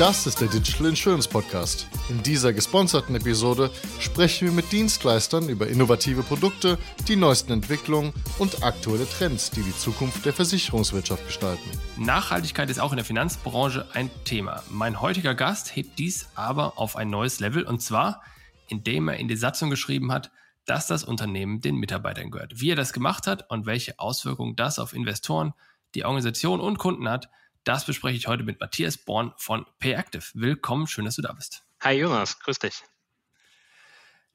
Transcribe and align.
Das 0.00 0.26
ist 0.26 0.40
der 0.40 0.48
Digital 0.48 0.88
Insurance 0.88 1.28
Podcast. 1.28 1.86
In 2.08 2.20
dieser 2.20 2.52
gesponserten 2.52 3.14
Episode 3.14 3.70
sprechen 4.00 4.48
wir 4.48 4.52
mit 4.52 4.72
Dienstleistern 4.72 5.48
über 5.48 5.68
innovative 5.68 6.24
Produkte, 6.24 6.78
die 7.06 7.14
neuesten 7.14 7.52
Entwicklungen 7.52 8.12
und 8.40 8.64
aktuelle 8.64 9.08
Trends, 9.08 9.52
die 9.52 9.62
die 9.62 9.76
Zukunft 9.76 10.24
der 10.26 10.32
Versicherungswirtschaft 10.32 11.24
gestalten. 11.24 11.70
Nachhaltigkeit 11.96 12.70
ist 12.70 12.80
auch 12.80 12.90
in 12.90 12.96
der 12.96 13.04
Finanzbranche 13.04 13.86
ein 13.92 14.10
Thema. 14.24 14.64
Mein 14.68 15.00
heutiger 15.00 15.36
Gast 15.36 15.76
hebt 15.76 15.96
dies 16.00 16.28
aber 16.34 16.76
auf 16.76 16.96
ein 16.96 17.08
neues 17.08 17.38
Level 17.38 17.62
und 17.62 17.80
zwar, 17.80 18.20
indem 18.66 19.06
er 19.06 19.18
in 19.18 19.28
die 19.28 19.36
Satzung 19.36 19.70
geschrieben 19.70 20.10
hat, 20.10 20.32
dass 20.66 20.88
das 20.88 21.04
Unternehmen 21.04 21.60
den 21.60 21.76
Mitarbeitern 21.76 22.32
gehört. 22.32 22.60
Wie 22.60 22.70
er 22.70 22.76
das 22.76 22.92
gemacht 22.92 23.28
hat 23.28 23.48
und 23.48 23.64
welche 23.64 24.00
Auswirkungen 24.00 24.56
das 24.56 24.80
auf 24.80 24.92
Investoren, 24.92 25.54
die 25.94 26.04
Organisation 26.04 26.58
und 26.58 26.78
Kunden 26.78 27.08
hat, 27.08 27.28
das 27.64 27.86
bespreche 27.86 28.16
ich 28.16 28.26
heute 28.26 28.44
mit 28.44 28.60
Matthias 28.60 28.98
Born 28.98 29.32
von 29.36 29.66
PayActive. 29.78 30.24
Willkommen, 30.34 30.86
schön, 30.86 31.04
dass 31.04 31.16
du 31.16 31.22
da 31.22 31.32
bist. 31.32 31.64
Hi 31.80 31.98
Jonas, 31.98 32.38
grüß 32.38 32.58
dich. 32.58 32.82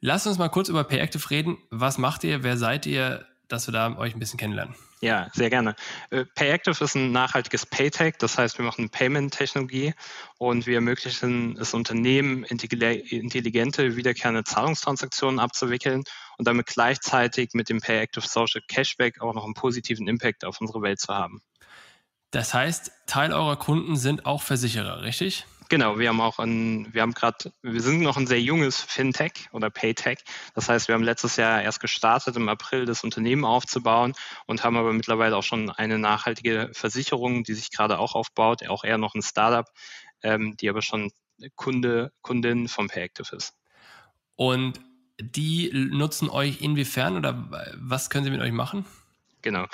Lass 0.01 0.25
uns 0.27 0.37
mal 0.37 0.49
kurz 0.49 0.69
über 0.69 0.83
PayActive 0.83 1.29
reden. 1.29 1.57
Was 1.69 1.97
macht 1.97 2.23
ihr? 2.23 2.43
Wer 2.43 2.57
seid 2.57 2.85
ihr? 2.85 3.25
Dass 3.47 3.67
wir 3.67 3.71
da 3.71 3.97
euch 3.97 4.13
ein 4.13 4.19
bisschen 4.19 4.37
kennenlernen. 4.37 4.75
Ja, 5.01 5.29
sehr 5.33 5.49
gerne. 5.49 5.75
Äh, 6.11 6.25
PayActive 6.35 6.83
ist 6.83 6.95
ein 6.95 7.11
nachhaltiges 7.11 7.65
Paytech, 7.65 8.15
das 8.19 8.37
heißt, 8.37 8.57
wir 8.59 8.65
machen 8.65 8.89
Payment-Technologie 8.89 9.93
und 10.37 10.67
wir 10.67 10.75
ermöglichen 10.75 11.57
es 11.57 11.73
Unternehmen, 11.73 12.43
intelligente, 12.43 13.95
wiederkehrende 13.95 14.43
Zahlungstransaktionen 14.43 15.39
abzuwickeln 15.39 16.03
und 16.37 16.47
damit 16.47 16.67
gleichzeitig 16.67 17.51
mit 17.53 17.69
dem 17.69 17.79
PayActive 17.79 18.27
Social 18.27 18.61
Cashback 18.67 19.21
auch 19.21 19.33
noch 19.33 19.45
einen 19.45 19.53
positiven 19.53 20.07
Impact 20.07 20.43
auf 20.43 20.59
unsere 20.59 20.81
Welt 20.81 20.99
zu 20.99 21.13
haben. 21.13 21.41
Das 22.31 22.53
heißt, 22.53 22.91
Teil 23.07 23.33
eurer 23.33 23.57
Kunden 23.57 23.95
sind 23.95 24.25
auch 24.25 24.41
Versicherer, 24.41 25.01
richtig? 25.01 25.45
Genau, 25.69 25.99
wir 25.99 26.09
haben 26.09 26.19
auch 26.19 26.39
ein, 26.39 26.91
wir 26.93 27.03
haben 27.03 27.13
gerade, 27.13 27.53
wir 27.61 27.81
sind 27.81 28.01
noch 28.01 28.17
ein 28.17 28.25
sehr 28.25 28.41
junges 28.41 28.81
Fintech 28.81 29.49
oder 29.51 29.69
Paytech. 29.69 30.17
Das 30.55 30.67
heißt, 30.67 30.87
wir 30.87 30.95
haben 30.95 31.03
letztes 31.03 31.35
Jahr 31.35 31.61
erst 31.61 31.79
gestartet, 31.79 32.35
im 32.35 32.49
April 32.49 32.85
das 32.85 33.03
Unternehmen 33.03 33.45
aufzubauen 33.45 34.13
und 34.47 34.63
haben 34.63 34.77
aber 34.77 34.93
mittlerweile 34.93 35.37
auch 35.37 35.43
schon 35.43 35.69
eine 35.69 35.99
nachhaltige 35.99 36.71
Versicherung, 36.73 37.43
die 37.43 37.53
sich 37.53 37.69
gerade 37.69 37.99
auch 37.99 38.15
aufbaut, 38.15 38.67
auch 38.67 38.83
eher 38.83 38.97
noch 38.97 39.13
ein 39.13 39.21
Startup, 39.21 39.67
ähm, 40.23 40.57
die 40.57 40.69
aber 40.69 40.81
schon 40.81 41.11
Kunde, 41.55 42.11
Kundin 42.21 42.67
vom 42.67 42.87
Payactive 42.87 43.35
ist. 43.35 43.53
Und 44.35 44.79
die 45.21 45.69
nutzen 45.73 46.29
euch 46.29 46.61
inwiefern 46.61 47.15
oder 47.15 47.47
was 47.75 48.09
können 48.09 48.25
sie 48.25 48.31
mit 48.31 48.41
euch 48.41 48.51
machen? 48.51 48.85
Genau. 49.41 49.65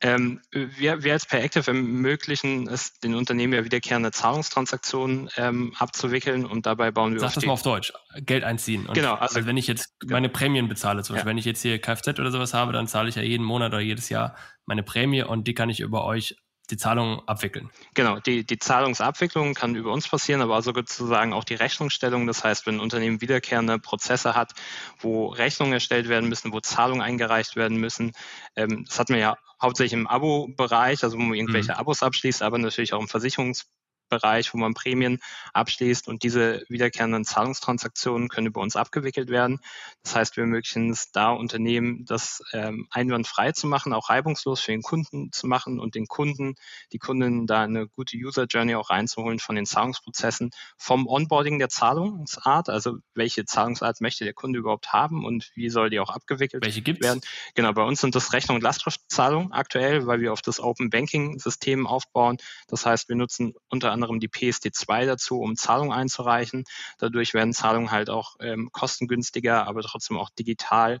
Ähm, 0.00 0.40
wir, 0.52 1.02
wir 1.02 1.12
als 1.12 1.26
PayActive 1.26 1.66
ermöglichen 1.66 2.68
es 2.68 3.00
den 3.00 3.14
Unternehmen 3.14 3.52
ja 3.52 3.64
wiederkehrende 3.64 4.12
Zahlungstransaktionen 4.12 5.28
ähm, 5.36 5.74
abzuwickeln 5.78 6.46
und 6.46 6.64
dabei 6.66 6.90
bauen 6.90 7.12
wir 7.12 7.20
Sag 7.20 7.34
das 7.34 7.44
mal 7.44 7.52
auf 7.52 7.62
Deutsch. 7.62 7.92
Geld 8.20 8.44
einziehen. 8.44 8.86
Und 8.86 8.94
genau. 8.94 9.14
Also, 9.14 9.36
also, 9.36 9.48
wenn 9.48 9.56
ich 9.56 9.66
jetzt 9.66 9.98
genau. 10.00 10.12
meine 10.12 10.28
Prämien 10.28 10.68
bezahle, 10.68 11.02
zum 11.02 11.14
Beispiel, 11.14 11.26
ja. 11.26 11.30
wenn 11.30 11.38
ich 11.38 11.44
jetzt 11.44 11.62
hier 11.62 11.78
Kfz 11.80 12.18
oder 12.18 12.30
sowas 12.30 12.54
habe, 12.54 12.72
dann 12.72 12.86
zahle 12.86 13.08
ich 13.08 13.16
ja 13.16 13.22
jeden 13.22 13.44
Monat 13.44 13.72
oder 13.72 13.80
jedes 13.80 14.08
Jahr 14.08 14.36
meine 14.64 14.82
Prämie 14.82 15.22
und 15.22 15.48
die 15.48 15.54
kann 15.54 15.68
ich 15.68 15.80
über 15.80 16.04
euch 16.04 16.36
die 16.70 16.76
Zahlung 16.76 17.26
abwickeln. 17.26 17.70
Genau, 17.94 18.18
die, 18.20 18.44
die 18.44 18.58
Zahlungsabwicklung 18.58 19.54
kann 19.54 19.74
über 19.74 19.92
uns 19.92 20.08
passieren, 20.08 20.42
aber 20.42 20.54
also 20.54 20.72
sozusagen 20.72 21.32
auch 21.32 21.44
die 21.44 21.54
Rechnungsstellung. 21.54 22.26
Das 22.26 22.44
heißt, 22.44 22.66
wenn 22.66 22.76
ein 22.76 22.80
Unternehmen 22.80 23.20
wiederkehrende 23.20 23.78
Prozesse 23.78 24.34
hat, 24.34 24.52
wo 24.98 25.28
Rechnungen 25.28 25.74
erstellt 25.74 26.08
werden 26.08 26.28
müssen, 26.28 26.52
wo 26.52 26.60
Zahlungen 26.60 27.02
eingereicht 27.02 27.56
werden 27.56 27.78
müssen, 27.78 28.12
ähm, 28.56 28.84
das 28.86 28.98
hat 28.98 29.10
man 29.10 29.18
ja 29.18 29.36
hauptsächlich 29.60 29.92
im 29.92 30.06
Abo-Bereich, 30.06 31.02
also 31.04 31.18
wo 31.18 31.22
man 31.22 31.34
irgendwelche 31.34 31.72
mhm. 31.72 31.78
Abos 31.78 32.02
abschließt, 32.02 32.42
aber 32.42 32.58
natürlich 32.58 32.92
auch 32.92 33.00
im 33.00 33.08
Versicherungs 33.08 33.66
Bereich, 34.10 34.52
wo 34.52 34.58
man 34.58 34.74
Prämien 34.74 35.18
abschließt 35.54 36.08
und 36.08 36.22
diese 36.22 36.64
wiederkehrenden 36.68 37.24
Zahlungstransaktionen 37.24 38.28
können 38.28 38.48
über 38.48 38.60
uns 38.60 38.76
abgewickelt 38.76 39.30
werden. 39.30 39.60
Das 40.02 40.16
heißt, 40.16 40.36
wir 40.36 40.42
ermöglichen 40.42 40.90
es 40.90 41.12
da 41.12 41.30
Unternehmen, 41.30 42.04
das 42.04 42.42
ähm, 42.52 42.86
einwandfrei 42.90 43.52
zu 43.52 43.66
machen, 43.66 43.92
auch 43.92 44.10
reibungslos 44.10 44.60
für 44.60 44.72
den 44.72 44.82
Kunden 44.82 45.32
zu 45.32 45.46
machen 45.46 45.80
und 45.80 45.94
den 45.94 46.06
Kunden, 46.06 46.56
die 46.92 46.98
Kunden 46.98 47.46
da 47.46 47.62
eine 47.62 47.88
gute 47.88 48.16
User 48.16 48.44
Journey 48.44 48.74
auch 48.74 48.90
reinzuholen 48.90 49.38
von 49.38 49.56
den 49.56 49.66
Zahlungsprozessen, 49.66 50.50
vom 50.76 51.06
Onboarding 51.06 51.58
der 51.58 51.68
Zahlungsart, 51.68 52.68
also 52.68 52.96
welche 53.14 53.44
Zahlungsart 53.44 54.00
möchte 54.00 54.24
der 54.24 54.34
Kunde 54.34 54.58
überhaupt 54.58 54.92
haben 54.92 55.24
und 55.24 55.50
wie 55.54 55.70
soll 55.70 55.90
die 55.90 56.00
auch 56.00 56.10
abgewickelt 56.10 56.64
welche 56.64 56.82
gibt's? 56.82 57.06
werden. 57.06 57.20
Genau, 57.54 57.72
bei 57.72 57.82
uns 57.82 58.00
sind 58.00 58.14
das 58.14 58.32
Rechnung 58.32 58.56
und 58.56 58.62
Lastschriftzahlungen 58.62 59.52
aktuell, 59.52 60.06
weil 60.06 60.20
wir 60.20 60.32
auf 60.32 60.42
das 60.42 60.60
Open 60.60 60.90
Banking 60.90 61.38
System 61.38 61.86
aufbauen. 61.86 62.38
Das 62.68 62.86
heißt, 62.86 63.08
wir 63.08 63.16
nutzen 63.16 63.54
unter 63.68 63.92
anderem 63.92 63.99
anderem 64.02 64.20
die 64.20 64.28
PSD2 64.28 65.06
dazu, 65.06 65.40
um 65.40 65.56
Zahlungen 65.56 65.92
einzureichen. 65.92 66.64
Dadurch 66.98 67.34
werden 67.34 67.52
Zahlungen 67.52 67.90
halt 67.90 68.10
auch 68.10 68.36
ähm, 68.40 68.70
kostengünstiger, 68.72 69.66
aber 69.66 69.82
trotzdem 69.82 70.16
auch 70.16 70.30
digital 70.30 70.98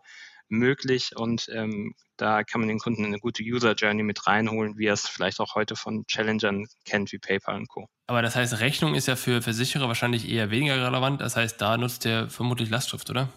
möglich 0.50 1.12
und 1.16 1.48
ähm, 1.52 1.94
da 2.16 2.44
kann 2.44 2.60
man 2.60 2.68
den 2.68 2.78
Kunden 2.78 3.04
eine 3.04 3.18
gute 3.18 3.42
User 3.42 3.74
Journey 3.74 4.02
mit 4.02 4.26
reinholen, 4.26 4.76
wie 4.76 4.86
er 4.86 4.94
es 4.94 5.08
vielleicht 5.08 5.40
auch 5.40 5.54
heute 5.54 5.76
von 5.76 6.04
Challengern 6.06 6.66
kennt, 6.84 7.12
wie 7.12 7.18
PayPal 7.18 7.56
und 7.56 7.68
Co. 7.68 7.88
Aber 8.06 8.20
das 8.20 8.36
heißt, 8.36 8.60
Rechnung 8.60 8.94
ist 8.94 9.06
ja 9.06 9.16
für 9.16 9.40
Versicherer 9.40 9.88
wahrscheinlich 9.88 10.28
eher 10.28 10.50
weniger 10.50 10.84
relevant. 10.84 11.20
Das 11.20 11.36
heißt, 11.36 11.60
da 11.60 11.78
nutzt 11.78 12.04
ihr 12.04 12.28
vermutlich 12.28 12.68
Lastschrift, 12.68 13.08
oder? 13.08 13.28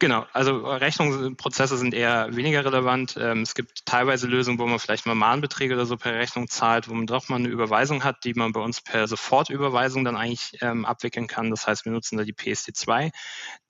Genau, 0.00 0.26
also 0.32 0.58
Rechnungsprozesse 0.58 1.76
sind 1.76 1.92
eher 1.92 2.28
weniger 2.36 2.64
relevant. 2.64 3.16
Ähm, 3.18 3.42
es 3.42 3.56
gibt 3.56 3.84
teilweise 3.84 4.28
Lösungen, 4.28 4.60
wo 4.60 4.66
man 4.66 4.78
vielleicht 4.78 5.06
mal 5.06 5.16
Mahnbeträge 5.16 5.74
oder 5.74 5.86
so 5.86 5.96
per 5.96 6.14
Rechnung 6.14 6.46
zahlt, 6.48 6.88
wo 6.88 6.94
man 6.94 7.06
doch 7.08 7.28
mal 7.28 7.36
eine 7.36 7.48
Überweisung 7.48 8.04
hat, 8.04 8.22
die 8.22 8.34
man 8.34 8.52
bei 8.52 8.60
uns 8.60 8.80
per 8.80 9.08
Sofortüberweisung 9.08 10.04
dann 10.04 10.16
eigentlich 10.16 10.52
ähm, 10.60 10.84
abwickeln 10.84 11.26
kann. 11.26 11.50
Das 11.50 11.66
heißt, 11.66 11.84
wir 11.84 11.90
nutzen 11.90 12.16
da 12.16 12.22
die 12.22 12.32
PSD2. 12.32 13.10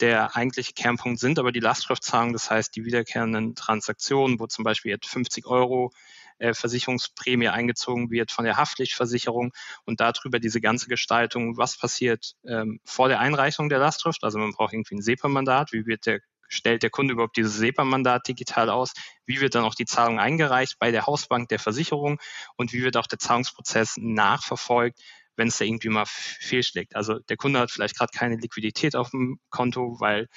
Der 0.01 0.37
eigentliche 0.37 0.75
Kernpunkt 0.75 1.19
sind 1.19 1.39
aber 1.39 1.51
die 1.51 1.61
Lastschriftzahlungen, 1.61 2.35
das 2.35 2.51
heißt 2.51 2.77
die 2.77 2.85
wiederkehrenden 2.85 3.55
Transaktionen, 3.55 4.39
wo 4.39 4.47
zum 4.47 4.65
Beispiel 4.65 4.91
jetzt 4.91 5.09
50 5.09 5.47
Euro 5.47 5.93
äh, 6.39 6.55
Versicherungsprämie 6.55 7.49
eingezogen 7.49 8.11
wird 8.11 8.33
von 8.33 8.45
der 8.45 8.57
Haftpflichtversicherung 8.57 9.53
und 9.85 10.01
darüber 10.01 10.39
diese 10.39 10.61
ganze 10.61 10.89
Gestaltung, 10.89 11.57
was 11.57 11.77
passiert 11.77 12.35
ähm, 12.47 12.81
vor 12.85 13.09
der 13.09 13.21
Einreichung 13.21 13.69
der 13.69 13.79
Lastschrift. 13.79 14.25
Also 14.25 14.39
man 14.39 14.53
braucht 14.53 14.73
irgendwie 14.73 14.97
ein 14.97 15.03
SEPA-Mandat, 15.03 15.73
wie 15.73 15.87
wird 15.87 16.07
der 16.07 16.21
stellt 16.49 16.83
der 16.83 16.91
Kunde 16.91 17.13
überhaupt 17.13 17.37
dieses 17.37 17.57
SEPA-Mandat 17.57 18.27
digital 18.27 18.71
aus? 18.71 18.93
Wie 19.27 19.41
wird 19.41 19.55
dann 19.55 19.65
auch 19.65 19.75
die 19.75 19.85
Zahlung 19.85 20.19
eingereicht 20.19 20.79
bei 20.79 20.91
der 20.91 21.07
Hausbank 21.07 21.49
der 21.49 21.59
Versicherung? 21.59 22.19
Und 22.57 22.73
wie 22.73 22.83
wird 22.83 22.97
auch 22.97 23.07
der 23.07 23.19
Zahlungsprozess 23.19 23.97
nachverfolgt, 23.99 24.99
wenn 25.37 25.49
es 25.49 25.59
da 25.59 25.65
irgendwie 25.65 25.91
mal 25.91 26.07
fehlschlägt? 26.07 26.97
Also 26.97 27.19
der 27.19 27.37
Kunde 27.37 27.61
hat 27.61 27.71
vielleicht 27.71 27.97
gerade 27.97 28.17
keine 28.17 28.37
Liquidität 28.37 28.97
auf 28.97 29.11
dem 29.11 29.39
Konto, 29.51 30.01
weil 30.01 30.29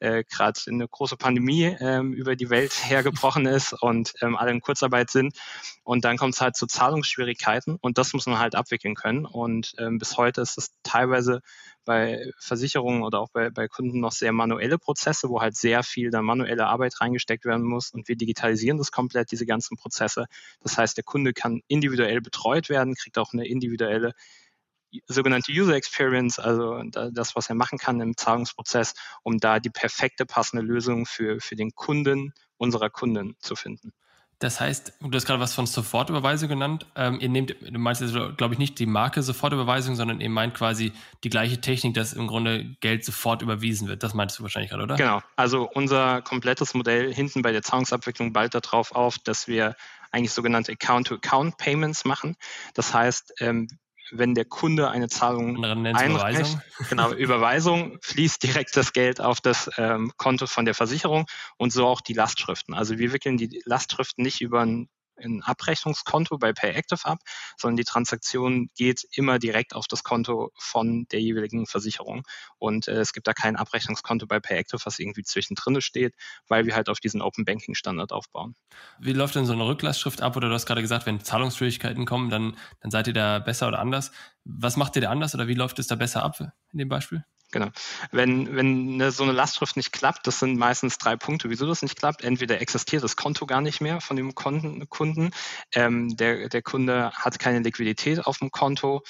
äh, 0.00 0.24
gerade 0.24 0.60
eine 0.66 0.86
große 0.88 1.16
Pandemie 1.16 1.76
ähm, 1.80 2.12
über 2.12 2.36
die 2.36 2.50
Welt 2.50 2.72
hergebrochen 2.84 3.46
ist 3.46 3.72
und 3.72 4.14
ähm, 4.20 4.36
alle 4.36 4.50
in 4.50 4.60
Kurzarbeit 4.60 5.10
sind. 5.10 5.36
Und 5.84 6.04
dann 6.04 6.16
kommt 6.16 6.34
es 6.34 6.40
halt 6.40 6.56
zu 6.56 6.66
Zahlungsschwierigkeiten 6.66 7.76
und 7.80 7.98
das 7.98 8.12
muss 8.12 8.26
man 8.26 8.38
halt 8.38 8.54
abwickeln 8.54 8.94
können. 8.94 9.24
Und 9.24 9.74
ähm, 9.78 9.98
bis 9.98 10.16
heute 10.16 10.40
ist 10.40 10.58
es 10.58 10.70
teilweise 10.82 11.40
bei 11.84 12.30
Versicherungen 12.38 13.02
oder 13.02 13.20
auch 13.20 13.30
bei, 13.32 13.48
bei 13.48 13.68
Kunden 13.68 14.00
noch 14.00 14.12
sehr 14.12 14.32
manuelle 14.32 14.76
Prozesse, 14.76 15.28
wo 15.28 15.40
halt 15.40 15.56
sehr 15.56 15.82
viel 15.82 16.10
da 16.10 16.20
manuelle 16.20 16.66
Arbeit 16.66 17.00
reingesteckt 17.00 17.44
werden 17.44 17.64
muss. 17.64 17.90
Und 17.90 18.08
wir 18.08 18.16
digitalisieren 18.16 18.76
das 18.76 18.90
komplett, 18.90 19.30
diese 19.30 19.46
ganzen 19.46 19.76
Prozesse. 19.76 20.26
Das 20.60 20.76
heißt, 20.76 20.96
der 20.96 21.04
Kunde 21.04 21.32
kann 21.32 21.62
individuell 21.68 22.20
betreut 22.20 22.68
werden, 22.68 22.94
kriegt 22.94 23.16
auch 23.18 23.32
eine 23.32 23.46
individuelle 23.46 24.12
sogenannte 25.06 25.52
User 25.52 25.74
Experience, 25.74 26.38
also 26.38 26.82
das, 27.12 27.36
was 27.36 27.48
er 27.48 27.54
machen 27.54 27.78
kann 27.78 28.00
im 28.00 28.16
Zahlungsprozess, 28.16 28.94
um 29.22 29.38
da 29.38 29.60
die 29.60 29.70
perfekte 29.70 30.26
passende 30.26 30.64
Lösung 30.64 31.06
für, 31.06 31.40
für 31.40 31.56
den 31.56 31.74
Kunden 31.74 32.32
unserer 32.56 32.90
Kunden 32.90 33.36
zu 33.40 33.56
finden. 33.56 33.92
Das 34.38 34.60
heißt, 34.60 34.92
du 35.00 35.10
hast 35.12 35.24
gerade 35.24 35.40
was 35.40 35.54
von 35.54 35.64
Sofortüberweisung 35.64 36.50
genannt. 36.50 36.84
Ähm, 36.94 37.18
ihr 37.20 37.30
nehmt, 37.30 37.56
du 37.58 37.78
meinst 37.78 38.02
jetzt, 38.02 38.12
glaube 38.36 38.52
ich, 38.52 38.58
nicht 38.58 38.78
die 38.78 38.84
Marke 38.84 39.22
Sofortüberweisung, 39.22 39.96
sondern 39.96 40.20
ihr 40.20 40.28
meint 40.28 40.52
quasi 40.52 40.92
die 41.24 41.30
gleiche 41.30 41.58
Technik, 41.62 41.94
dass 41.94 42.12
im 42.12 42.26
Grunde 42.26 42.76
Geld 42.80 43.02
sofort 43.02 43.40
überwiesen 43.40 43.88
wird. 43.88 44.02
Das 44.02 44.12
meinst 44.12 44.38
du 44.38 44.42
wahrscheinlich 44.42 44.70
gerade, 44.70 44.82
oder? 44.82 44.96
Genau. 44.96 45.22
Also 45.36 45.70
unser 45.72 46.20
komplettes 46.20 46.74
Modell 46.74 47.14
hinten 47.14 47.40
bei 47.40 47.52
der 47.52 47.62
Zahlungsabwicklung 47.62 48.34
bald 48.34 48.54
darauf 48.54 48.92
auf, 48.92 49.18
dass 49.18 49.48
wir 49.48 49.74
eigentlich 50.12 50.32
sogenannte 50.32 50.72
Account-to-Account-Payments 50.72 52.04
machen. 52.04 52.36
Das 52.74 52.92
heißt, 52.92 53.40
ähm, 53.40 53.68
wenn 54.10 54.34
der 54.34 54.44
Kunde 54.44 54.90
eine 54.90 55.08
Zahlung 55.08 55.64
einreicht, 55.64 56.58
genau, 56.90 57.12
Überweisung, 57.12 57.98
fließt 58.02 58.42
direkt 58.42 58.76
das 58.76 58.92
Geld 58.92 59.20
auf 59.20 59.40
das 59.40 59.70
ähm, 59.76 60.12
Konto 60.16 60.46
von 60.46 60.64
der 60.64 60.74
Versicherung 60.74 61.26
und 61.56 61.72
so 61.72 61.86
auch 61.86 62.00
die 62.00 62.14
Lastschriften. 62.14 62.74
Also 62.74 62.98
wir 62.98 63.12
wickeln 63.12 63.36
die 63.36 63.62
Lastschriften 63.64 64.22
nicht 64.22 64.40
über 64.40 64.60
ein 64.60 64.88
ein 65.22 65.42
Abrechnungskonto 65.42 66.38
bei 66.38 66.52
PayActive 66.52 67.04
ab, 67.04 67.18
sondern 67.56 67.76
die 67.76 67.84
Transaktion 67.84 68.68
geht 68.76 69.06
immer 69.12 69.38
direkt 69.38 69.74
auf 69.74 69.86
das 69.86 70.02
Konto 70.02 70.50
von 70.56 71.06
der 71.10 71.20
jeweiligen 71.20 71.66
Versicherung. 71.66 72.22
Und 72.58 72.88
äh, 72.88 73.00
es 73.00 73.12
gibt 73.12 73.26
da 73.26 73.32
kein 73.32 73.56
Abrechnungskonto 73.56 74.26
bei 74.26 74.40
PayActive, 74.40 74.80
was 74.84 74.98
irgendwie 74.98 75.22
zwischendrin 75.22 75.80
steht, 75.80 76.14
weil 76.48 76.66
wir 76.66 76.74
halt 76.74 76.88
auf 76.88 77.00
diesen 77.00 77.22
Open 77.22 77.44
Banking 77.44 77.74
Standard 77.74 78.12
aufbauen. 78.12 78.54
Wie 78.98 79.12
läuft 79.12 79.34
denn 79.34 79.46
so 79.46 79.52
eine 79.52 79.66
Rücklassschrift 79.66 80.22
ab? 80.22 80.36
Oder 80.36 80.48
du 80.48 80.54
hast 80.54 80.66
gerade 80.66 80.82
gesagt, 80.82 81.06
wenn 81.06 81.20
Zahlungsschwierigkeiten 81.20 82.06
kommen, 82.06 82.30
dann, 82.30 82.56
dann 82.80 82.90
seid 82.90 83.06
ihr 83.08 83.14
da 83.14 83.38
besser 83.38 83.68
oder 83.68 83.78
anders. 83.78 84.12
Was 84.44 84.76
macht 84.76 84.96
ihr 84.96 85.02
da 85.02 85.10
anders 85.10 85.34
oder 85.34 85.48
wie 85.48 85.54
läuft 85.54 85.78
es 85.78 85.86
da 85.86 85.96
besser 85.96 86.22
ab 86.22 86.38
in 86.72 86.78
dem 86.78 86.88
Beispiel? 86.88 87.24
Genau. 87.52 87.68
Wenn, 88.10 88.56
wenn 88.56 88.94
eine, 88.94 89.12
so 89.12 89.22
eine 89.22 89.32
Lastschrift 89.32 89.76
nicht 89.76 89.92
klappt, 89.92 90.26
das 90.26 90.40
sind 90.40 90.58
meistens 90.58 90.98
drei 90.98 91.16
Punkte, 91.16 91.48
wieso 91.48 91.66
das 91.66 91.82
nicht 91.82 91.96
klappt. 91.96 92.24
Entweder 92.24 92.60
existiert 92.60 93.04
das 93.04 93.16
Konto 93.16 93.46
gar 93.46 93.60
nicht 93.60 93.80
mehr 93.80 94.00
von 94.00 94.16
dem 94.16 94.34
Kunden, 94.34 95.30
ähm, 95.72 96.16
der, 96.16 96.48
der 96.48 96.62
Kunde 96.62 97.12
hat 97.12 97.38
keine 97.38 97.60
Liquidität 97.60 98.26
auf 98.26 98.38
dem 98.38 98.50
Konto, 98.50 99.02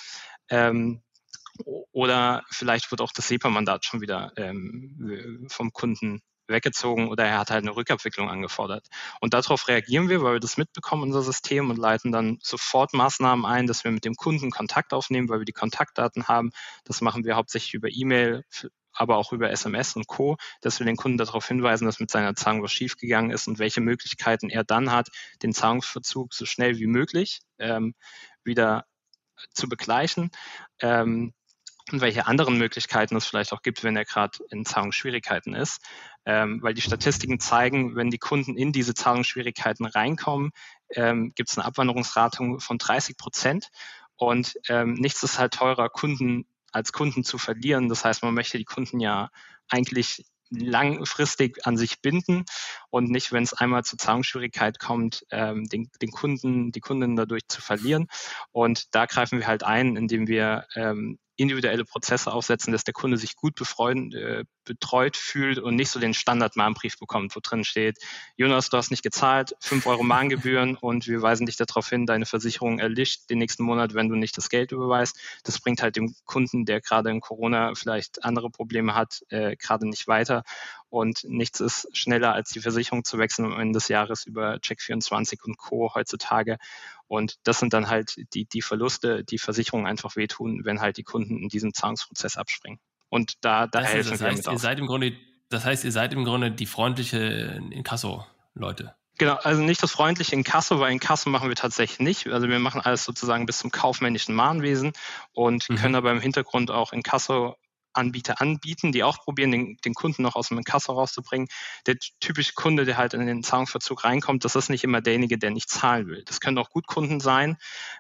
ähm, 0.51 1.03
oder 1.93 2.45
vielleicht 2.51 2.91
wird 2.91 3.01
auch 3.01 3.13
das 3.13 3.29
SEPA-Mandat 3.29 3.85
schon 3.85 4.01
wieder 4.01 4.33
ähm, 4.37 5.47
vom 5.51 5.73
Kunden 5.73 6.21
weggezogen 6.49 7.09
oder 7.09 7.25
er 7.25 7.39
hat 7.39 7.51
halt 7.51 7.63
eine 7.63 7.75
Rückabwicklung 7.75 8.29
angefordert. 8.29 8.87
Und 9.21 9.35
darauf 9.35 9.69
reagieren 9.69 10.09
wir, 10.09 10.23
weil 10.23 10.35
wir 10.35 10.41
das 10.41 10.57
mitbekommen, 10.57 11.03
unser 11.03 11.23
System, 11.23 11.71
und 11.71 11.79
leiten 11.79 12.13
dann 12.13 12.39
sofort 12.43 12.93
Maßnahmen 12.93 13.45
ein, 13.45 13.67
dass 13.67 13.85
wir 13.85 13.91
mit 13.91 14.05
dem 14.05 14.15
Kunden 14.15 14.51
Kontakt 14.51 14.93
aufnehmen, 14.93 15.29
weil 15.29 15.41
wir 15.41 15.45
die 15.45 15.53
Kontaktdaten 15.53 16.29
haben. 16.29 16.51
Das 16.85 17.01
machen 17.01 17.25
wir 17.25 17.37
hauptsächlich 17.37 17.75
über 17.75 17.89
E-Mail, 17.91 18.45
aber 18.93 19.17
auch 19.17 19.33
über 19.33 19.51
SMS 19.51 19.95
und 19.95 20.07
Co., 20.07 20.37
dass 20.61 20.79
wir 20.79 20.87
den 20.87 20.97
Kunden 20.97 21.19
darauf 21.19 21.47
hinweisen, 21.47 21.85
dass 21.85 22.01
mit 22.01 22.11
seiner 22.11 22.35
Zahlung 22.35 22.63
was 22.63 22.73
schiefgegangen 22.73 23.31
ist 23.31 23.47
und 23.47 23.59
welche 23.59 23.81
Möglichkeiten 23.81 24.49
er 24.49 24.65
dann 24.65 24.91
hat, 24.91 25.09
den 25.43 25.53
Zahlungsverzug 25.53 26.33
so 26.35 26.47
schnell 26.47 26.79
wie 26.79 26.87
möglich 26.87 27.41
ähm, 27.59 27.95
wieder 28.43 28.87
zu 29.53 29.69
begleichen. 29.69 30.31
Ähm, 30.81 31.35
und 31.93 32.01
welche 32.01 32.27
anderen 32.27 32.59
Möglichkeiten 32.59 33.17
es 33.17 33.27
vielleicht 33.27 33.53
auch 33.53 33.63
gibt, 33.63 33.85
wenn 33.85 33.97
er 33.97 34.05
gerade 34.05 34.39
in 34.51 34.65
Zahlungsschwierigkeiten 34.65 35.55
ist. 35.55 35.81
Ähm, 36.25 36.61
weil 36.63 36.75
die 36.75 36.83
Statistiken 36.83 37.39
zeigen, 37.39 37.95
wenn 37.95 38.11
die 38.11 38.19
Kunden 38.19 38.57
in 38.57 38.73
diese 38.73 38.95
Zahlungsschwierigkeiten 38.95 39.87
reinkommen, 39.87 40.51
ähm, 40.91 41.33
gibt 41.37 41.51
es 41.51 41.59
eine 41.59 41.65
Abwanderungsratung 41.67 42.59
von 42.59 42.79
30 42.79 43.17
Prozent. 43.17 43.69
Und 44.17 44.55
ähm, 44.69 44.95
nichts 44.95 45.23
ist 45.23 45.39
halt 45.39 45.55
teurer, 45.55 45.89
Kunden 45.89 46.47
als 46.73 46.93
Kunden 46.93 47.23
zu 47.23 47.39
verlieren. 47.39 47.89
Das 47.89 48.05
heißt, 48.05 48.23
man 48.23 48.35
möchte 48.35 48.59
die 48.59 48.65
Kunden 48.65 48.99
ja 48.99 49.31
eigentlich 49.69 50.25
langfristig 50.51 51.67
an 51.67 51.77
sich 51.77 52.01
binden 52.01 52.45
und 52.91 53.11
nicht, 53.11 53.33
wenn 53.33 53.43
es 53.43 53.53
einmal 53.53 53.85
zur 53.85 53.99
Zahlungsschwierigkeit 53.99 54.79
kommt, 54.79 55.27
ähm, 55.31 55.65
den, 55.65 55.91
den, 56.01 56.11
Kunden, 56.11 56.71
die 56.73 56.81
Kunden 56.81 57.17
dadurch 57.17 57.49
zu 57.49 57.61
verlieren. 57.61 58.09
Und 58.53 58.95
da 58.95 59.07
greifen 59.07 59.39
wir 59.39 59.47
halt 59.47 59.65
ein, 59.65 59.97
indem 59.97 60.29
wir 60.29 60.67
ähm, 60.75 61.19
individuelle 61.37 61.85
Prozesse 61.85 62.33
aufsetzen, 62.33 62.73
dass 62.73 62.85
der 62.85 62.95
Kunde 62.95 63.19
sich 63.19 63.37
gut 63.37 63.55
befreund, 63.55 64.15
äh, 64.15 64.45
betreut 64.65 65.17
fühlt 65.17 65.59
und 65.59 65.77
nicht 65.77 65.91
so 65.91 66.01
den 66.01 66.15
Standard-Mahnbrief 66.15 66.99
bekommt, 66.99 67.37
wo 67.37 67.41
drin 67.41 67.65
steht, 67.65 67.99
Jonas, 68.37 68.69
du 68.71 68.77
hast 68.77 68.91
nicht 68.91 69.03
gezahlt, 69.03 69.55
fünf 69.61 69.87
Euro 69.87 70.03
Mahngebühren 70.03 70.77
und 70.81 71.07
wir 71.07 71.23
weisen 71.23 71.47
dich 71.47 71.57
darauf 71.57 71.89
hin, 71.89 72.07
deine 72.07 72.27
Versicherung 72.27 72.79
erlischt 72.79 73.31
den 73.31 73.39
nächsten 73.39 73.63
Monat, 73.65 73.95
wenn 73.95 74.09
du 74.09 74.17
nicht 74.17 74.37
das 74.37 74.49
Geld 74.49 74.73
überweist. 74.73 75.19
Das 75.45 75.61
bringt 75.61 75.83
halt 75.83 75.97
dem 75.97 76.15
Kunden, 76.25 76.65
der 76.65 76.81
gerade 76.81 77.11
in 77.11 77.21
Corona 77.21 77.75
vielleicht 77.75 78.25
andere 78.25 78.51
Probleme 78.51 78.95
hat, 78.95 79.23
äh, 79.29 79.57
gerade 79.57 79.89
nicht 79.89 80.09
weiter. 80.09 80.43
Und 80.89 81.25
nichts 81.25 81.61
ist 81.61 81.89
schneller, 81.93 82.33
als 82.33 82.51
die 82.51 82.61
Versicherung 82.61 83.05
zu 83.05 83.19
wechseln 83.19 83.47
am 83.47 83.61
Ende 83.61 83.75
des 83.79 83.89
Jahres 83.89 84.25
über 84.25 84.55
Check24 84.55 85.43
und 85.45 85.59
Co. 85.59 85.93
heutzutage. 85.95 86.59
Und 87.09 87.37
das 87.45 87.59
sind 87.59 87.73
dann 87.73 87.89
halt 87.89 88.15
die, 88.35 88.47
die 88.47 88.63
Verluste, 88.63 89.25
die 89.25 89.39
Versicherungen 89.39 89.87
einfach 89.87 90.17
wehtun, 90.17 90.65
wenn 90.65 90.81
halt 90.81 90.97
die 90.97 91.05
Kunden 91.05 91.43
in 91.43 91.49
diesem 91.49 91.73
Zahlungsprozess 91.73 92.37
abspringen. 92.37 92.81
Und 93.09 93.35
da, 93.45 93.67
da 93.67 93.81
das 93.81 93.93
helfen 93.93 94.11
das 94.11 94.21
wir 94.21 94.29
heißt, 94.29 94.49
ihr 94.49 94.59
seid 94.59 94.79
im 94.79 94.87
Grunde, 94.87 95.13
Das 95.49 95.65
heißt, 95.65 95.85
ihr 95.85 95.93
seid 95.93 96.13
im 96.13 96.25
Grunde 96.25 96.51
die 96.51 96.67
freundliche 96.67 97.61
Inkasso-Leute. 97.71 98.95
Genau, 99.19 99.37
also 99.37 99.63
nicht 99.63 99.83
das 99.83 99.93
freundliche 99.93 100.35
Inkasso, 100.35 100.79
weil 100.79 100.93
Inkasso 100.93 101.31
machen 101.31 101.49
wir 101.49 101.57
tatsächlich 101.57 102.01
nicht. 102.01 102.27
Also 102.27 102.49
wir 102.49 102.59
machen 102.59 102.83
alles 102.83 103.05
sozusagen 103.05 103.47
bis 103.47 103.59
zum 103.59 103.71
kaufmännischen 103.71 104.35
Mahnwesen 104.35 104.93
und 105.33 105.71
mhm. 105.71 105.77
können 105.77 105.95
aber 105.95 106.11
im 106.11 106.21
Hintergrund 106.21 106.71
auch 106.71 106.93
Inkasso 106.93 107.57
Anbieter 107.97 108.41
anbieten, 108.41 108.93
die 108.93 109.03
auch 109.03 109.19
probieren, 109.19 109.53
den, 109.53 109.77
den 109.85 109.95
Kunden 109.95 110.23
noch 110.23 110.37
aus 110.37 110.49
dem 110.49 110.59
Inkasso 110.59 110.93
rauszubringen. 110.93 111.49
Der 111.87 111.97
typische 112.21 112.53
Kunde, 112.55 112.85
der 112.85 112.97
halt 112.97 113.15
in 113.15 113.27
den 113.27 113.43
Zahlungsverzug 113.43 114.05
reinkommt, 114.05 114.45
das 114.45 114.57
ist 114.57 114.69
nicht 114.69 114.85
immer 114.85 115.01
derjenige, 115.01 115.39
der 115.39 115.51
nicht 115.51 115.71
zahlen 115.71 116.09
will. 116.09 116.23
Das 116.25 116.41
können 116.41 116.59
auch 116.59 116.71
Gutkunden 116.71 117.21
sein. 117.21 117.57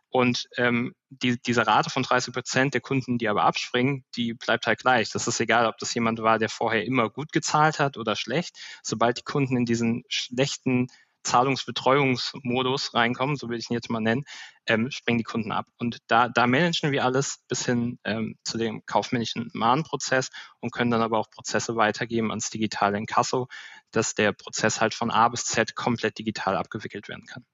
Und 0.08 0.48
ähm, 0.56 0.94
die, 1.10 1.40
diese 1.40 1.66
Rate 1.66 1.90
von 1.90 2.02
30 2.02 2.32
Prozent 2.32 2.74
der 2.74 2.80
Kunden, 2.80 3.18
die 3.18 3.28
aber 3.28 3.44
abspringen, 3.44 4.04
die 4.16 4.34
bleibt 4.34 4.66
halt 4.66 4.78
gleich. 4.78 5.10
Das 5.10 5.26
ist 5.26 5.40
egal, 5.40 5.66
ob 5.66 5.78
das 5.78 5.92
jemand 5.94 6.22
war, 6.22 6.38
der 6.38 6.48
vorher 6.48 6.84
immer 6.84 7.10
gut 7.10 7.32
gezahlt 7.32 7.78
hat 7.78 7.96
oder 7.96 8.16
schlecht. 8.16 8.56
Sobald 8.82 9.18
die 9.18 9.24
Kunden 9.24 9.56
in 9.56 9.64
diesen 9.64 10.04
schlechten 10.08 10.88
Zahlungsbetreuungsmodus 11.26 12.94
reinkommen, 12.94 13.36
so 13.36 13.48
will 13.48 13.58
ich 13.58 13.70
ihn 13.70 13.74
jetzt 13.74 13.90
mal 13.90 14.00
nennen, 14.00 14.24
ähm, 14.66 14.90
springen 14.90 15.18
die 15.18 15.24
Kunden 15.24 15.52
ab. 15.52 15.66
Und 15.78 15.98
da, 16.06 16.28
da 16.28 16.46
managen 16.46 16.92
wir 16.92 17.04
alles 17.04 17.44
bis 17.48 17.66
hin 17.66 17.98
ähm, 18.04 18.36
zu 18.44 18.58
dem 18.58 18.84
kaufmännischen 18.86 19.50
Mahnprozess 19.52 20.30
und 20.60 20.72
können 20.72 20.90
dann 20.90 21.02
aber 21.02 21.18
auch 21.18 21.30
Prozesse 21.30 21.76
weitergeben 21.76 22.30
ans 22.30 22.50
digitale 22.50 22.98
Inkasso, 22.98 23.48
dass 23.90 24.14
der 24.14 24.32
Prozess 24.32 24.80
halt 24.80 24.94
von 24.94 25.10
A 25.10 25.28
bis 25.28 25.44
Z 25.44 25.74
komplett 25.74 26.18
digital 26.18 26.56
abgewickelt 26.56 27.08
werden 27.08 27.26
kann. 27.26 27.44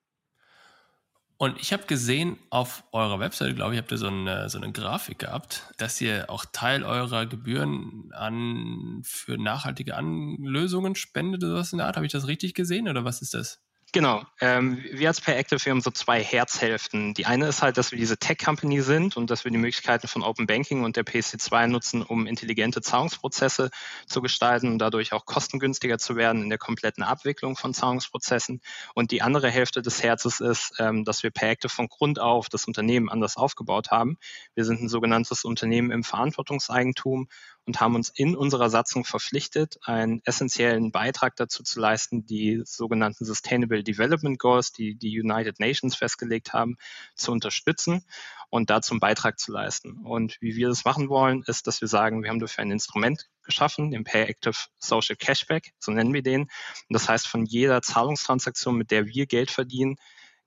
Und 1.43 1.61
ich 1.61 1.73
habe 1.73 1.87
gesehen, 1.87 2.39
auf 2.51 2.85
eurer 2.93 3.19
Webseite, 3.19 3.53
glaube 3.53 3.75
ich, 3.75 3.81
habt 3.81 3.91
ihr 3.91 3.99
so 3.99 4.07
eine, 4.07 4.49
so 4.49 4.59
eine 4.59 4.71
Grafik 4.71 5.19
gehabt, 5.19 5.65
dass 5.77 6.01
ihr 6.01 6.31
auch 6.31 6.45
Teil 6.45 6.85
eurer 6.85 7.27
Gebühren 7.27 8.13
an 8.13 9.01
für 9.03 9.37
nachhaltige 9.39 9.97
Anlösungen 9.97 10.95
spendet 10.95 11.43
oder 11.43 11.55
was 11.55 11.73
in 11.73 11.79
der 11.79 11.89
Art. 11.89 11.97
Habe 11.97 12.07
ich 12.07 12.13
das 12.13 12.29
richtig 12.29 12.55
gesehen 12.55 12.87
oder 12.89 13.05
was 13.05 13.23
ist 13.23 13.35
das? 13.35 13.61
Genau. 13.95 14.23
Ähm, 14.41 14.83
wir 14.91 15.09
als 15.09 15.21
PayActive, 15.21 15.63
wir 15.63 15.71
haben 15.71 15.83
so 15.83 15.91
zwei 15.91 16.23
Herzhälften. 16.23 17.13
Die 17.13 17.27
eine 17.27 17.47
ist 17.47 17.61
halt, 17.61 17.77
dass 17.77 17.93
wir 17.93 17.99
diese 17.99 18.17
Tech-Company 18.17 18.81
sind 18.81 19.19
und 19.19 19.29
dass 19.29 19.45
wir 19.45 19.51
die 19.51 19.59
Möglichkeiten 19.59 20.09
von 20.09 20.23
Open 20.23 20.47
Banking 20.47 20.83
und 20.83 20.97
der 20.97 21.05
PSC2 21.05 21.67
nutzen, 21.67 22.03
um 22.03 22.27
intelligente 22.27 22.81
Zahlungsprozesse 22.81 23.71
zu 24.07 24.23
gestalten 24.23 24.69
und 24.69 24.79
dadurch 24.79 25.13
auch 25.13 25.27
kostengünstiger 25.27 25.99
zu 25.99 26.17
werden 26.17 26.43
in 26.43 26.49
der 26.49 26.57
kompletten 26.57 27.03
Abwicklung 27.03 27.55
von 27.55 27.75
Zahlungsprozessen. 27.75 28.63
Und 28.95 29.11
die 29.11 29.21
andere 29.21 29.51
Hälfte 29.51 29.83
des 29.83 30.03
Herzes 30.03 30.41
ist, 30.41 30.73
ähm, 30.79 31.05
dass 31.05 31.23
wir 31.23 31.31
PayActive 31.31 31.69
von 31.69 31.89
Grund 31.89 32.19
auf 32.19 32.49
das 32.49 32.65
Unternehmen 32.65 33.11
anders 33.11 33.37
aufgebaut 33.37 33.91
haben. 33.91 34.17
Wir 34.55 34.65
sind 34.65 34.81
ein 34.81 34.89
sogenanntes 34.89 35.45
Unternehmen 35.45 35.91
im 35.91 36.03
Verantwortungseigentum 36.03 37.29
und 37.67 37.81
haben 37.81 37.95
uns 37.95 38.09
in 38.09 38.37
unserer 38.37 38.71
Satzung 38.71 39.05
verpflichtet, 39.05 39.79
einen 39.83 40.21
essentiellen 40.25 40.91
Beitrag 40.91 41.37
dazu 41.37 41.63
zu 41.63 41.81
leisten, 41.81 42.27
die 42.27 42.63
sogenannten 42.65 43.25
Sustainable 43.25 43.85
Development 43.85 44.39
Goals, 44.39 44.73
die 44.73 44.97
die 44.97 45.21
United 45.21 45.61
Nations 45.61 45.95
festgelegt 45.95 46.53
haben, 46.53 46.77
zu 47.15 47.31
unterstützen 47.31 48.05
und 48.51 48.69
dazu 48.69 48.93
einen 48.95 49.01
Beitrag 49.01 49.39
zu 49.39 49.53
leisten. 49.53 49.99
Und 50.05 50.37
wie 50.41 50.57
wir 50.57 50.69
das 50.69 50.85
machen 50.85 51.09
wollen, 51.09 51.45
ist, 51.47 51.67
dass 51.67 51.81
wir 51.81 51.89
sagen, 51.89 52.23
wir 52.23 52.31
haben 52.31 52.41
dafür 52.41 52.63
ein 52.63 52.71
Instrument 52.73 53.29
geschaffen, 53.45 53.91
den 53.91 54.05
Pay 54.05 54.25
Active 54.25 54.57
Social 54.79 55.17
Cashback, 55.17 55.73
so 55.79 55.93
nennen 55.93 56.13
wir 56.13 56.23
den. 56.23 56.43
Und 56.43 56.51
das 56.91 57.09
heißt, 57.09 57.29
von 57.29 57.47
jeder 57.47 57.81
Zahlungstransaktion, 57.81 58.77
mit 58.77 58.91
der 58.91 59.07
wir 59.07 59.27
Geld 59.27 59.51
verdienen, 59.51 59.97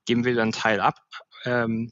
geben 0.05 0.25
wir 0.25 0.35
dann 0.35 0.51
Teil 0.51 0.81
ab 0.81 0.99
ähm, 1.45 1.91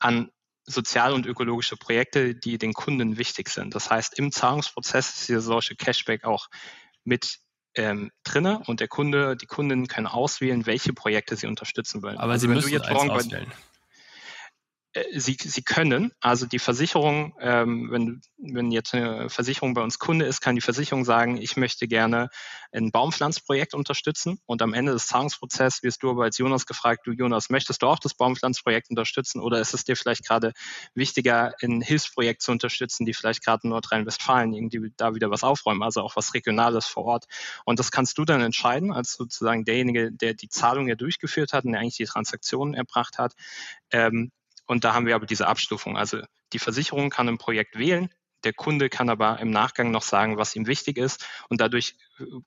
an 0.00 0.30
soziale 0.68 1.14
und 1.14 1.26
ökologische 1.26 1.76
Projekte, 1.76 2.34
die 2.34 2.58
den 2.58 2.74
Kunden 2.74 3.18
wichtig 3.18 3.48
sind. 3.48 3.74
Das 3.74 3.90
heißt, 3.90 4.18
im 4.18 4.30
Zahlungsprozess 4.32 5.10
ist 5.10 5.26
hier 5.26 5.40
solche 5.40 5.74
Cashback 5.74 6.24
auch 6.24 6.48
mit 7.04 7.38
ähm, 7.74 8.10
drinne 8.24 8.60
und 8.66 8.80
der 8.80 8.88
Kunde, 8.88 9.36
die 9.36 9.46
Kunden 9.46 9.86
können 9.86 10.06
auswählen, 10.06 10.66
welche 10.66 10.92
Projekte 10.92 11.36
sie 11.36 11.46
unterstützen 11.46 12.02
wollen. 12.02 12.18
Aber 12.18 12.32
also 12.32 12.46
sie 12.46 12.54
müssen 12.54 12.72
jetzt 12.72 12.90
morgen 12.90 13.10
auswählen. 13.10 13.50
Äh, 13.50 13.67
sie, 15.14 15.36
sie 15.40 15.62
können, 15.62 16.12
also 16.20 16.46
die 16.46 16.58
Versicherung, 16.58 17.34
ähm, 17.40 17.88
wenn, 17.90 18.20
wenn 18.38 18.70
jetzt 18.70 18.94
eine 18.94 19.28
Versicherung 19.30 19.74
bei 19.74 19.82
uns 19.82 19.98
Kunde 19.98 20.26
ist, 20.26 20.40
kann 20.40 20.54
die 20.54 20.60
Versicherung 20.60 21.04
sagen, 21.04 21.36
ich 21.36 21.56
möchte 21.56 21.88
gerne 21.88 22.28
ein 22.72 22.90
Baumpflanzprojekt 22.90 23.74
unterstützen 23.74 24.40
und 24.46 24.62
am 24.62 24.74
Ende 24.74 24.92
des 24.92 25.06
Zahlungsprozesses 25.06 25.82
wirst 25.82 26.02
du 26.02 26.10
aber 26.10 26.24
als 26.24 26.38
Jonas 26.38 26.66
gefragt, 26.66 27.06
du 27.06 27.12
Jonas, 27.12 27.50
möchtest 27.50 27.82
du 27.82 27.86
auch 27.86 27.98
das 27.98 28.14
Baumpflanzprojekt 28.14 28.90
unterstützen 28.90 29.40
oder 29.40 29.60
ist 29.60 29.74
es 29.74 29.84
dir 29.84 29.96
vielleicht 29.96 30.26
gerade 30.26 30.52
wichtiger, 30.94 31.54
ein 31.62 31.80
Hilfsprojekt 31.80 32.42
zu 32.42 32.52
unterstützen, 32.52 33.06
die 33.06 33.14
vielleicht 33.14 33.44
gerade 33.44 33.62
in 33.64 33.70
Nordrhein-Westfalen 33.70 34.52
irgendwie 34.52 34.92
da 34.96 35.14
wieder 35.14 35.30
was 35.30 35.42
aufräumen, 35.42 35.82
also 35.82 36.02
auch 36.02 36.16
was 36.16 36.34
Regionales 36.34 36.86
vor 36.86 37.04
Ort. 37.04 37.24
Und 37.64 37.78
das 37.78 37.90
kannst 37.90 38.18
du 38.18 38.24
dann 38.24 38.40
entscheiden, 38.40 38.92
als 38.92 39.14
sozusagen 39.14 39.64
derjenige, 39.64 40.12
der 40.12 40.34
die 40.34 40.48
Zahlung 40.48 40.88
ja 40.88 40.94
durchgeführt 40.94 41.52
hat 41.52 41.64
und 41.64 41.72
der 41.72 41.80
eigentlich 41.80 41.96
die 41.96 42.04
Transaktionen 42.04 42.74
erbracht 42.74 43.18
hat. 43.18 43.34
Ähm, 43.90 44.30
und 44.68 44.84
da 44.84 44.94
haben 44.94 45.06
wir 45.06 45.16
aber 45.16 45.26
diese 45.26 45.48
Abstufung. 45.48 45.96
Also 45.96 46.20
die 46.52 46.60
Versicherung 46.60 47.10
kann 47.10 47.28
ein 47.28 47.38
Projekt 47.38 47.76
wählen, 47.76 48.10
der 48.44 48.52
Kunde 48.52 48.88
kann 48.88 49.08
aber 49.08 49.40
im 49.40 49.50
Nachgang 49.50 49.90
noch 49.90 50.02
sagen, 50.02 50.36
was 50.36 50.54
ihm 50.54 50.66
wichtig 50.66 50.96
ist. 50.96 51.26
Und 51.48 51.60
dadurch 51.60 51.96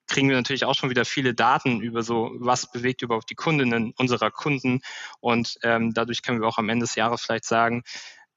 kriegen 0.08 0.30
wir 0.30 0.38
natürlich 0.38 0.64
auch 0.64 0.76
schon 0.76 0.90
wieder 0.90 1.04
viele 1.04 1.34
Daten 1.34 1.82
über 1.82 2.02
so, 2.02 2.32
was 2.36 2.72
bewegt 2.72 3.02
überhaupt 3.02 3.30
die 3.30 3.36
Kundinnen 3.36 3.94
unserer 3.98 4.32
Kunden. 4.32 4.82
Und 5.20 5.58
ähm, 5.64 5.94
dadurch 5.94 6.22
können 6.22 6.40
wir 6.40 6.48
auch 6.48 6.58
am 6.58 6.70
Ende 6.70 6.86
des 6.86 6.96
Jahres 6.96 7.22
vielleicht 7.22 7.46
sagen, 7.46 7.84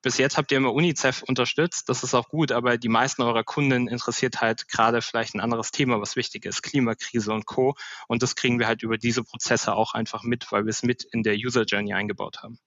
bis 0.03 0.19
jetzt 0.19 0.37
habt 0.37 0.53
ihr 0.53 0.59
immer 0.59 0.75
UNICEF 0.75 1.23
unterstützt, 1.23 1.89
das 1.89 2.03
ist 2.03 2.13
auch 2.13 2.29
gut, 2.29 2.53
aber 2.53 2.77
die 2.77 2.91
meisten 2.91 3.23
eurer 3.23 3.43
Kunden 3.43 3.89
interessiert 3.89 4.43
halt 4.43 4.69
gerade 4.69 5.01
vielleicht 5.01 5.35
ein 5.35 5.41
anderes 5.41 5.71
Thema, 5.71 5.99
was 5.99 6.15
wichtig 6.15 6.45
ist, 6.45 6.63
Klimakrise 6.63 7.33
und 7.33 7.47
Co. 7.47 7.75
Und 8.07 8.23
das 8.23 8.37
kriegen 8.37 8.59
wir 8.59 8.67
halt 8.67 8.83
über 8.83 8.99
diese 8.99 9.25
Prozesse 9.25 9.75
auch 9.75 9.95
einfach 9.95 10.23
mit, 10.23 10.53
weil 10.53 10.67
wir 10.67 10.71
es 10.71 10.83
mit 10.83 11.05
in 11.05 11.23
der 11.23 11.37
User 11.37 11.63
Journey 11.63 11.95
eingebaut 11.95 12.43
haben. 12.43 12.59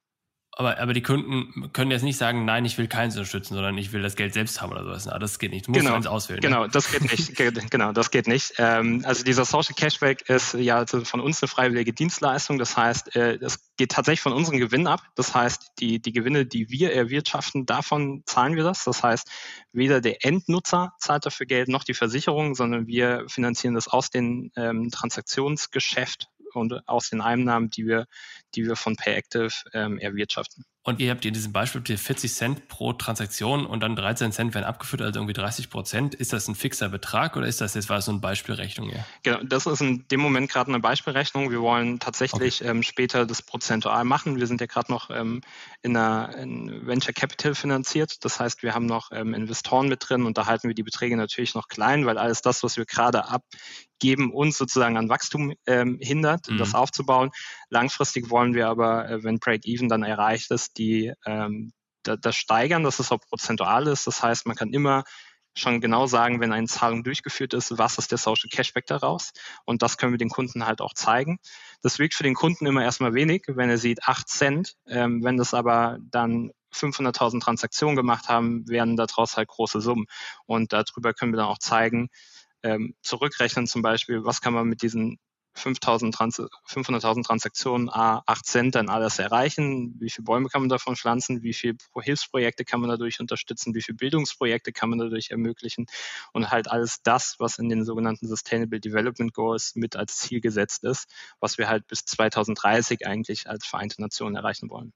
Aber, 0.59 0.79
aber 0.79 0.93
die 0.93 1.03
Kunden 1.03 1.71
können 1.71 1.91
jetzt 1.91 2.01
nicht 2.01 2.17
sagen, 2.17 2.43
nein, 2.43 2.65
ich 2.65 2.79
will 2.79 2.87
keins 2.87 3.15
unterstützen, 3.15 3.53
sondern 3.53 3.77
ich 3.77 3.93
will 3.93 4.01
das 4.01 4.15
Geld 4.15 4.33
selbst 4.33 4.59
haben 4.59 4.71
oder 4.71 4.83
sowas. 4.83 5.05
Na, 5.05 5.19
das 5.19 5.37
geht 5.37 5.51
nicht. 5.51 5.67
Du 5.67 5.71
musst 5.71 5.83
genau, 5.83 5.95
eins 5.95 6.07
auswählen. 6.07 6.39
Ne? 6.39 6.47
Genau, 6.47 6.63
ne? 6.63 6.69
das 6.69 6.91
geht 6.91 7.03
nicht. 7.03 7.35
genau, 7.69 7.91
das 7.91 8.09
geht 8.09 8.25
nicht. 8.25 8.53
Ähm, 8.57 9.03
also 9.05 9.23
dieser 9.23 9.45
Social 9.45 9.75
Cashback 9.75 10.27
ist 10.27 10.55
ja 10.55 10.83
von 10.87 11.19
uns 11.19 11.43
eine 11.43 11.47
freiwillige 11.47 11.93
Dienstleistung. 11.93 12.57
Das 12.57 12.75
heißt, 12.75 13.15
äh, 13.15 13.37
das 13.37 13.59
geht 13.77 13.91
tatsächlich 13.91 14.21
von 14.21 14.33
unseren 14.33 14.57
Gewinnen 14.57 14.87
ab. 14.87 15.03
Das 15.13 15.35
heißt, 15.35 15.73
die, 15.79 16.01
die 16.01 16.11
Gewinne, 16.11 16.47
die 16.47 16.71
wir 16.71 16.91
erwirtschaften, 16.91 17.67
davon 17.67 18.23
zahlen 18.25 18.55
wir 18.55 18.63
das. 18.63 18.83
Das 18.83 19.03
heißt, 19.03 19.29
weder 19.73 20.01
der 20.01 20.25
Endnutzer 20.25 20.93
zahlt 20.97 21.27
dafür 21.27 21.45
Geld 21.45 21.67
noch 21.67 21.83
die 21.83 21.93
Versicherung, 21.93 22.55
sondern 22.55 22.87
wir 22.87 23.25
finanzieren 23.27 23.75
das 23.75 23.87
aus 23.87 24.09
dem 24.09 24.49
ähm, 24.55 24.89
Transaktionsgeschäft 24.89 26.29
und 26.53 26.87
aus 26.87 27.09
den 27.09 27.21
Einnahmen, 27.21 27.69
die 27.69 27.85
wir, 27.85 28.07
die 28.57 28.65
wir 28.65 28.75
von 28.75 28.95
PayActive 28.95 29.49
ähm, 29.73 29.99
erwirtschaften. 29.99 30.65
Und 30.87 31.01
ihr 31.01 31.11
habt 31.11 31.25
in 31.25 31.33
diesem 31.33 31.51
Beispiel 31.51 31.97
40 31.97 32.33
Cent 32.33 32.67
pro 32.69 32.93
Transaktion 32.93 33.65
und 33.65 33.81
dann 33.81 33.97
13 33.97 34.31
Cent 34.31 34.53
werden 34.53 34.63
abgeführt, 34.63 35.01
also 35.01 35.19
irgendwie 35.19 35.33
30 35.33 35.69
Prozent. 35.69 36.15
Ist 36.15 36.31
das 36.31 36.47
ein 36.47 36.55
fixer 36.55 36.87
Betrag 36.87 37.35
oder 37.35 37.45
ist 37.45 37.59
das 37.59 37.73
jetzt 37.73 37.89
war 37.89 38.01
so 38.01 38.09
eine 38.09 38.21
Beispielrechnung? 38.21 38.91
Ja? 38.91 39.05
Genau, 39.21 39.43
das 39.43 39.65
ist 39.65 39.81
in 39.81 40.07
dem 40.07 40.21
Moment 40.21 40.49
gerade 40.49 40.69
eine 40.69 40.79
Beispielrechnung. 40.79 41.51
Wir 41.51 41.59
wollen 41.59 41.99
tatsächlich 41.99 42.61
okay. 42.61 42.69
ähm, 42.69 42.83
später 42.83 43.25
das 43.25 43.41
prozentual 43.41 44.05
machen. 44.05 44.37
Wir 44.37 44.47
sind 44.47 44.61
ja 44.61 44.67
gerade 44.67 44.89
noch 44.89 45.09
ähm, 45.09 45.41
in 45.81 45.97
einer 45.97 46.33
in 46.37 46.87
Venture 46.87 47.13
Capital 47.13 47.53
finanziert. 47.53 48.23
Das 48.23 48.39
heißt, 48.39 48.63
wir 48.63 48.73
haben 48.73 48.85
noch 48.85 49.11
ähm, 49.11 49.33
Investoren 49.33 49.89
mit 49.89 50.07
drin 50.07 50.25
und 50.25 50.37
da 50.37 50.45
halten 50.45 50.69
wir 50.69 50.75
die 50.75 50.83
Beträge 50.83 51.17
natürlich 51.17 51.53
noch 51.53 51.67
klein, 51.67 52.05
weil 52.05 52.17
alles 52.17 52.41
das, 52.41 52.63
was 52.63 52.77
wir 52.77 52.85
gerade 52.85 53.25
abgeben, 53.27 54.31
uns 54.31 54.57
sozusagen 54.57 54.95
an 54.95 55.09
Wachstum 55.09 55.53
ähm, 55.65 55.97
hindert, 56.01 56.49
mhm. 56.49 56.59
das 56.59 56.73
aufzubauen. 56.73 57.31
Langfristig 57.69 58.29
wollen 58.29 58.46
wir 58.53 58.67
aber, 58.67 59.09
äh, 59.09 59.23
wenn 59.23 59.39
Break-Even 59.39 59.89
dann 59.89 60.03
erreicht 60.03 60.51
ist, 60.51 60.77
die 60.77 61.13
ähm, 61.25 61.73
das 62.03 62.35
steigern, 62.37 62.83
dass 62.83 62.99
es 62.99 63.11
auch 63.11 63.19
prozentual 63.19 63.87
ist. 63.87 64.07
Das 64.07 64.23
heißt, 64.23 64.45
man 64.47 64.55
kann 64.55 64.71
immer 64.71 65.03
schon 65.57 65.81
genau 65.81 66.05
sagen, 66.05 66.39
wenn 66.39 66.53
eine 66.53 66.67
Zahlung 66.67 67.03
durchgeführt 67.03 67.53
ist, 67.53 67.77
was 67.77 67.97
ist 67.97 68.11
der 68.11 68.17
Social 68.17 68.49
Cashback 68.49 68.85
daraus. 68.85 69.31
Und 69.65 69.81
das 69.81 69.97
können 69.97 70.13
wir 70.13 70.17
den 70.17 70.29
Kunden 70.29 70.65
halt 70.65 70.81
auch 70.81 70.93
zeigen. 70.93 71.39
Das 71.81 71.99
wirkt 71.99 72.13
für 72.13 72.23
den 72.23 72.35
Kunden 72.35 72.65
immer 72.65 72.83
erstmal 72.83 73.13
wenig, 73.13 73.43
wenn 73.47 73.69
er 73.69 73.77
sieht 73.77 74.03
8 74.03 74.27
Cent. 74.29 74.75
Ähm, 74.87 75.23
wenn 75.23 75.37
das 75.37 75.53
aber 75.53 75.97
dann 76.01 76.51
500.000 76.73 77.41
Transaktionen 77.41 77.95
gemacht 77.95 78.29
haben, 78.29 78.67
werden 78.69 78.95
daraus 78.97 79.35
halt 79.35 79.47
große 79.47 79.81
Summen. 79.81 80.05
Und 80.45 80.73
darüber 80.73 81.13
können 81.13 81.33
wir 81.33 81.37
dann 81.37 81.47
auch 81.47 81.59
zeigen, 81.59 82.09
ähm, 82.63 82.95
zurückrechnen 83.01 83.67
zum 83.67 83.81
Beispiel, 83.81 84.23
was 84.25 84.41
kann 84.41 84.53
man 84.53 84.67
mit 84.67 84.81
diesen 84.81 85.17
500.000 85.57 86.11
Transaktionen, 87.25 87.89
a 87.89 88.23
8 88.25 88.45
Cent 88.45 88.75
dann 88.75 88.89
alles 88.89 89.19
erreichen? 89.19 89.95
Wie 89.99 90.09
viele 90.09 90.25
Bäume 90.25 90.49
kann 90.49 90.61
man 90.61 90.69
davon 90.69 90.95
pflanzen? 90.95 91.43
Wie 91.43 91.53
viele 91.53 91.75
Hilfsprojekte 92.01 92.65
kann 92.65 92.79
man 92.79 92.89
dadurch 92.89 93.19
unterstützen? 93.19 93.73
Wie 93.75 93.81
viele 93.81 93.97
Bildungsprojekte 93.97 94.71
kann 94.71 94.89
man 94.89 94.99
dadurch 94.99 95.31
ermöglichen? 95.31 95.87
Und 96.33 96.51
halt 96.51 96.69
alles 96.69 97.01
das, 97.03 97.35
was 97.39 97.57
in 97.59 97.69
den 97.69 97.83
sogenannten 97.85 98.27
Sustainable 98.27 98.79
Development 98.79 99.33
Goals 99.33 99.73
mit 99.75 99.95
als 99.95 100.17
Ziel 100.17 100.41
gesetzt 100.41 100.83
ist, 100.83 101.07
was 101.39 101.57
wir 101.57 101.67
halt 101.67 101.87
bis 101.87 102.05
2030 102.05 103.05
eigentlich 103.07 103.49
als 103.49 103.65
Vereinte 103.65 104.01
Nationen 104.01 104.35
erreichen 104.35 104.69
wollen. 104.69 104.93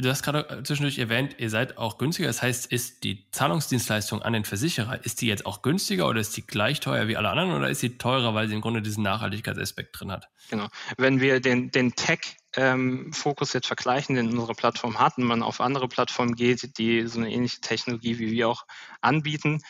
Du 0.00 0.08
hast 0.08 0.22
gerade 0.22 0.48
äh, 0.48 0.62
zwischendurch 0.62 0.98
erwähnt, 0.98 1.36
ihr 1.38 1.50
seid 1.50 1.76
auch 1.76 1.98
günstiger. 1.98 2.28
Das 2.28 2.42
heißt, 2.42 2.66
ist 2.66 3.04
die 3.04 3.30
Zahlungsdienstleistung 3.32 4.22
an 4.22 4.32
den 4.32 4.44
Versicherer, 4.44 5.04
ist 5.04 5.20
die 5.20 5.26
jetzt 5.26 5.44
auch 5.46 5.62
günstiger 5.62 6.08
oder 6.08 6.20
ist 6.20 6.36
die 6.36 6.46
gleich 6.46 6.80
teuer 6.80 7.08
wie 7.08 7.16
alle 7.16 7.28
anderen 7.28 7.52
oder 7.52 7.68
ist 7.68 7.80
sie 7.80 7.98
teurer, 7.98 8.34
weil 8.34 8.48
sie 8.48 8.54
im 8.54 8.60
Grunde 8.60 8.82
diesen 8.82 9.02
Nachhaltigkeitsaspekt 9.02 9.98
drin 9.98 10.10
hat? 10.12 10.28
Genau. 10.48 10.68
Wenn 10.96 11.20
wir 11.20 11.40
den, 11.40 11.70
den 11.70 11.94
Tech-Fokus 11.94 13.54
ähm, 13.54 13.58
jetzt 13.58 13.66
vergleichen, 13.66 14.16
den 14.16 14.28
unsere 14.28 14.54
Plattform 14.54 14.98
hat 14.98 15.18
und 15.18 15.24
man 15.24 15.42
auf 15.42 15.60
andere 15.60 15.88
Plattformen 15.88 16.34
geht, 16.34 16.78
die 16.78 17.06
so 17.06 17.18
eine 17.18 17.30
ähnliche 17.30 17.60
Technologie 17.60 18.18
wie 18.18 18.30
wir 18.30 18.48
auch 18.48 18.64
anbieten, 19.00 19.60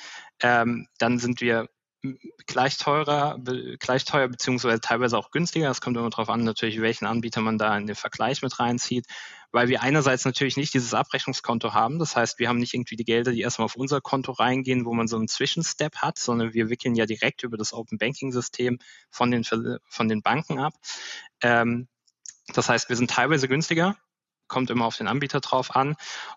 ähm, 0.43 0.87
dann 0.99 1.19
sind 1.19 1.41
wir 1.41 1.69
gleich 2.47 2.79
teurer, 2.79 3.39
gleich 3.79 4.05
teuer 4.05 4.29
beziehungsweise 4.29 4.81
teilweise 4.81 5.19
auch 5.19 5.31
günstiger. 5.31 5.71
Es 5.71 5.81
kommt 5.81 5.97
immer 5.97 6.11
darauf 6.11 6.31
an, 6.31 6.45
natürlich, 6.45 6.81
welchen 6.81 7.07
Anbieter 7.07 7.41
man 7.41 7.59
da 7.59 7.77
in 7.77 7.87
den 7.87 7.97
Vergleich 7.97 8.43
mit 8.43 8.59
reinzieht, 8.59 9.07
weil 9.53 9.69
wir 9.69 9.83
einerseits 9.83 10.25
natürlich 10.25 10.57
nicht 10.57 10.73
dieses 10.73 10.95
Abrechnungskonto 10.95 11.75
haben. 11.75 11.99
Das 11.99 12.17
heißt, 12.17 12.39
wir 12.39 12.49
haben 12.49 12.59
nicht 12.59 12.75
irgendwie 12.75 12.97
die 12.97 13.05
Gelder, 13.05 13.33
die 13.33 13.43
erstmal 13.43 13.67
auf 13.67 13.77
unser 13.77 14.01
Konto 14.01 14.33
reingehen, 14.33 14.87
wo 14.87 14.95
man 14.95 15.09
so 15.09 15.17
einen 15.17 15.29
Zwischenstep 15.29 15.97
hat, 15.97 16.19
sondern 16.19 16.55
wir 16.55 16.71
wickeln 16.71 16.95
ja 16.95 17.07
direkt 17.07 17.43
über 17.43 17.57
das 17.57 17.73
Open 17.73 17.99
Banking 17.99 18.33
System 18.33 18.79
von 19.11 19.31
den, 19.31 19.45
von 19.45 20.09
den 20.09 20.23
Banken 20.23 20.59
ab. 20.59 20.75
Ähm, 21.43 21.89
das 22.55 22.69
heißt, 22.69 22.89
wir 22.89 22.97
sind 22.97 23.11
teilweise 23.11 23.47
günstiger, 23.47 23.97
kommt 24.51 24.69
immer 24.69 24.85
auf 24.85 24.97
den 24.97 25.09
Anbieter 25.09 25.41
drauf 25.41 25.75
an 25.75 25.97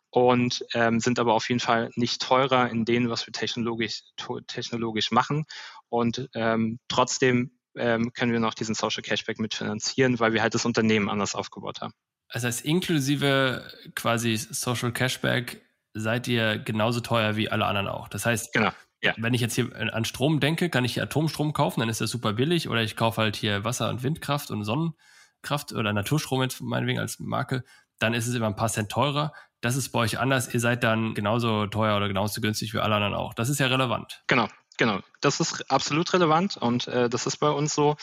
und 0.09 0.63
ähm, 0.73 1.01
sind 1.01 1.19
aber 1.19 1.33
auf 1.33 1.49
jeden 1.49 1.59
Fall 1.59 1.89
nicht 1.95 2.21
teurer 2.21 2.69
in 2.69 2.85
denen, 2.85 3.09
was 3.09 3.27
wir 3.27 3.33
technologisch, 3.33 4.03
technologisch 4.47 5.11
machen. 5.11 5.43
Und 5.89 6.29
ähm, 6.33 6.79
trotzdem 6.87 7.51
ähm, 7.75 8.13
können 8.13 8.31
wir 8.31 8.39
noch 8.39 8.53
diesen 8.53 8.75
Social 8.75 9.01
Cashback 9.01 9.39
mitfinanzieren, 9.39 10.19
weil 10.19 10.33
wir 10.33 10.41
halt 10.41 10.53
das 10.53 10.65
Unternehmen 10.65 11.09
anders 11.09 11.35
aufgebaut 11.35 11.81
haben. 11.81 11.93
Das 12.31 12.43
heißt, 12.43 12.63
inklusive 12.65 13.67
quasi 13.95 14.37
Social 14.37 14.91
Cashback 14.91 15.61
seid 15.93 16.27
ihr 16.27 16.57
genauso 16.57 16.99
teuer 16.99 17.35
wie 17.35 17.49
alle 17.49 17.65
anderen 17.65 17.87
auch. 17.87 18.07
Das 18.07 18.25
heißt, 18.25 18.53
genau. 18.53 18.71
Ja. 19.03 19.13
Wenn 19.17 19.33
ich 19.33 19.41
jetzt 19.41 19.55
hier 19.55 19.69
an 19.75 20.05
Strom 20.05 20.39
denke, 20.39 20.69
kann 20.69 20.85
ich 20.85 20.93
hier 20.93 21.03
Atomstrom 21.03 21.51
kaufen, 21.51 21.81
dann 21.81 21.89
ist 21.89 21.99
das 21.99 22.09
super 22.09 22.31
billig. 22.31 22.69
Oder 22.69 22.83
ich 22.83 22.95
kaufe 22.95 23.21
halt 23.21 23.35
hier 23.35 23.65
Wasser- 23.65 23.89
und 23.89 24.01
Windkraft 24.01 24.49
und 24.49 24.63
Sonnenkraft 24.63 25.73
oder 25.73 25.91
Naturstrom 25.91 26.41
jetzt 26.41 26.61
meinetwegen 26.61 26.99
als 26.99 27.19
Marke 27.19 27.65
dann 28.03 28.13
ist 28.13 28.27
es 28.27 28.35
immer 28.35 28.47
ein 28.47 28.55
paar 28.55 28.69
Cent 28.69 28.91
teurer. 28.91 29.33
Das 29.61 29.77
ist 29.77 29.89
bei 29.91 29.99
euch 29.99 30.19
anders. 30.19 30.53
Ihr 30.53 30.59
seid 30.59 30.83
dann 30.83 31.13
genauso 31.13 31.67
teuer 31.67 31.95
oder 31.95 32.09
genauso 32.09 32.41
günstig 32.41 32.73
wie 32.73 32.79
alle 32.79 32.95
anderen 32.95 33.13
auch. 33.13 33.33
Das 33.33 33.47
ist 33.47 33.59
ja 33.59 33.67
relevant. 33.67 34.23
Genau, 34.27 34.47
Genau, 34.77 35.01
das 35.21 35.39
ist 35.39 35.69
absolut 35.69 36.13
relevant 36.13 36.57
und 36.57 36.87
äh, 36.87 37.07
das 37.07 37.27
ist 37.27 37.37
bei 37.37 37.49
uns 37.49 37.75
so. 37.75 37.95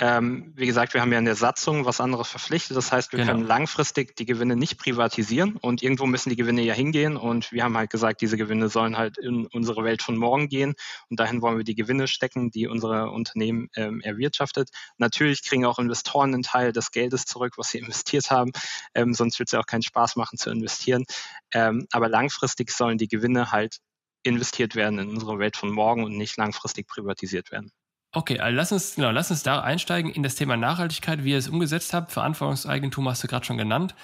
Ähm, 0.00 0.52
wie 0.56 0.66
gesagt, 0.66 0.92
wir 0.92 1.00
haben 1.00 1.12
ja 1.12 1.20
in 1.20 1.24
der 1.24 1.36
Satzung 1.36 1.84
was 1.84 2.00
anderes 2.00 2.28
verpflichtet. 2.28 2.76
Das 2.76 2.90
heißt, 2.90 3.12
wir 3.12 3.20
genau. 3.20 3.32
können 3.32 3.46
langfristig 3.46 4.16
die 4.16 4.26
Gewinne 4.26 4.56
nicht 4.56 4.76
privatisieren 4.76 5.56
und 5.56 5.84
irgendwo 5.84 6.04
müssen 6.06 6.30
die 6.30 6.36
Gewinne 6.36 6.62
ja 6.62 6.74
hingehen. 6.74 7.16
Und 7.16 7.52
wir 7.52 7.62
haben 7.62 7.76
halt 7.76 7.90
gesagt, 7.90 8.20
diese 8.22 8.36
Gewinne 8.36 8.68
sollen 8.68 8.96
halt 8.96 9.18
in 9.18 9.46
unsere 9.46 9.84
Welt 9.84 10.02
von 10.02 10.16
morgen 10.16 10.48
gehen. 10.48 10.74
Und 11.08 11.20
dahin 11.20 11.42
wollen 11.42 11.58
wir 11.58 11.64
die 11.64 11.76
Gewinne 11.76 12.08
stecken, 12.08 12.50
die 12.50 12.66
unsere 12.66 13.10
Unternehmen 13.10 13.68
ähm, 13.76 14.00
erwirtschaftet. 14.00 14.70
Natürlich 14.98 15.44
kriegen 15.44 15.64
auch 15.64 15.78
Investoren 15.78 16.34
einen 16.34 16.42
Teil 16.42 16.72
des 16.72 16.90
Geldes 16.90 17.24
zurück, 17.24 17.54
was 17.56 17.70
sie 17.70 17.78
investiert 17.78 18.32
haben. 18.32 18.50
Ähm, 18.94 19.14
sonst 19.14 19.38
wird 19.38 19.48
es 19.48 19.52
ja 19.52 19.60
auch 19.60 19.66
keinen 19.66 19.82
Spaß 19.82 20.16
machen 20.16 20.38
zu 20.38 20.50
investieren. 20.50 21.04
Ähm, 21.52 21.86
aber 21.92 22.08
langfristig 22.08 22.72
sollen 22.72 22.98
die 22.98 23.08
Gewinne 23.08 23.52
halt 23.52 23.78
investiert 24.26 24.74
werden 24.74 24.98
in 24.98 25.08
unsere 25.08 25.38
Welt 25.38 25.56
von 25.56 25.70
morgen 25.70 26.04
und 26.04 26.16
nicht 26.16 26.36
langfristig 26.36 26.86
privatisiert 26.88 27.50
werden. 27.52 27.70
Okay, 28.12 28.40
also 28.40 28.56
lass 28.56 28.72
uns, 28.72 28.94
genau, 28.94 29.10
lass 29.10 29.30
uns 29.30 29.42
da 29.42 29.60
einsteigen 29.60 30.10
in 30.10 30.22
das 30.22 30.36
Thema 30.36 30.56
Nachhaltigkeit, 30.56 31.24
wie 31.24 31.32
ihr 31.32 31.38
es 31.38 31.48
umgesetzt 31.48 31.92
habt. 31.92 32.12
Verantwortungseigentum 32.12 33.08
hast 33.08 33.22
du 33.22 33.28
gerade 33.28 33.44
schon 33.44 33.58
genannt. 33.58 33.94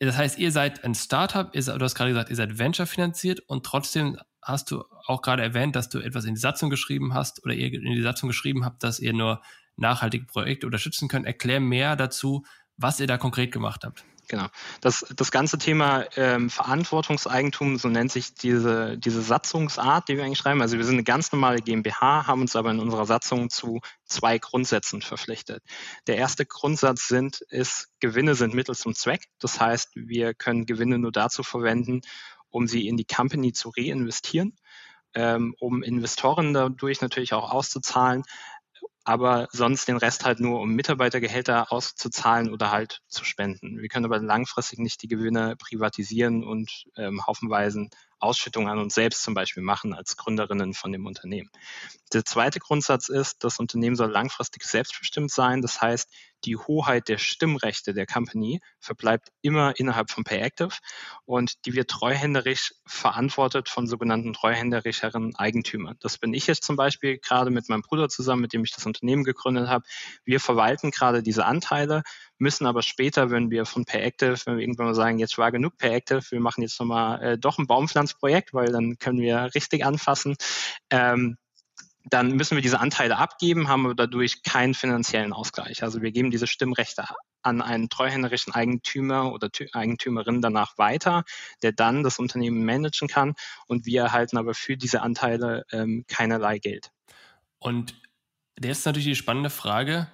Das 0.00 0.16
heißt, 0.16 0.38
ihr 0.38 0.50
seid 0.50 0.82
ein 0.82 0.94
Startup, 0.94 1.54
ihr, 1.54 1.62
du 1.62 1.84
hast 1.84 1.94
gerade 1.94 2.10
gesagt, 2.10 2.30
ihr 2.30 2.36
seid 2.36 2.58
Venture 2.58 2.86
finanziert 2.86 3.40
und 3.40 3.64
trotzdem 3.64 4.18
hast 4.42 4.70
du 4.70 4.82
auch 5.06 5.22
gerade 5.22 5.42
erwähnt, 5.42 5.76
dass 5.76 5.88
du 5.88 6.00
etwas 6.00 6.24
in 6.24 6.34
die 6.34 6.40
Satzung 6.40 6.70
geschrieben 6.70 7.14
hast 7.14 7.44
oder 7.44 7.54
ihr 7.54 7.72
in 7.72 7.92
die 7.92 8.02
Satzung 8.02 8.28
geschrieben 8.28 8.64
habt, 8.64 8.82
dass 8.82 8.98
ihr 8.98 9.12
nur 9.12 9.42
nachhaltige 9.76 10.24
Projekte 10.24 10.66
unterstützen 10.66 11.08
könnt. 11.08 11.26
Erklär 11.26 11.60
mehr 11.60 11.96
dazu, 11.96 12.44
was 12.76 12.98
ihr 12.98 13.06
da 13.06 13.18
konkret 13.18 13.52
gemacht 13.52 13.84
habt. 13.84 14.04
Genau. 14.30 14.46
Das, 14.80 15.04
das 15.16 15.32
ganze 15.32 15.58
Thema 15.58 16.04
ähm, 16.14 16.50
Verantwortungseigentum, 16.50 17.78
so 17.78 17.88
nennt 17.88 18.12
sich 18.12 18.32
diese, 18.32 18.96
diese 18.96 19.22
Satzungsart, 19.22 20.08
die 20.08 20.16
wir 20.16 20.22
eigentlich 20.22 20.38
schreiben. 20.38 20.62
Also 20.62 20.76
wir 20.76 20.84
sind 20.84 20.94
eine 20.94 21.02
ganz 21.02 21.32
normale 21.32 21.58
GmbH, 21.58 22.28
haben 22.28 22.42
uns 22.42 22.54
aber 22.54 22.70
in 22.70 22.78
unserer 22.78 23.06
Satzung 23.06 23.50
zu 23.50 23.80
zwei 24.04 24.38
Grundsätzen 24.38 25.02
verpflichtet. 25.02 25.64
Der 26.06 26.16
erste 26.16 26.46
Grundsatz 26.46 27.08
sind, 27.08 27.40
ist, 27.48 27.88
Gewinne 27.98 28.36
sind 28.36 28.54
Mittel 28.54 28.76
zum 28.76 28.94
Zweck. 28.94 29.24
Das 29.40 29.58
heißt, 29.58 29.90
wir 29.96 30.32
können 30.32 30.64
Gewinne 30.64 31.00
nur 31.00 31.10
dazu 31.10 31.42
verwenden, 31.42 32.00
um 32.50 32.68
sie 32.68 32.86
in 32.86 32.96
die 32.96 33.06
Company 33.06 33.52
zu 33.52 33.72
reinvestieren, 33.76 34.56
ähm, 35.12 35.56
um 35.58 35.82
Investoren 35.82 36.54
dadurch 36.54 37.00
natürlich 37.00 37.32
auch 37.34 37.50
auszuzahlen, 37.50 38.22
aber 39.04 39.48
sonst 39.50 39.88
den 39.88 39.96
Rest 39.96 40.24
halt 40.24 40.40
nur, 40.40 40.60
um 40.60 40.74
Mitarbeitergehälter 40.74 41.72
auszuzahlen 41.72 42.52
oder 42.52 42.70
halt 42.70 43.00
zu 43.08 43.24
spenden. 43.24 43.80
Wir 43.80 43.88
können 43.88 44.04
aber 44.04 44.18
langfristig 44.18 44.78
nicht 44.78 45.02
die 45.02 45.08
Gewinne 45.08 45.56
privatisieren 45.56 46.44
und 46.44 46.84
ähm, 46.96 47.26
haufenweisen 47.26 47.90
Ausschüttung 48.20 48.68
an 48.68 48.78
uns 48.78 48.94
selbst 48.94 49.22
zum 49.22 49.34
Beispiel 49.34 49.62
machen 49.62 49.94
als 49.94 50.16
Gründerinnen 50.16 50.74
von 50.74 50.92
dem 50.92 51.06
Unternehmen. 51.06 51.50
Der 52.12 52.24
zweite 52.24 52.58
Grundsatz 52.58 53.08
ist, 53.08 53.44
das 53.44 53.58
Unternehmen 53.58 53.96
soll 53.96 54.10
langfristig 54.10 54.64
selbstbestimmt 54.64 55.30
sein. 55.30 55.62
Das 55.62 55.80
heißt, 55.80 56.08
die 56.44 56.56
Hoheit 56.56 57.08
der 57.08 57.18
Stimmrechte 57.18 57.92
der 57.92 58.06
Company 58.06 58.60
verbleibt 58.78 59.28
immer 59.42 59.78
innerhalb 59.78 60.10
von 60.10 60.24
PayActive 60.24 60.74
und 61.24 61.66
die 61.66 61.74
wird 61.74 61.90
treuhänderisch 61.90 62.74
verantwortet 62.86 63.68
von 63.68 63.86
sogenannten 63.86 64.32
treuhänderischeren 64.32 65.36
Eigentümern. 65.36 65.96
Das 66.00 66.18
bin 66.18 66.32
ich 66.32 66.46
jetzt 66.46 66.64
zum 66.64 66.76
Beispiel 66.76 67.18
gerade 67.18 67.50
mit 67.50 67.68
meinem 67.68 67.82
Bruder 67.82 68.08
zusammen, 68.08 68.42
mit 68.42 68.52
dem 68.52 68.64
ich 68.64 68.72
das 68.72 68.86
Unternehmen 68.86 69.24
gegründet 69.24 69.68
habe. 69.68 69.84
Wir 70.24 70.40
verwalten 70.40 70.90
gerade 70.90 71.22
diese 71.22 71.44
Anteile, 71.44 72.02
müssen 72.40 72.66
aber 72.66 72.82
später, 72.82 73.30
wenn 73.30 73.50
wir 73.50 73.66
von 73.66 73.84
PayActive, 73.84 74.36
wenn 74.44 74.56
wir 74.56 74.62
irgendwann 74.62 74.86
mal 74.86 74.94
sagen, 74.94 75.18
jetzt 75.18 75.38
war 75.38 75.52
genug 75.52 75.76
PayActive, 75.78 76.22
wir 76.30 76.40
machen 76.40 76.62
jetzt 76.62 76.80
nochmal 76.80 77.22
äh, 77.22 77.38
doch 77.38 77.58
ein 77.58 77.66
Baumpflanzprojekt, 77.66 78.54
weil 78.54 78.72
dann 78.72 78.98
können 78.98 79.20
wir 79.20 79.50
richtig 79.54 79.84
anfassen, 79.84 80.36
ähm, 80.90 81.36
dann 82.04 82.32
müssen 82.32 82.56
wir 82.56 82.62
diese 82.62 82.80
Anteile 82.80 83.18
abgeben, 83.18 83.68
haben 83.68 83.84
aber 83.84 83.94
dadurch 83.94 84.42
keinen 84.42 84.74
finanziellen 84.74 85.32
Ausgleich. 85.32 85.82
Also 85.82 86.00
wir 86.00 86.12
geben 86.12 86.30
diese 86.30 86.46
Stimmrechte 86.46 87.04
an 87.42 87.60
einen 87.62 87.88
treuhänderischen 87.88 88.54
Eigentümer 88.54 89.32
oder 89.32 89.48
Eigentümerin 89.72 90.40
danach 90.40 90.78
weiter, 90.78 91.24
der 91.62 91.72
dann 91.72 92.02
das 92.02 92.18
Unternehmen 92.18 92.64
managen 92.64 93.08
kann 93.08 93.34
und 93.66 93.86
wir 93.86 94.02
erhalten 94.02 94.38
aber 94.38 94.54
für 94.54 94.76
diese 94.76 95.02
Anteile 95.02 95.64
ähm, 95.72 96.04
keinerlei 96.08 96.58
Geld. 96.58 96.90
Und 97.58 97.94
jetzt 98.58 98.86
natürlich 98.86 99.06
die 99.06 99.14
spannende 99.14 99.50
Frage, 99.50 100.08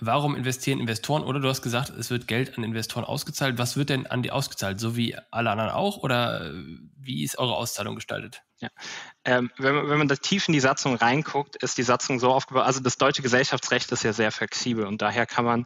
warum 0.00 0.34
investieren 0.34 0.80
Investoren? 0.80 1.22
Oder 1.22 1.40
du 1.40 1.48
hast 1.48 1.62
gesagt, 1.62 1.90
es 1.90 2.10
wird 2.10 2.26
Geld 2.26 2.56
an 2.56 2.64
Investoren 2.64 3.04
ausgezahlt. 3.04 3.58
Was 3.58 3.76
wird 3.76 3.90
denn 3.90 4.06
an 4.06 4.22
die 4.22 4.30
ausgezahlt? 4.30 4.80
So 4.80 4.96
wie 4.96 5.16
alle 5.30 5.50
anderen 5.50 5.70
auch? 5.70 5.98
Oder 5.98 6.52
wie 6.96 7.24
ist 7.24 7.38
eure 7.38 7.56
Auszahlung 7.56 7.94
gestaltet? 7.94 8.42
Ja. 8.60 8.68
Ähm, 9.24 9.50
wenn, 9.56 9.74
man, 9.74 9.88
wenn 9.88 9.98
man 9.98 10.08
da 10.08 10.16
tief 10.16 10.48
in 10.48 10.52
die 10.52 10.60
Satzung 10.60 10.94
reinguckt, 10.94 11.56
ist 11.62 11.78
die 11.78 11.82
Satzung 11.82 12.20
so 12.20 12.30
aufgebaut, 12.30 12.64
also 12.64 12.80
das 12.80 12.98
deutsche 12.98 13.22
Gesellschaftsrecht 13.22 13.90
ist 13.90 14.04
ja 14.04 14.12
sehr 14.12 14.32
flexibel 14.32 14.86
und 14.86 15.00
daher 15.00 15.24
kann 15.24 15.46
man 15.46 15.64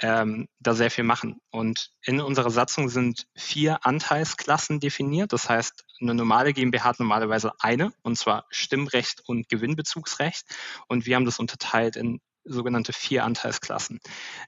ähm, 0.00 0.48
da 0.58 0.74
sehr 0.74 0.90
viel 0.90 1.04
machen. 1.04 1.40
Und 1.50 1.90
in 2.02 2.20
unserer 2.20 2.50
Satzung 2.50 2.88
sind 2.88 3.26
vier 3.36 3.86
Anteilsklassen 3.86 4.80
definiert. 4.80 5.32
Das 5.32 5.48
heißt, 5.48 5.84
eine 6.00 6.14
normale 6.14 6.52
GmbH 6.52 6.84
hat 6.84 6.98
normalerweise 6.98 7.52
eine, 7.60 7.92
und 8.02 8.18
zwar 8.18 8.46
Stimmrecht 8.50 9.22
und 9.26 9.48
Gewinnbezugsrecht. 9.48 10.44
Und 10.88 11.06
wir 11.06 11.14
haben 11.14 11.24
das 11.24 11.38
unterteilt 11.38 11.96
in 11.96 12.20
sogenannte 12.44 12.92
vier 12.92 13.24
Anteilsklassen. 13.24 14.00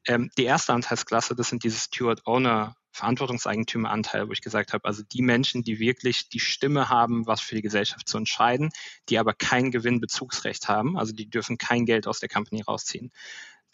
Ähm, 0.07 0.31
die 0.39 0.45
erste 0.45 0.73
Anteilsklasse, 0.73 1.35
das 1.35 1.49
sind 1.49 1.65
diese 1.65 1.79
Steward-Owner 1.79 2.77
Verantwortungseigentümeranteil, 2.95 4.29
wo 4.29 4.33
ich 4.33 4.41
gesagt 4.41 4.73
habe, 4.73 4.85
also 4.85 5.03
die 5.03 5.23
Menschen, 5.23 5.65
die 5.65 5.81
wirklich 5.81 6.29
die 6.29 6.39
Stimme 6.39 6.89
haben, 6.89 7.27
was 7.27 7.41
für 7.41 7.57
die 7.57 7.63
Gesellschaft 7.63 8.09
zu 8.09 8.19
entscheiden, 8.19 8.71
die 9.09 9.19
aber 9.19 9.35
kein 9.35 9.73
Gewinnbezugsrecht 9.73 10.69
haben, 10.69 10.97
also 10.97 11.13
die 11.13 11.29
dürfen 11.29 11.59
kein 11.59 11.87
Geld 11.87 12.07
aus 12.07 12.21
der 12.21 12.29
Company 12.29 12.63
rausziehen. 12.63 13.11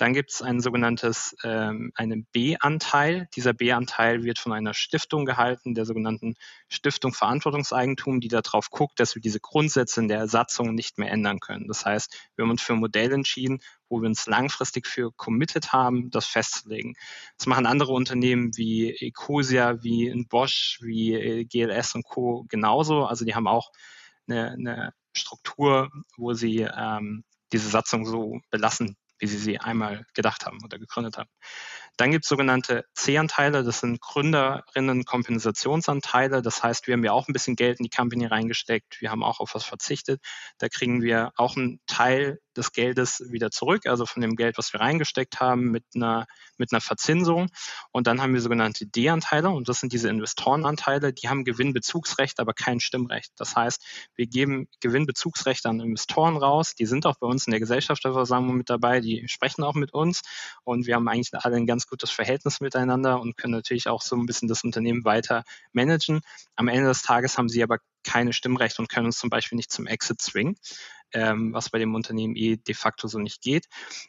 Dann 0.00 0.14
gibt 0.14 0.30
es 0.30 0.40
ein 0.40 0.60
sogenanntes 0.60 1.36
ähm, 1.44 1.92
B-Anteil. 2.32 3.28
Dieser 3.36 3.52
B-Anteil 3.52 4.24
wird 4.24 4.38
von 4.38 4.52
einer 4.52 4.72
Stiftung 4.72 5.26
gehalten, 5.26 5.74
der 5.74 5.84
sogenannten 5.84 6.36
Stiftung 6.68 7.12
Verantwortungseigentum, 7.12 8.20
die 8.20 8.28
darauf 8.28 8.70
guckt, 8.70 8.98
dass 8.98 9.14
wir 9.14 9.20
diese 9.20 9.40
Grundsätze 9.40 10.00
in 10.00 10.08
der 10.08 10.26
Satzung 10.26 10.74
nicht 10.74 10.96
mehr 10.96 11.10
ändern 11.10 11.38
können. 11.38 11.68
Das 11.68 11.84
heißt, 11.84 12.16
wir 12.34 12.44
haben 12.44 12.50
uns 12.50 12.62
für 12.62 12.72
ein 12.72 12.78
Modell 12.78 13.12
entschieden, 13.12 13.60
wo 13.90 14.00
wir 14.00 14.08
uns 14.08 14.24
langfristig 14.24 14.86
für 14.86 15.12
committed 15.12 15.70
haben, 15.70 16.10
das 16.10 16.24
festzulegen. 16.24 16.94
Das 17.36 17.46
machen 17.46 17.66
andere 17.66 17.92
Unternehmen 17.92 18.56
wie 18.56 18.90
Ecosia, 18.90 19.82
wie 19.82 20.06
in 20.06 20.28
Bosch, 20.28 20.78
wie 20.80 21.12
äh, 21.12 21.44
GLS 21.44 21.94
und 21.94 22.04
Co. 22.04 22.46
genauso. 22.48 23.04
Also 23.04 23.26
die 23.26 23.34
haben 23.34 23.46
auch 23.46 23.70
eine, 24.26 24.52
eine 24.52 24.94
Struktur, 25.14 25.90
wo 26.16 26.32
sie 26.32 26.60
ähm, 26.60 27.24
diese 27.52 27.68
Satzung 27.68 28.06
so 28.06 28.40
belassen, 28.50 28.96
wie 29.20 29.26
sie 29.26 29.38
sie 29.38 29.58
einmal 29.58 30.04
gedacht 30.14 30.46
haben 30.46 30.58
oder 30.64 30.78
gegründet 30.78 31.18
haben. 31.18 31.28
Dann 31.96 32.10
gibt 32.10 32.24
es 32.24 32.28
sogenannte 32.28 32.84
C-Anteile, 32.94 33.62
das 33.62 33.78
sind 33.80 34.00
Gründerinnen-Kompensationsanteile. 34.00 36.42
Das 36.42 36.62
heißt, 36.62 36.86
wir 36.86 36.94
haben 36.94 37.04
ja 37.04 37.12
auch 37.12 37.28
ein 37.28 37.32
bisschen 37.32 37.56
Geld 37.56 37.78
in 37.78 37.84
die 37.84 37.90
Company 37.90 38.26
reingesteckt, 38.26 39.00
wir 39.00 39.10
haben 39.10 39.22
auch 39.22 39.40
auf 39.40 39.54
was 39.54 39.64
verzichtet. 39.64 40.20
Da 40.58 40.68
kriegen 40.68 41.02
wir 41.02 41.32
auch 41.36 41.56
einen 41.56 41.80
Teil 41.86 42.40
des 42.56 42.72
Geldes 42.72 43.22
wieder 43.30 43.50
zurück, 43.50 43.86
also 43.86 44.06
von 44.06 44.22
dem 44.22 44.36
Geld, 44.36 44.58
was 44.58 44.72
wir 44.72 44.80
reingesteckt 44.80 45.40
haben, 45.40 45.70
mit 45.70 45.84
einer, 45.94 46.26
mit 46.56 46.72
einer 46.72 46.80
Verzinsung. 46.80 47.48
Und 47.92 48.06
dann 48.06 48.20
haben 48.20 48.34
wir 48.34 48.40
sogenannte 48.40 48.86
D-Anteile 48.86 49.50
und 49.50 49.68
das 49.68 49.80
sind 49.80 49.92
diese 49.92 50.08
Investorenanteile, 50.08 51.12
die 51.12 51.28
haben 51.28 51.44
Gewinnbezugsrecht, 51.44 52.40
aber 52.40 52.52
kein 52.52 52.80
Stimmrecht. 52.80 53.32
Das 53.36 53.56
heißt, 53.56 53.84
wir 54.14 54.26
geben 54.26 54.68
Gewinnbezugsrechte 54.80 55.68
an 55.68 55.80
Investoren 55.80 56.36
raus, 56.36 56.74
die 56.74 56.86
sind 56.86 57.06
auch 57.06 57.16
bei 57.18 57.26
uns 57.26 57.46
in 57.46 57.52
der 57.52 57.60
Gesellschafterversammlung 57.60 58.56
mit 58.56 58.70
dabei, 58.70 59.00
die 59.00 59.26
sprechen 59.28 59.62
auch 59.62 59.74
mit 59.74 59.92
uns 59.92 60.22
und 60.64 60.86
wir 60.86 60.96
haben 60.96 61.08
eigentlich 61.08 61.30
alle 61.32 61.56
ein 61.56 61.66
ganz 61.66 61.86
gutes 61.86 62.10
Verhältnis 62.10 62.60
miteinander 62.60 63.20
und 63.20 63.36
können 63.36 63.52
natürlich 63.52 63.88
auch 63.88 64.02
so 64.02 64.16
ein 64.16 64.26
bisschen 64.26 64.48
das 64.48 64.64
Unternehmen 64.64 65.04
weiter 65.04 65.44
managen. 65.72 66.20
Am 66.56 66.68
Ende 66.68 66.88
des 66.88 67.02
Tages 67.02 67.38
haben 67.38 67.48
sie 67.48 67.62
aber 67.62 67.78
keine 68.02 68.32
Stimmrechte 68.32 68.80
und 68.80 68.88
können 68.88 69.06
uns 69.06 69.18
zum 69.18 69.30
Beispiel 69.30 69.56
nicht 69.56 69.70
zum 69.70 69.86
Exit 69.86 70.20
zwingen 70.20 70.56
ähm, 71.12 71.52
was 71.52 71.70
bei 71.70 71.78
dem 71.78 71.94
Unternehmen 71.94 72.36
eh 72.36 72.56
de 72.56 72.74
facto 72.74 73.08
so 73.08 73.18
nicht 73.18 73.42
geht. 73.42 73.66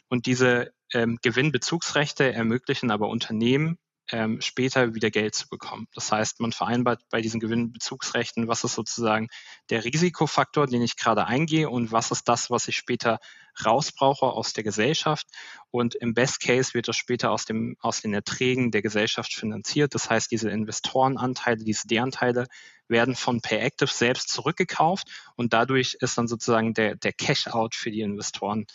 Und 0.10 0.26
diese 0.26 0.74
ähm, 0.94 1.20
Gewinnbezugsrechte 1.22 2.34
ermöglichen 2.34 2.92
aber 2.92 3.08
Unternehmen, 3.08 3.78
ähm, 4.12 4.42
später 4.42 4.94
wieder 4.94 5.10
Geld 5.10 5.36
zu 5.36 5.48
bekommen. 5.48 5.88
Das 5.94 6.12
heißt, 6.12 6.40
man 6.40 6.52
vereinbart 6.52 7.02
bei 7.10 7.22
diesen 7.22 7.40
Gewinnbezugsrechten, 7.40 8.48
was 8.48 8.64
ist 8.64 8.76
sozusagen 8.76 9.30
der 9.70 9.86
Risikofaktor, 9.86 10.68
den 10.68 10.82
ich 10.82 10.98
gerade 10.98 11.26
eingehe 11.26 11.70
und 11.70 11.92
was 11.92 12.12
ist 12.12 12.28
das, 12.28 12.50
was 12.50 12.68
ich 12.68 12.76
später 12.76 13.20
rausbrauche 13.66 14.26
aus 14.26 14.54
der 14.54 14.64
Gesellschaft. 14.64 15.28
Und 15.70 15.96
im 15.96 16.14
Best 16.14 16.42
Case 16.42 16.74
wird 16.74 16.88
das 16.88 16.98
später 16.98 17.32
aus, 17.32 17.46
dem, 17.46 17.78
aus 17.80 18.02
den 18.02 18.14
Erträgen 18.14 18.72
der 18.72 18.82
Gesellschaft 18.82 19.34
finanziert. 19.34 19.96
Das 19.96 20.10
heißt, 20.10 20.32
diese 20.32 20.50
Investorenanteile, 20.50 21.64
diese 21.64 21.88
D-Anteile 21.88 22.48
werden 22.92 23.16
von 23.16 23.42
PayActive 23.42 23.90
selbst 23.92 24.30
zurückgekauft 24.30 25.10
und 25.36 25.54
dadurch 25.54 25.98
ist 26.00 26.18
dann 26.18 26.28
sozusagen 26.28 26.76
der, 26.76 26.96
der 26.96 27.14
Cash-out 27.14 27.74
für 27.74 27.90
die 27.90 28.02
Investoren 28.02 28.68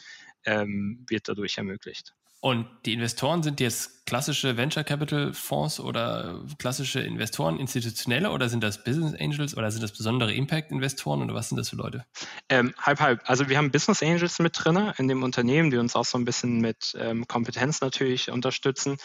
ähm, 0.45 1.05
wird 1.09 1.29
dadurch 1.29 1.59
ermöglicht. 1.59 2.15
Und 2.47 2.69
die 2.85 2.93
Investoren 2.93 3.43
sind 3.43 3.59
jetzt 3.59 4.07
klassische 4.07 4.57
Venture 4.57 4.85
Capital 4.85 5.33
Fonds 5.33 5.81
oder 5.81 6.45
klassische 6.59 7.01
Investoren, 7.01 7.59
institutionelle 7.59 8.31
oder 8.31 8.49
sind 8.49 8.63
das 8.63 8.85
Business 8.85 9.17
Angels 9.19 9.57
oder 9.57 9.69
sind 9.73 9.83
das 9.83 9.91
besondere 9.91 10.33
Impact 10.33 10.71
Investoren 10.71 11.23
oder 11.23 11.35
was 11.35 11.49
sind 11.49 11.59
das 11.59 11.71
für 11.71 11.75
Leute? 11.75 12.05
Ähm, 12.49 12.73
halb, 12.81 13.01
halb. 13.01 13.29
Also 13.29 13.49
wir 13.49 13.59
haben 13.59 13.73
Business 13.73 14.01
Angels 14.01 14.39
mit 14.39 14.53
drin 14.57 14.93
in 14.97 15.09
dem 15.09 15.25
Unternehmen, 15.25 15.73
die 15.73 15.79
uns 15.79 15.97
auch 15.97 16.05
so 16.05 16.19
ein 16.19 16.25
bisschen 16.25 16.61
mit 16.61 16.97
ähm, 17.01 17.27
Kompetenz 17.27 17.81
natürlich 17.81 18.31
unterstützen. 18.31 18.99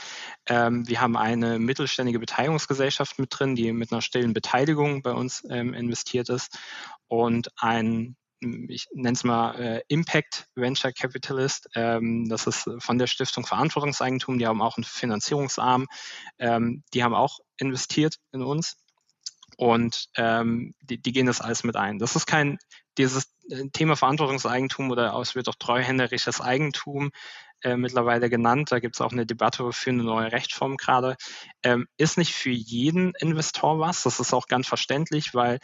Ähm, 0.45 0.87
wir 0.87 1.01
haben 1.01 1.17
eine 1.17 1.57
mittelständige 1.57 2.19
Beteiligungsgesellschaft 2.19 3.17
mit 3.17 3.29
drin, 3.31 3.55
die 3.55 3.71
mit 3.73 3.91
einer 3.91 4.03
stillen 4.03 4.35
Beteiligung 4.35 5.01
bei 5.01 5.13
uns 5.13 5.43
ähm, 5.49 5.73
investiert 5.73 6.29
ist 6.29 6.59
und 7.07 7.49
ein 7.57 8.17
ich 8.41 8.87
nenne 8.93 9.13
es 9.13 9.23
mal 9.23 9.53
äh, 9.59 9.81
Impact 9.87 10.47
Venture 10.55 10.91
Capitalist. 10.91 11.69
Ähm, 11.75 12.27
das 12.27 12.47
ist 12.47 12.69
von 12.79 12.97
der 12.97 13.07
Stiftung 13.07 13.45
Verantwortungseigentum. 13.45 14.39
Die 14.39 14.47
haben 14.47 14.61
auch 14.61 14.77
einen 14.77 14.83
Finanzierungsarm. 14.83 15.87
Ähm, 16.39 16.83
die 16.93 17.03
haben 17.03 17.13
auch 17.13 17.39
investiert 17.57 18.17
in 18.31 18.41
uns 18.41 18.77
und 19.57 20.07
ähm, 20.15 20.73
die, 20.81 20.99
die, 20.99 21.11
gehen 21.11 21.27
das 21.27 21.41
alles 21.41 21.63
mit 21.63 21.75
ein. 21.75 21.99
Das 21.99 22.15
ist 22.15 22.25
kein 22.25 22.57
dieses 22.97 23.31
äh, 23.49 23.69
Thema 23.71 23.95
Verantwortungseigentum 23.95 24.89
oder 24.89 25.15
es 25.19 25.35
wird 25.35 25.47
auch 25.49 25.55
treuhänderisches 25.55 26.41
Eigentum 26.41 27.11
äh, 27.61 27.77
mittlerweile 27.77 28.29
genannt. 28.29 28.71
Da 28.71 28.79
gibt 28.79 28.95
es 28.95 29.01
auch 29.01 29.11
eine 29.11 29.25
Debatte 29.25 29.71
für 29.71 29.91
eine 29.91 30.03
neue 30.03 30.31
Rechtsform 30.31 30.77
gerade. 30.77 31.15
Ähm, 31.61 31.87
ist 31.97 32.17
nicht 32.17 32.33
für 32.33 32.49
jeden 32.49 33.13
Investor 33.19 33.79
was. 33.79 34.03
Das 34.03 34.19
ist 34.19 34.33
auch 34.33 34.47
ganz 34.47 34.67
verständlich, 34.67 35.35
weil 35.35 35.59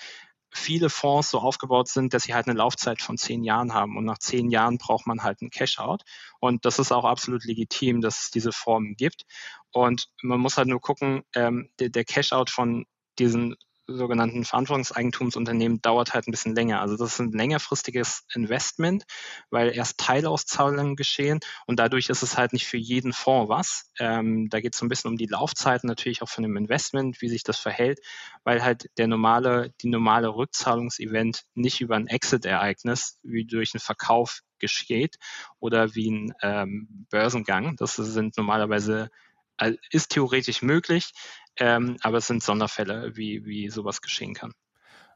viele 0.51 0.89
Fonds 0.89 1.29
so 1.29 1.39
aufgebaut 1.39 1.87
sind, 1.87 2.13
dass 2.13 2.23
sie 2.23 2.33
halt 2.33 2.47
eine 2.47 2.57
Laufzeit 2.57 3.01
von 3.01 3.17
zehn 3.17 3.43
Jahren 3.43 3.73
haben. 3.73 3.97
Und 3.97 4.05
nach 4.05 4.17
zehn 4.17 4.49
Jahren 4.49 4.77
braucht 4.77 5.07
man 5.07 5.23
halt 5.23 5.41
einen 5.41 5.51
Cash-out. 5.51 6.03
Und 6.39 6.65
das 6.65 6.79
ist 6.79 6.91
auch 6.91 7.05
absolut 7.05 7.45
legitim, 7.45 8.01
dass 8.01 8.23
es 8.23 8.31
diese 8.31 8.51
Formen 8.51 8.95
gibt. 8.95 9.25
Und 9.71 10.07
man 10.21 10.39
muss 10.39 10.57
halt 10.57 10.67
nur 10.67 10.81
gucken, 10.81 11.23
ähm, 11.35 11.69
der, 11.79 11.89
der 11.89 12.05
Cash-out 12.05 12.49
von 12.49 12.85
diesen 13.19 13.55
sogenannten 13.87 14.43
Verantwortungseigentumsunternehmen 14.43 15.81
dauert 15.81 16.13
halt 16.13 16.27
ein 16.27 16.31
bisschen 16.31 16.55
länger. 16.55 16.81
Also 16.81 16.97
das 16.97 17.13
ist 17.13 17.19
ein 17.19 17.31
längerfristiges 17.31 18.25
Investment, 18.33 19.05
weil 19.49 19.75
erst 19.75 19.97
Teilauszahlungen 19.97 20.95
geschehen 20.95 21.39
und 21.65 21.79
dadurch 21.79 22.09
ist 22.09 22.21
es 22.21 22.37
halt 22.37 22.53
nicht 22.53 22.67
für 22.67 22.77
jeden 22.77 23.13
Fonds 23.13 23.49
was. 23.49 23.91
Ähm, 23.99 24.49
da 24.49 24.59
geht 24.59 24.73
es 24.73 24.79
so 24.79 24.85
ein 24.85 24.89
bisschen 24.89 25.11
um 25.11 25.17
die 25.17 25.25
Laufzeiten 25.25 25.87
natürlich 25.87 26.21
auch 26.21 26.29
von 26.29 26.43
dem 26.43 26.57
Investment, 26.57 27.21
wie 27.21 27.29
sich 27.29 27.43
das 27.43 27.57
verhält, 27.57 27.99
weil 28.43 28.63
halt 28.63 28.89
der 28.97 29.07
normale, 29.07 29.73
die 29.81 29.89
normale 29.89 30.27
Rückzahlungsevent 30.27 31.43
nicht 31.55 31.81
über 31.81 31.95
ein 31.95 32.07
Exit-Ereignis 32.07 33.17
wie 33.23 33.45
durch 33.45 33.73
einen 33.73 33.81
Verkauf 33.81 34.41
geschieht 34.59 35.15
oder 35.59 35.95
wie 35.95 36.11
ein 36.11 36.33
ähm, 36.41 37.05
Börsengang. 37.09 37.75
Das 37.77 37.95
sind 37.95 38.37
normalerweise 38.37 39.09
also 39.57 39.77
ist 39.91 40.11
theoretisch 40.11 40.61
möglich, 40.61 41.11
ähm, 41.59 41.97
aber 42.01 42.17
es 42.17 42.27
sind 42.27 42.43
Sonderfälle, 42.43 43.15
wie, 43.15 43.45
wie 43.45 43.69
sowas 43.69 44.01
geschehen 44.01 44.33
kann. 44.33 44.53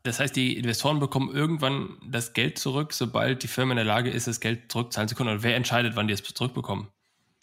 Das 0.04 0.20
heißt, 0.20 0.36
die 0.36 0.58
Investoren 0.58 1.00
bekommen 1.00 1.34
irgendwann 1.34 1.98
das 2.04 2.34
Geld 2.34 2.58
zurück, 2.58 2.94
sobald 2.94 3.44
die 3.44 3.48
Firma 3.48 3.74
in 3.74 3.78
der 3.78 3.86
Lage 3.86 4.10
ist, 4.10 4.28
das 4.28 4.40
Geld 4.40 4.72
zurückzahlen 4.72 5.08
zu 5.08 5.16
können. 5.16 5.30
Oder 5.30 5.44
wer 5.44 5.56
entscheidet, 5.56 5.96
wann 5.96 6.08
die 6.08 6.14
es 6.14 6.24
zurückbekommen? 6.24 6.88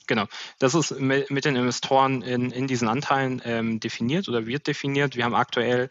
Genau, 0.09 0.25
das 0.59 0.75
ist 0.75 0.99
mit, 0.99 1.45
den 1.45 1.55
Investoren 1.55 2.23
in, 2.23 2.51
in 2.51 2.67
diesen 2.67 2.89
Anteilen 2.89 3.43
ähm, 3.45 3.79
definiert 3.79 4.29
oder 4.29 4.47
wird 4.47 4.67
definiert. 4.67 5.17
Wir 5.17 5.25
haben 5.25 5.35
aktuell 5.35 5.89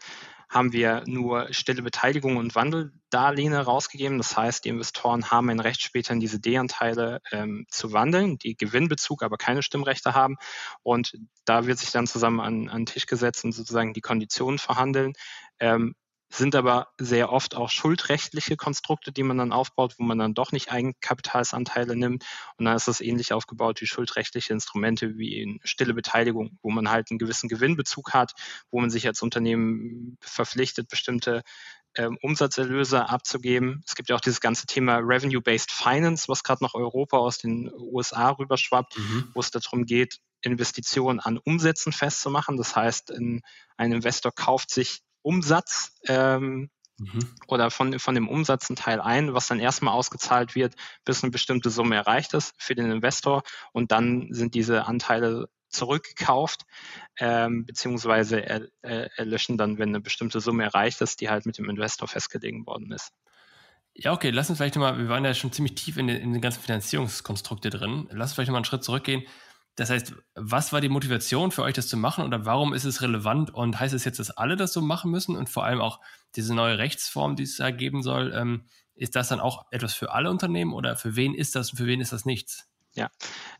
haben 0.48 0.72
wir 0.72 1.02
nur 1.06 1.52
stille 1.52 1.82
Beteiligung 1.82 2.36
und 2.36 2.54
Wandeldarlehen 2.54 3.54
rausgegeben. 3.54 4.18
Das 4.18 4.36
heißt, 4.36 4.64
die 4.64 4.70
Investoren 4.70 5.30
haben 5.30 5.50
ein 5.50 5.60
Recht 5.60 5.82
später 5.82 6.14
in 6.14 6.20
diese 6.20 6.40
D-Anteile 6.40 7.20
ähm, 7.32 7.66
zu 7.68 7.92
wandeln, 7.92 8.38
die 8.38 8.56
Gewinnbezug, 8.56 9.22
aber 9.22 9.36
keine 9.36 9.62
Stimmrechte 9.62 10.14
haben. 10.14 10.36
Und 10.82 11.18
da 11.44 11.66
wird 11.66 11.78
sich 11.78 11.90
dann 11.90 12.06
zusammen 12.06 12.40
an, 12.40 12.68
an 12.68 12.80
den 12.80 12.86
Tisch 12.86 13.06
gesetzt 13.06 13.44
und 13.44 13.52
sozusagen 13.52 13.92
die 13.92 14.00
Konditionen 14.00 14.58
verhandeln. 14.58 15.12
Ähm, 15.60 15.94
sind 16.30 16.54
aber 16.54 16.88
sehr 16.98 17.32
oft 17.32 17.54
auch 17.54 17.70
schuldrechtliche 17.70 18.56
Konstrukte, 18.56 19.12
die 19.12 19.22
man 19.22 19.38
dann 19.38 19.52
aufbaut, 19.52 19.94
wo 19.98 20.04
man 20.04 20.18
dann 20.18 20.34
doch 20.34 20.52
nicht 20.52 20.70
Eigenkapitalsanteile 20.70 21.96
nimmt. 21.96 22.24
Und 22.56 22.66
dann 22.66 22.76
ist 22.76 22.88
das 22.88 23.00
ähnlich 23.00 23.32
aufgebaut 23.32 23.80
wie 23.80 23.86
schuldrechtliche 23.86 24.52
Instrumente 24.52 25.16
wie 25.16 25.40
in 25.40 25.60
stille 25.64 25.94
Beteiligung, 25.94 26.58
wo 26.62 26.70
man 26.70 26.90
halt 26.90 27.10
einen 27.10 27.18
gewissen 27.18 27.48
Gewinnbezug 27.48 28.12
hat, 28.12 28.32
wo 28.70 28.80
man 28.80 28.90
sich 28.90 29.06
als 29.06 29.22
Unternehmen 29.22 30.18
verpflichtet, 30.20 30.88
bestimmte 30.88 31.42
ähm, 31.94 32.18
Umsatzerlöse 32.20 33.08
abzugeben. 33.08 33.82
Es 33.86 33.94
gibt 33.94 34.10
ja 34.10 34.16
auch 34.16 34.20
dieses 34.20 34.40
ganze 34.40 34.66
Thema 34.66 34.98
Revenue-Based 34.98 35.70
Finance, 35.70 36.28
was 36.28 36.42
gerade 36.44 36.62
nach 36.62 36.74
Europa 36.74 37.16
aus 37.16 37.38
den 37.38 37.72
USA 37.74 38.30
rüberschwappt, 38.30 38.98
mhm. 38.98 39.30
wo 39.34 39.40
es 39.40 39.50
darum 39.50 39.86
geht, 39.86 40.18
Investitionen 40.42 41.20
an 41.20 41.38
Umsätzen 41.38 41.92
festzumachen. 41.92 42.56
Das 42.56 42.76
heißt, 42.76 43.10
ein, 43.10 43.40
ein 43.76 43.92
Investor 43.92 44.32
kauft 44.32 44.70
sich 44.70 45.02
Umsatz 45.28 45.92
ähm, 46.06 46.70
mhm. 46.96 47.34
oder 47.48 47.70
von, 47.70 47.98
von 47.98 48.14
dem 48.14 48.28
Umsatz 48.28 48.70
ein 48.70 48.76
Teil 48.76 48.98
ein, 49.02 49.34
was 49.34 49.46
dann 49.46 49.60
erstmal 49.60 49.92
ausgezahlt 49.92 50.54
wird, 50.54 50.74
bis 51.04 51.22
eine 51.22 51.30
bestimmte 51.30 51.68
Summe 51.68 51.96
erreicht 51.96 52.32
ist 52.32 52.54
für 52.56 52.74
den 52.74 52.90
Investor 52.90 53.42
und 53.72 53.92
dann 53.92 54.28
sind 54.30 54.54
diese 54.54 54.86
Anteile 54.86 55.50
zurückgekauft, 55.68 56.62
ähm, 57.18 57.66
beziehungsweise 57.66 58.40
er, 58.40 58.68
er, 58.80 59.18
erlöschen 59.18 59.58
dann, 59.58 59.78
wenn 59.78 59.90
eine 59.90 60.00
bestimmte 60.00 60.40
Summe 60.40 60.64
erreicht 60.64 61.02
ist, 61.02 61.20
die 61.20 61.28
halt 61.28 61.44
mit 61.44 61.58
dem 61.58 61.68
Investor 61.68 62.08
festgelegt 62.08 62.66
worden 62.66 62.90
ist. 62.90 63.12
Ja, 63.92 64.14
okay, 64.14 64.30
lass 64.30 64.48
uns 64.48 64.58
vielleicht 64.58 64.76
nochmal, 64.76 64.96
wir 64.96 65.10
waren 65.10 65.26
ja 65.26 65.34
schon 65.34 65.52
ziemlich 65.52 65.74
tief 65.74 65.98
in 65.98 66.06
den, 66.06 66.16
in 66.16 66.32
den 66.32 66.40
ganzen 66.40 66.62
Finanzierungskonstrukte 66.62 67.68
drin. 67.68 68.08
Lass 68.12 68.30
uns 68.30 68.34
vielleicht 68.34 68.48
nochmal 68.48 68.60
einen 68.60 68.64
Schritt 68.64 68.84
zurückgehen. 68.84 69.24
Das 69.78 69.90
heißt, 69.90 70.12
was 70.34 70.72
war 70.72 70.80
die 70.80 70.88
Motivation 70.88 71.52
für 71.52 71.62
euch, 71.62 71.74
das 71.74 71.86
zu 71.86 71.96
machen 71.96 72.24
oder 72.24 72.44
warum 72.44 72.74
ist 72.74 72.84
es 72.84 73.00
relevant 73.00 73.54
und 73.54 73.78
heißt 73.78 73.94
es 73.94 74.04
jetzt, 74.04 74.18
dass 74.18 74.32
alle 74.32 74.56
das 74.56 74.72
so 74.72 74.80
machen 74.80 75.08
müssen 75.08 75.36
und 75.36 75.48
vor 75.48 75.64
allem 75.64 75.80
auch 75.80 76.00
diese 76.34 76.52
neue 76.52 76.78
Rechtsform, 76.78 77.36
die 77.36 77.44
es 77.44 77.58
da 77.58 77.70
geben 77.70 78.02
soll, 78.02 78.32
ähm, 78.34 78.64
ist 78.96 79.14
das 79.14 79.28
dann 79.28 79.38
auch 79.38 79.66
etwas 79.70 79.94
für 79.94 80.10
alle 80.12 80.30
Unternehmen 80.30 80.72
oder 80.72 80.96
für 80.96 81.14
wen 81.14 81.32
ist 81.32 81.54
das 81.54 81.70
und 81.70 81.78
für 81.78 81.86
wen 81.86 82.00
ist 82.00 82.12
das 82.12 82.24
nichts? 82.24 82.66
Ja, 82.94 83.08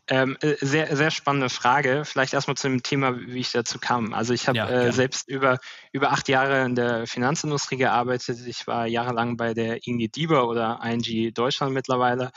ähm, 0.07 0.35
äh, 0.41 0.55
sehr, 0.59 0.93
sehr 0.97 1.09
spannende 1.09 1.47
Frage. 1.47 2.03
Vielleicht 2.03 2.33
erstmal 2.33 2.57
zu 2.57 2.67
dem 2.67 2.83
Thema, 2.83 3.17
wie 3.17 3.39
ich 3.39 3.53
dazu 3.53 3.79
kam. 3.79 4.13
Also 4.13 4.33
ich 4.33 4.49
habe 4.49 4.57
ja, 4.57 4.69
äh, 4.69 4.91
selbst 4.91 5.29
über, 5.29 5.59
über 5.93 6.11
acht 6.11 6.27
Jahre 6.27 6.65
in 6.65 6.75
der 6.75 7.07
Finanzindustrie 7.07 7.77
gearbeitet. 7.77 8.45
Ich 8.45 8.67
war 8.67 8.87
jahrelang 8.87 9.37
bei 9.37 9.53
der 9.53 9.87
ING 9.87 10.11
DIBA 10.11 10.41
oder 10.41 10.81
ING 10.83 11.33
Deutschland 11.33 11.73
mittlerweile, 11.73 12.31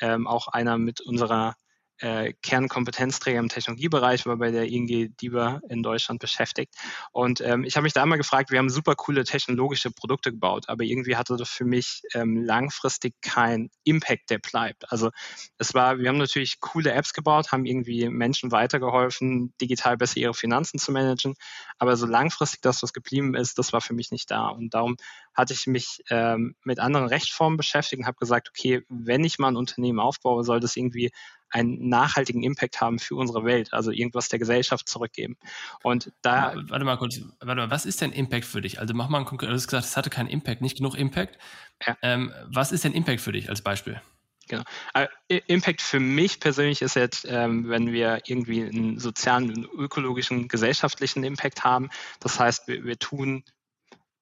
ähm, 0.00 0.26
auch 0.26 0.48
einer 0.48 0.76
mit 0.76 1.00
unserer 1.00 1.54
äh, 2.00 2.32
Kernkompetenzträger 2.42 3.38
im 3.38 3.48
Technologiebereich, 3.48 4.26
war 4.26 4.36
bei 4.36 4.50
der 4.50 4.66
ING 4.68 4.86
DIBA 5.16 5.60
in 5.68 5.82
Deutschland 5.82 6.20
beschäftigt. 6.20 6.74
Und 7.12 7.40
ähm, 7.40 7.64
ich 7.64 7.76
habe 7.76 7.84
mich 7.84 7.92
da 7.92 8.02
einmal 8.02 8.18
gefragt, 8.18 8.50
wir 8.50 8.58
haben 8.58 8.70
super 8.70 8.94
coole 8.94 9.24
technologische 9.24 9.90
Produkte 9.90 10.30
gebaut, 10.30 10.68
aber 10.68 10.84
irgendwie 10.84 11.16
hatte 11.16 11.36
das 11.36 11.48
für 11.48 11.64
mich 11.64 12.02
ähm, 12.14 12.42
langfristig 12.44 13.14
keinen 13.20 13.70
Impact, 13.84 14.30
der 14.30 14.38
bleibt. 14.38 14.90
Also 14.92 15.10
es 15.58 15.74
war, 15.74 15.98
wir 15.98 16.08
haben 16.08 16.18
natürlich 16.18 16.60
coole 16.60 16.92
Apps 16.92 17.12
gebaut, 17.12 17.52
haben 17.52 17.66
irgendwie 17.66 18.08
Menschen 18.08 18.52
weitergeholfen, 18.52 19.52
digital 19.60 19.96
besser 19.96 20.18
ihre 20.18 20.34
Finanzen 20.34 20.78
zu 20.78 20.92
managen, 20.92 21.34
aber 21.78 21.96
so 21.96 22.06
langfristig 22.06 22.60
das, 22.60 22.82
was 22.82 22.92
geblieben 22.92 23.34
ist, 23.34 23.58
das 23.58 23.72
war 23.72 23.80
für 23.80 23.94
mich 23.94 24.10
nicht 24.10 24.30
da. 24.30 24.48
Und 24.48 24.74
darum 24.74 24.96
hatte 25.34 25.52
ich 25.52 25.66
mich 25.66 26.02
ähm, 26.10 26.54
mit 26.64 26.80
anderen 26.80 27.06
Rechtsformen 27.06 27.56
beschäftigt 27.56 28.00
und 28.00 28.06
habe 28.06 28.18
gesagt, 28.18 28.48
okay, 28.48 28.82
wenn 28.88 29.24
ich 29.24 29.38
mal 29.38 29.48
ein 29.48 29.56
Unternehmen 29.56 30.00
aufbaue, 30.00 30.44
soll 30.44 30.60
das 30.60 30.76
irgendwie 30.76 31.10
einen 31.50 31.88
nachhaltigen 31.88 32.42
Impact 32.42 32.80
haben 32.80 32.98
für 32.98 33.14
unsere 33.16 33.44
Welt, 33.44 33.72
also 33.72 33.90
irgendwas 33.90 34.28
der 34.28 34.38
Gesellschaft 34.38 34.88
zurückgeben. 34.88 35.36
Und 35.82 36.12
da. 36.22 36.54
Warte 36.68 36.84
mal 36.84 36.96
kurz, 36.96 37.20
warte 37.40 37.62
mal, 37.62 37.70
was 37.70 37.86
ist 37.86 38.00
denn 38.00 38.12
Impact 38.12 38.44
für 38.44 38.60
dich? 38.60 38.80
Also 38.80 38.94
mach 38.94 39.08
mal 39.08 39.18
ein 39.18 39.24
konkretes, 39.24 39.52
du 39.52 39.56
hast 39.56 39.66
gesagt, 39.68 39.84
es 39.86 39.96
hatte 39.96 40.10
keinen 40.10 40.28
Impact, 40.28 40.60
nicht 40.60 40.76
genug 40.76 40.94
Impact. 40.96 41.38
Ja. 41.86 41.96
Ähm, 42.02 42.32
was 42.46 42.72
ist 42.72 42.84
denn 42.84 42.92
Impact 42.92 43.20
für 43.20 43.32
dich 43.32 43.48
als 43.48 43.62
Beispiel? 43.62 44.00
Genau. 44.48 44.62
Also, 44.94 45.10
Impact 45.28 45.82
für 45.82 46.00
mich 46.00 46.40
persönlich 46.40 46.82
ist 46.82 46.96
jetzt, 46.96 47.26
ähm, 47.28 47.68
wenn 47.68 47.92
wir 47.92 48.22
irgendwie 48.26 48.64
einen 48.64 48.98
sozialen, 48.98 49.50
einen 49.50 49.64
ökologischen, 49.64 50.48
gesellschaftlichen 50.48 51.22
Impact 51.22 51.64
haben. 51.64 51.90
Das 52.20 52.40
heißt, 52.40 52.66
wir, 52.66 52.84
wir 52.84 52.98
tun 52.98 53.44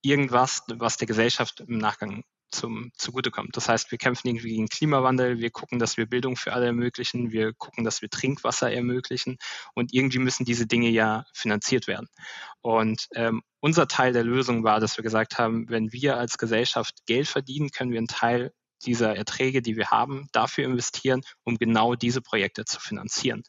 irgendwas, 0.02 0.62
was 0.68 0.96
der 0.96 1.06
Gesellschaft 1.06 1.60
im 1.60 1.78
Nachgang 1.78 2.24
zum, 2.50 2.90
zugutekommt. 2.96 3.56
Das 3.56 3.68
heißt, 3.68 3.90
wir 3.90 3.98
kämpfen 3.98 4.28
irgendwie 4.28 4.50
gegen 4.50 4.68
Klimawandel, 4.68 5.38
wir 5.38 5.50
gucken, 5.50 5.78
dass 5.78 5.96
wir 5.96 6.06
Bildung 6.06 6.36
für 6.36 6.52
alle 6.52 6.66
ermöglichen, 6.66 7.32
wir 7.32 7.52
gucken, 7.52 7.84
dass 7.84 8.02
wir 8.02 8.10
Trinkwasser 8.10 8.70
ermöglichen 8.72 9.38
und 9.74 9.92
irgendwie 9.92 10.18
müssen 10.18 10.44
diese 10.44 10.66
Dinge 10.66 10.88
ja 10.88 11.24
finanziert 11.32 11.86
werden. 11.86 12.08
Und 12.60 13.08
ähm, 13.14 13.42
unser 13.60 13.88
Teil 13.88 14.12
der 14.12 14.24
Lösung 14.24 14.64
war, 14.64 14.80
dass 14.80 14.96
wir 14.96 15.02
gesagt 15.02 15.38
haben, 15.38 15.68
wenn 15.68 15.92
wir 15.92 16.16
als 16.16 16.38
Gesellschaft 16.38 16.94
Geld 17.06 17.28
verdienen, 17.28 17.70
können 17.70 17.90
wir 17.90 17.98
einen 17.98 18.08
Teil 18.08 18.52
dieser 18.84 19.16
Erträge, 19.16 19.62
die 19.62 19.76
wir 19.76 19.90
haben, 19.90 20.28
dafür 20.32 20.64
investieren, 20.64 21.22
um 21.44 21.56
genau 21.56 21.94
diese 21.94 22.20
Projekte 22.20 22.64
zu 22.64 22.78
finanzieren 22.80 23.42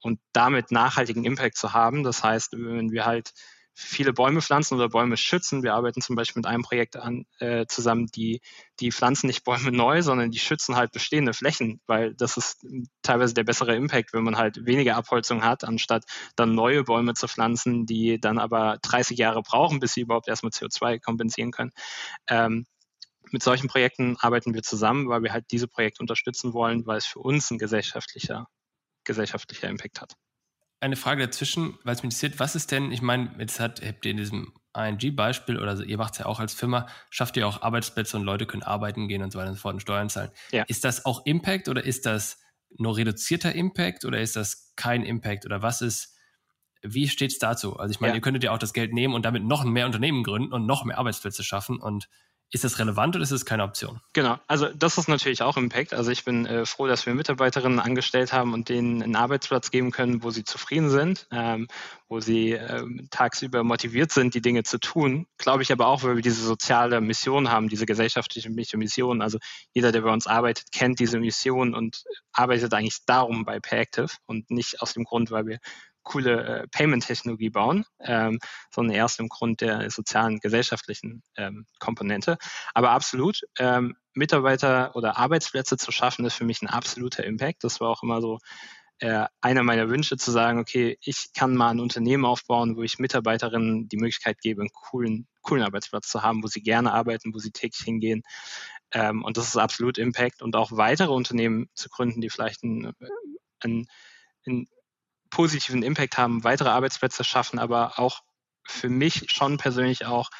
und 0.00 0.20
damit 0.32 0.70
nachhaltigen 0.70 1.24
Impact 1.24 1.56
zu 1.56 1.72
haben. 1.72 2.02
Das 2.02 2.22
heißt, 2.22 2.52
wenn 2.52 2.90
wir 2.90 3.06
halt 3.06 3.32
viele 3.78 4.14
Bäume 4.14 4.40
pflanzen 4.40 4.74
oder 4.74 4.88
Bäume 4.88 5.18
schützen. 5.18 5.62
Wir 5.62 5.74
arbeiten 5.74 6.00
zum 6.00 6.16
Beispiel 6.16 6.40
mit 6.40 6.46
einem 6.46 6.62
Projekt 6.62 6.96
an, 6.96 7.26
äh, 7.40 7.66
zusammen, 7.66 8.06
die, 8.06 8.40
die 8.80 8.90
pflanzen 8.90 9.26
nicht 9.26 9.44
Bäume 9.44 9.70
neu, 9.72 10.00
sondern 10.00 10.30
die 10.30 10.38
schützen 10.38 10.76
halt 10.76 10.92
bestehende 10.92 11.34
Flächen, 11.34 11.82
weil 11.86 12.14
das 12.14 12.38
ist 12.38 12.66
teilweise 13.02 13.34
der 13.34 13.44
bessere 13.44 13.76
Impact, 13.76 14.14
wenn 14.14 14.24
man 14.24 14.38
halt 14.38 14.64
weniger 14.64 14.96
Abholzung 14.96 15.44
hat, 15.44 15.62
anstatt 15.62 16.04
dann 16.36 16.54
neue 16.54 16.84
Bäume 16.84 17.12
zu 17.12 17.28
pflanzen, 17.28 17.84
die 17.84 18.18
dann 18.18 18.38
aber 18.38 18.78
30 18.80 19.18
Jahre 19.18 19.42
brauchen, 19.42 19.78
bis 19.78 19.92
sie 19.92 20.00
überhaupt 20.00 20.28
erstmal 20.28 20.52
CO2 20.52 20.98
kompensieren 20.98 21.50
können. 21.50 21.72
Ähm, 22.28 22.66
mit 23.30 23.42
solchen 23.42 23.68
Projekten 23.68 24.16
arbeiten 24.20 24.54
wir 24.54 24.62
zusammen, 24.62 25.08
weil 25.08 25.22
wir 25.22 25.34
halt 25.34 25.46
diese 25.50 25.68
Projekte 25.68 26.02
unterstützen 26.02 26.54
wollen, 26.54 26.86
weil 26.86 26.96
es 26.96 27.06
für 27.06 27.18
uns 27.18 27.50
ein 27.50 27.58
gesellschaftlicher, 27.58 28.46
gesellschaftlicher 29.04 29.68
Impact 29.68 30.00
hat 30.00 30.16
eine 30.80 30.96
Frage 30.96 31.24
dazwischen, 31.24 31.78
weil 31.84 31.94
es 31.94 32.02
mich 32.02 32.12
interessiert, 32.12 32.38
was 32.38 32.54
ist 32.54 32.70
denn, 32.70 32.92
ich 32.92 33.02
meine, 33.02 33.34
jetzt 33.38 33.60
hat, 33.60 33.80
habt 33.84 34.04
ihr 34.04 34.10
in 34.10 34.18
diesem 34.18 34.52
ING-Beispiel 34.76 35.58
oder 35.58 35.82
ihr 35.82 35.96
macht 35.96 36.12
es 36.14 36.18
ja 36.18 36.26
auch 36.26 36.38
als 36.38 36.54
Firma, 36.54 36.86
schafft 37.10 37.36
ihr 37.36 37.48
auch 37.48 37.62
Arbeitsplätze 37.62 38.16
und 38.16 38.24
Leute 38.24 38.46
können 38.46 38.62
arbeiten 38.62 39.08
gehen 39.08 39.22
und 39.22 39.32
so 39.32 39.38
weiter 39.38 39.48
und 39.48 39.54
so 39.54 39.60
fort 39.60 39.74
und 39.74 39.80
Steuern 39.80 40.10
zahlen. 40.10 40.30
Ja. 40.52 40.64
Ist 40.68 40.84
das 40.84 41.06
auch 41.06 41.24
Impact 41.24 41.68
oder 41.68 41.84
ist 41.84 42.04
das 42.04 42.38
nur 42.76 42.96
reduzierter 42.96 43.54
Impact 43.54 44.04
oder 44.04 44.20
ist 44.20 44.36
das 44.36 44.74
kein 44.76 45.02
Impact 45.02 45.46
oder 45.46 45.62
was 45.62 45.80
ist, 45.80 46.14
wie 46.82 47.08
steht 47.08 47.32
es 47.32 47.38
dazu? 47.38 47.78
Also 47.78 47.92
ich 47.92 48.00
meine, 48.00 48.12
ja. 48.12 48.16
ihr 48.16 48.20
könntet 48.20 48.44
ja 48.44 48.52
auch 48.52 48.58
das 48.58 48.74
Geld 48.74 48.92
nehmen 48.92 49.14
und 49.14 49.24
damit 49.24 49.44
noch 49.44 49.64
mehr 49.64 49.86
Unternehmen 49.86 50.22
gründen 50.22 50.52
und 50.52 50.66
noch 50.66 50.84
mehr 50.84 50.98
Arbeitsplätze 50.98 51.42
schaffen 51.42 51.80
und 51.80 52.08
ist 52.52 52.62
das 52.62 52.78
relevant 52.78 53.16
oder 53.16 53.24
ist 53.24 53.32
es 53.32 53.44
keine 53.44 53.64
Option? 53.64 54.00
Genau, 54.12 54.38
also 54.46 54.68
das 54.68 54.98
ist 54.98 55.08
natürlich 55.08 55.42
auch 55.42 55.56
Impact. 55.56 55.92
Also 55.92 56.12
ich 56.12 56.24
bin 56.24 56.46
äh, 56.46 56.64
froh, 56.64 56.86
dass 56.86 57.04
wir 57.04 57.14
Mitarbeiterinnen 57.14 57.80
angestellt 57.80 58.32
haben 58.32 58.54
und 58.54 58.68
denen 58.68 59.02
einen 59.02 59.16
Arbeitsplatz 59.16 59.72
geben 59.72 59.90
können, 59.90 60.22
wo 60.22 60.30
sie 60.30 60.44
zufrieden 60.44 60.88
sind, 60.88 61.26
ähm, 61.32 61.66
wo 62.08 62.20
sie 62.20 62.52
ähm, 62.52 63.08
tagsüber 63.10 63.64
motiviert 63.64 64.12
sind, 64.12 64.34
die 64.34 64.40
Dinge 64.40 64.62
zu 64.62 64.78
tun. 64.78 65.26
Glaube 65.38 65.64
ich 65.64 65.72
aber 65.72 65.88
auch, 65.88 66.04
weil 66.04 66.14
wir 66.14 66.22
diese 66.22 66.44
soziale 66.44 67.00
Mission 67.00 67.50
haben, 67.50 67.68
diese 67.68 67.84
gesellschaftliche 67.84 68.48
Mission. 68.48 69.22
Also 69.22 69.38
jeder, 69.74 69.90
der 69.90 70.02
bei 70.02 70.12
uns 70.12 70.28
arbeitet, 70.28 70.70
kennt 70.70 71.00
diese 71.00 71.18
Mission 71.18 71.74
und 71.74 72.04
arbeitet 72.32 72.72
eigentlich 72.74 73.04
darum 73.06 73.44
bei 73.44 73.58
Payactive 73.58 74.08
und 74.26 74.50
nicht 74.50 74.80
aus 74.80 74.92
dem 74.92 75.02
Grund, 75.02 75.32
weil 75.32 75.46
wir 75.46 75.58
coole 76.06 76.62
äh, 76.62 76.68
Payment-Technologie 76.68 77.50
bauen, 77.50 77.84
ähm, 78.00 78.38
sondern 78.70 78.96
erst 78.96 79.20
im 79.20 79.28
Grund 79.28 79.60
der 79.60 79.90
sozialen, 79.90 80.38
gesellschaftlichen 80.38 81.22
ähm, 81.36 81.66
Komponente. 81.80 82.38
Aber 82.74 82.92
absolut, 82.92 83.40
ähm, 83.58 83.96
Mitarbeiter 84.14 84.94
oder 84.94 85.18
Arbeitsplätze 85.18 85.76
zu 85.76 85.92
schaffen, 85.92 86.24
ist 86.24 86.34
für 86.34 86.44
mich 86.44 86.62
ein 86.62 86.68
absoluter 86.68 87.24
Impact. 87.24 87.64
Das 87.64 87.80
war 87.80 87.90
auch 87.90 88.02
immer 88.02 88.22
so 88.22 88.38
äh, 89.00 89.26
einer 89.42 89.62
meiner 89.62 89.90
Wünsche, 89.90 90.16
zu 90.16 90.30
sagen, 90.30 90.58
okay, 90.58 90.96
ich 91.02 91.32
kann 91.34 91.54
mal 91.54 91.70
ein 91.70 91.80
Unternehmen 91.80 92.24
aufbauen, 92.24 92.76
wo 92.76 92.82
ich 92.82 92.98
Mitarbeiterinnen 92.98 93.88
die 93.88 93.98
Möglichkeit 93.98 94.40
gebe, 94.40 94.62
einen 94.62 94.70
coolen, 94.72 95.26
coolen 95.42 95.64
Arbeitsplatz 95.64 96.08
zu 96.08 96.22
haben, 96.22 96.42
wo 96.42 96.46
sie 96.46 96.62
gerne 96.62 96.92
arbeiten, 96.92 97.34
wo 97.34 97.38
sie 97.38 97.50
täglich 97.50 97.84
hingehen. 97.84 98.22
Ähm, 98.92 99.22
und 99.24 99.36
das 99.36 99.48
ist 99.48 99.56
absolut 99.56 99.98
Impact. 99.98 100.40
Und 100.40 100.56
auch 100.56 100.70
weitere 100.72 101.12
Unternehmen 101.12 101.68
zu 101.74 101.88
gründen, 101.88 102.20
die 102.20 102.30
vielleicht 102.30 102.62
ein, 102.62 102.92
ein, 103.60 103.86
ein 104.46 104.68
positiven 105.30 105.82
Impact 105.82 106.18
haben, 106.18 106.44
weitere 106.44 106.68
Arbeitsplätze 106.68 107.24
schaffen, 107.24 107.58
aber 107.58 107.98
auch 107.98 108.22
für 108.66 108.88
mich 108.88 109.26
schon 109.30 109.58
persönlich 109.58 110.06
auch 110.06 110.30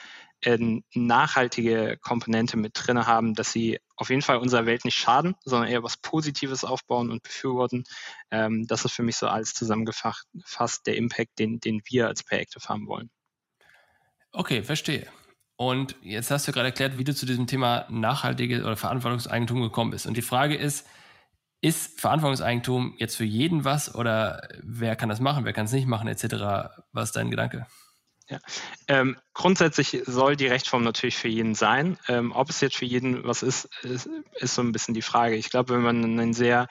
eine 0.45 0.83
nachhaltige 0.95 1.99
Komponente 2.01 2.57
mit 2.57 2.73
drin 2.75 3.07
haben, 3.07 3.35
dass 3.35 3.53
sie 3.53 3.81
auf 3.97 4.11
jeden 4.11 4.23
Fall 4.23 4.37
unserer 4.37 4.67
Welt 4.67 4.85
nicht 4.85 4.97
schaden, 4.97 5.35
sondern 5.45 5.71
eher 5.71 5.83
was 5.83 5.97
Positives 5.97 6.63
aufbauen 6.63 7.11
und 7.11 7.23
befürworten. 7.23 7.85
Ähm, 8.31 8.67
das 8.67 8.85
ist 8.85 8.93
für 8.93 9.03
mich 9.03 9.17
so 9.17 9.29
alles 9.29 9.55
zusammengefasst 9.55 10.87
der 10.87 10.97
Impact, 10.97 11.39
den, 11.39 11.59
den 11.61 11.81
wir 11.87 12.07
als 12.07 12.23
Payactive 12.23 12.69
haben 12.69 12.87
wollen. 12.87 13.11
Okay, 14.33 14.63
verstehe. 14.63 15.07
Und 15.57 15.97
jetzt 16.03 16.31
hast 16.31 16.47
du 16.47 16.53
gerade 16.53 16.69
erklärt, 16.69 16.99
wie 16.99 17.05
du 17.05 17.15
zu 17.15 17.25
diesem 17.25 17.47
Thema 17.47 17.87
nachhaltige 17.89 18.61
oder 18.61 18.77
Verantwortungseigentum 18.77 19.63
gekommen 19.63 19.91
bist. 19.91 20.07
Und 20.07 20.15
die 20.15 20.23
Frage 20.23 20.55
ist, 20.55 20.87
ist 21.61 22.01
Verantwortungseigentum 22.01 22.95
jetzt 22.99 23.17
für 23.17 23.25
jeden 23.25 23.65
was 23.65 23.95
oder 23.95 24.49
wer 24.63 24.97
kann 24.97 25.09
das 25.09 25.21
machen, 25.21 25.45
wer 25.45 25.53
kann 25.53 25.67
es 25.67 25.73
nicht 25.73 25.87
machen, 25.87 26.09
etc.? 26.09 26.35
Was 26.93 27.09
ist 27.09 27.17
dein 27.17 27.31
Gedanke? 27.31 27.67
Ja. 28.29 28.39
Ähm, 28.89 29.17
grundsätzlich 29.35 30.03
soll 30.05 30.35
die 30.37 30.49
Rechtsform 30.49 30.83
natürlich 30.83 31.17
für 31.17 31.29
jeden 31.29 31.55
sein. 31.55 31.97
Ähm, 32.09 32.33
ob 32.33 32.51
es 32.51 32.61
jetzt 32.61 32.77
für 32.77 32.85
jeden 32.85 33.25
was 33.25 33.43
ist, 33.43 33.69
ist, 33.83 34.09
ist, 34.35 34.55
so 34.55 34.63
ein 34.63 34.73
bisschen 34.73 34.95
die 34.95 35.03
Frage. 35.03 35.37
Ich 35.37 35.49
glaube, 35.49 35.75
wenn 35.75 35.83
man 35.83 36.05
einen 36.05 36.33
sehr 36.33 36.67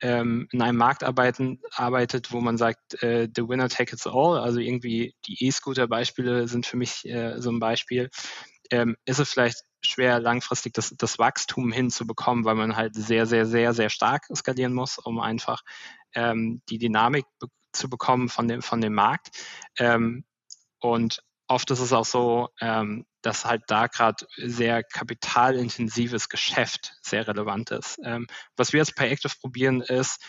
ähm, 0.00 0.48
in 0.52 0.62
einem 0.62 0.78
Markt 0.78 1.04
arbeiten, 1.04 1.60
arbeitet, 1.74 2.32
wo 2.32 2.40
man 2.40 2.56
sagt, 2.56 3.02
äh, 3.02 3.28
the 3.34 3.48
winner 3.48 3.68
take 3.68 3.94
it 3.94 4.06
all, 4.06 4.38
also 4.38 4.58
irgendwie 4.58 5.14
die 5.26 5.44
E-Scooter-Beispiele 5.46 6.48
sind 6.48 6.66
für 6.66 6.76
mich 6.76 7.04
äh, 7.04 7.40
so 7.40 7.50
ein 7.50 7.60
Beispiel, 7.60 8.10
ähm, 8.72 8.96
ist 9.04 9.20
es 9.20 9.30
vielleicht 9.30 9.62
schwer, 9.82 10.18
langfristig 10.18 10.72
das, 10.72 10.94
das 10.96 11.18
Wachstum 11.18 11.72
hinzubekommen, 11.72 12.44
weil 12.44 12.54
man 12.54 12.74
halt 12.74 12.94
sehr, 12.94 13.26
sehr, 13.26 13.46
sehr, 13.46 13.74
sehr 13.74 13.90
stark 13.90 14.24
skalieren 14.34 14.72
muss, 14.72 14.98
um 14.98 15.20
einfach 15.20 15.62
ähm, 16.14 16.62
die 16.68 16.78
Dynamik 16.78 17.26
be 17.38 17.48
zu 17.74 17.88
bekommen 17.88 18.28
von 18.28 18.48
dem, 18.48 18.60
von 18.60 18.82
dem 18.82 18.92
Markt. 18.92 19.30
Ähm, 19.78 20.26
und 20.78 21.22
oft 21.46 21.70
ist 21.70 21.80
es 21.80 21.94
auch 21.94 22.04
so, 22.04 22.50
ähm, 22.60 23.06
dass 23.22 23.46
halt 23.46 23.62
da 23.68 23.86
gerade 23.86 24.26
sehr 24.36 24.82
kapitalintensives 24.82 26.28
Geschäft 26.28 26.94
sehr 27.00 27.26
relevant 27.26 27.70
ist. 27.70 27.98
Ähm, 28.04 28.26
was 28.56 28.74
wir 28.74 28.78
jetzt 28.80 28.94
bei 28.94 29.08
Active 29.08 29.32
probieren, 29.40 29.80
ist 29.80 30.22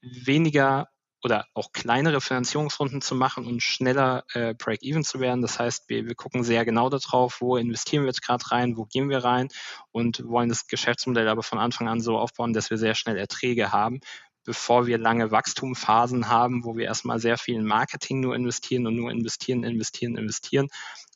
weniger 0.00 0.88
oder 1.22 1.46
auch 1.54 1.72
kleinere 1.72 2.20
Finanzierungsrunden 2.20 3.00
zu 3.00 3.14
machen 3.14 3.46
und 3.46 3.62
schneller 3.62 4.24
äh, 4.34 4.54
Break-Even 4.54 5.04
zu 5.04 5.20
werden. 5.20 5.42
Das 5.42 5.58
heißt, 5.58 5.88
wir, 5.88 6.06
wir 6.06 6.14
gucken 6.14 6.44
sehr 6.44 6.64
genau 6.64 6.88
darauf, 6.88 7.40
wo 7.40 7.56
investieren 7.56 8.02
wir 8.02 8.08
jetzt 8.08 8.22
gerade 8.22 8.50
rein, 8.50 8.76
wo 8.76 8.84
gehen 8.84 9.08
wir 9.08 9.24
rein 9.24 9.48
und 9.90 10.22
wollen 10.26 10.48
das 10.48 10.66
Geschäftsmodell 10.66 11.28
aber 11.28 11.42
von 11.42 11.58
Anfang 11.58 11.88
an 11.88 12.00
so 12.00 12.18
aufbauen, 12.18 12.52
dass 12.52 12.70
wir 12.70 12.78
sehr 12.78 12.94
schnell 12.94 13.16
Erträge 13.16 13.72
haben, 13.72 14.00
bevor 14.44 14.86
wir 14.86 14.96
lange 14.96 15.30
Wachstumsphasen 15.30 16.28
haben, 16.28 16.64
wo 16.64 16.76
wir 16.76 16.86
erstmal 16.86 17.18
sehr 17.18 17.36
viel 17.36 17.56
in 17.56 17.66
Marketing 17.66 18.20
nur 18.20 18.36
investieren 18.36 18.86
und 18.86 18.96
nur 18.96 19.10
investieren, 19.10 19.64
investieren, 19.64 20.16
investieren, 20.16 20.68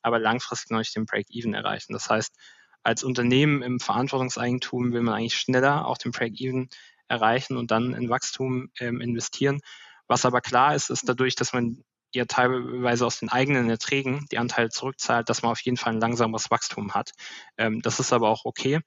aber 0.03 0.19
langfristig 0.19 0.71
noch 0.71 0.79
nicht 0.79 0.97
den 0.97 1.07
Break-Even 1.07 1.55
erreichen. 1.55 1.93
Das 1.93 2.11
heißt, 2.11 2.37
als 2.83 3.05
Unternehmen 3.05 3.63
im 3.63 3.79
Verantwortungseigentum 3.79 4.93
will 4.93 5.03
man 5.03 5.15
eigentlich 5.15 5.37
schneller 5.37 5.87
auch 5.87 5.99
den 5.99 6.11
Break-Even 6.11 6.69
erreichen 7.09 7.57
und 7.57 7.71
dann 7.71 7.95
in 7.95 8.09
Wachstum 8.09 8.71
ähm, 8.81 9.01
investieren. 9.01 9.61
Was 10.09 10.25
aber 10.25 10.41
klar 10.41 10.75
ist, 10.75 10.91
ist 10.91 11.09
dadurch, 11.09 11.35
dass 11.35 11.53
man 11.53 11.83
ja 12.15 12.27
teilweise 12.27 13.07
aus 13.07 13.21
den 13.21 13.31
eigenen 13.31 13.71
Erträgen 13.71 14.27
die 14.31 14.39
Anteile 14.39 14.69
zurückzahlt, 14.69 15.29
dass 15.29 15.43
man 15.43 15.53
auf 15.53 15.61
jeden 15.61 15.79
Fall 15.79 15.95
ein 15.95 16.01
langsameres 16.01 16.51
Wachstum 16.51 16.95
hat. 16.95 17.13
Ähm, 17.57 17.81
das 17.81 18.01
ist 18.01 18.13
aber 18.13 18.29
auch 18.29 18.45
okay 18.45 18.81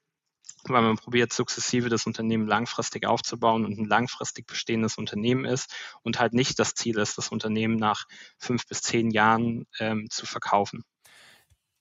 weil 0.64 0.82
man 0.82 0.96
probiert, 0.96 1.32
sukzessive 1.32 1.88
das 1.88 2.06
Unternehmen 2.06 2.46
langfristig 2.46 3.06
aufzubauen 3.06 3.64
und 3.64 3.78
ein 3.78 3.86
langfristig 3.86 4.46
bestehendes 4.46 4.98
Unternehmen 4.98 5.44
ist 5.44 5.74
und 6.02 6.18
halt 6.18 6.32
nicht 6.34 6.58
das 6.58 6.74
Ziel 6.74 6.98
ist, 6.98 7.18
das 7.18 7.28
Unternehmen 7.28 7.76
nach 7.76 8.06
fünf 8.38 8.66
bis 8.66 8.82
zehn 8.82 9.10
Jahren 9.10 9.66
ähm, 9.78 10.08
zu 10.10 10.26
verkaufen. 10.26 10.82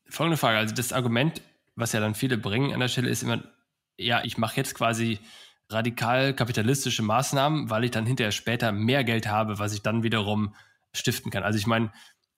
Folgende 0.08 0.38
Frage, 0.38 0.58
also 0.58 0.76
das 0.76 0.94
Argument, 0.94 1.42
was 1.76 1.94
ja 1.94 2.00
dann 2.00 2.16
viele 2.16 2.38
bringen 2.38 2.74
an 2.74 2.80
der 2.80 2.88
Stelle, 2.88 3.10
ist 3.10 3.24
immer, 3.24 3.44
ja, 3.98 4.24
ich 4.24 4.38
mache 4.38 4.58
jetzt 4.58 4.76
quasi 4.76 5.20
radikal 5.70 6.34
kapitalistische 6.34 7.04
Maßnahmen, 7.04 7.70
weil 7.70 7.84
ich 7.84 7.92
dann 7.92 8.06
hinterher 8.06 8.32
später 8.32 8.72
mehr 8.72 9.04
Geld 9.04 9.28
habe, 9.28 9.60
was 9.60 9.74
ich 9.74 9.82
dann 9.82 10.04
wiederum 10.04 10.56
stiften 10.94 11.32
kann. 11.32 11.44
Also 11.44 11.58
ich 11.58 11.68
meine, 11.68 11.92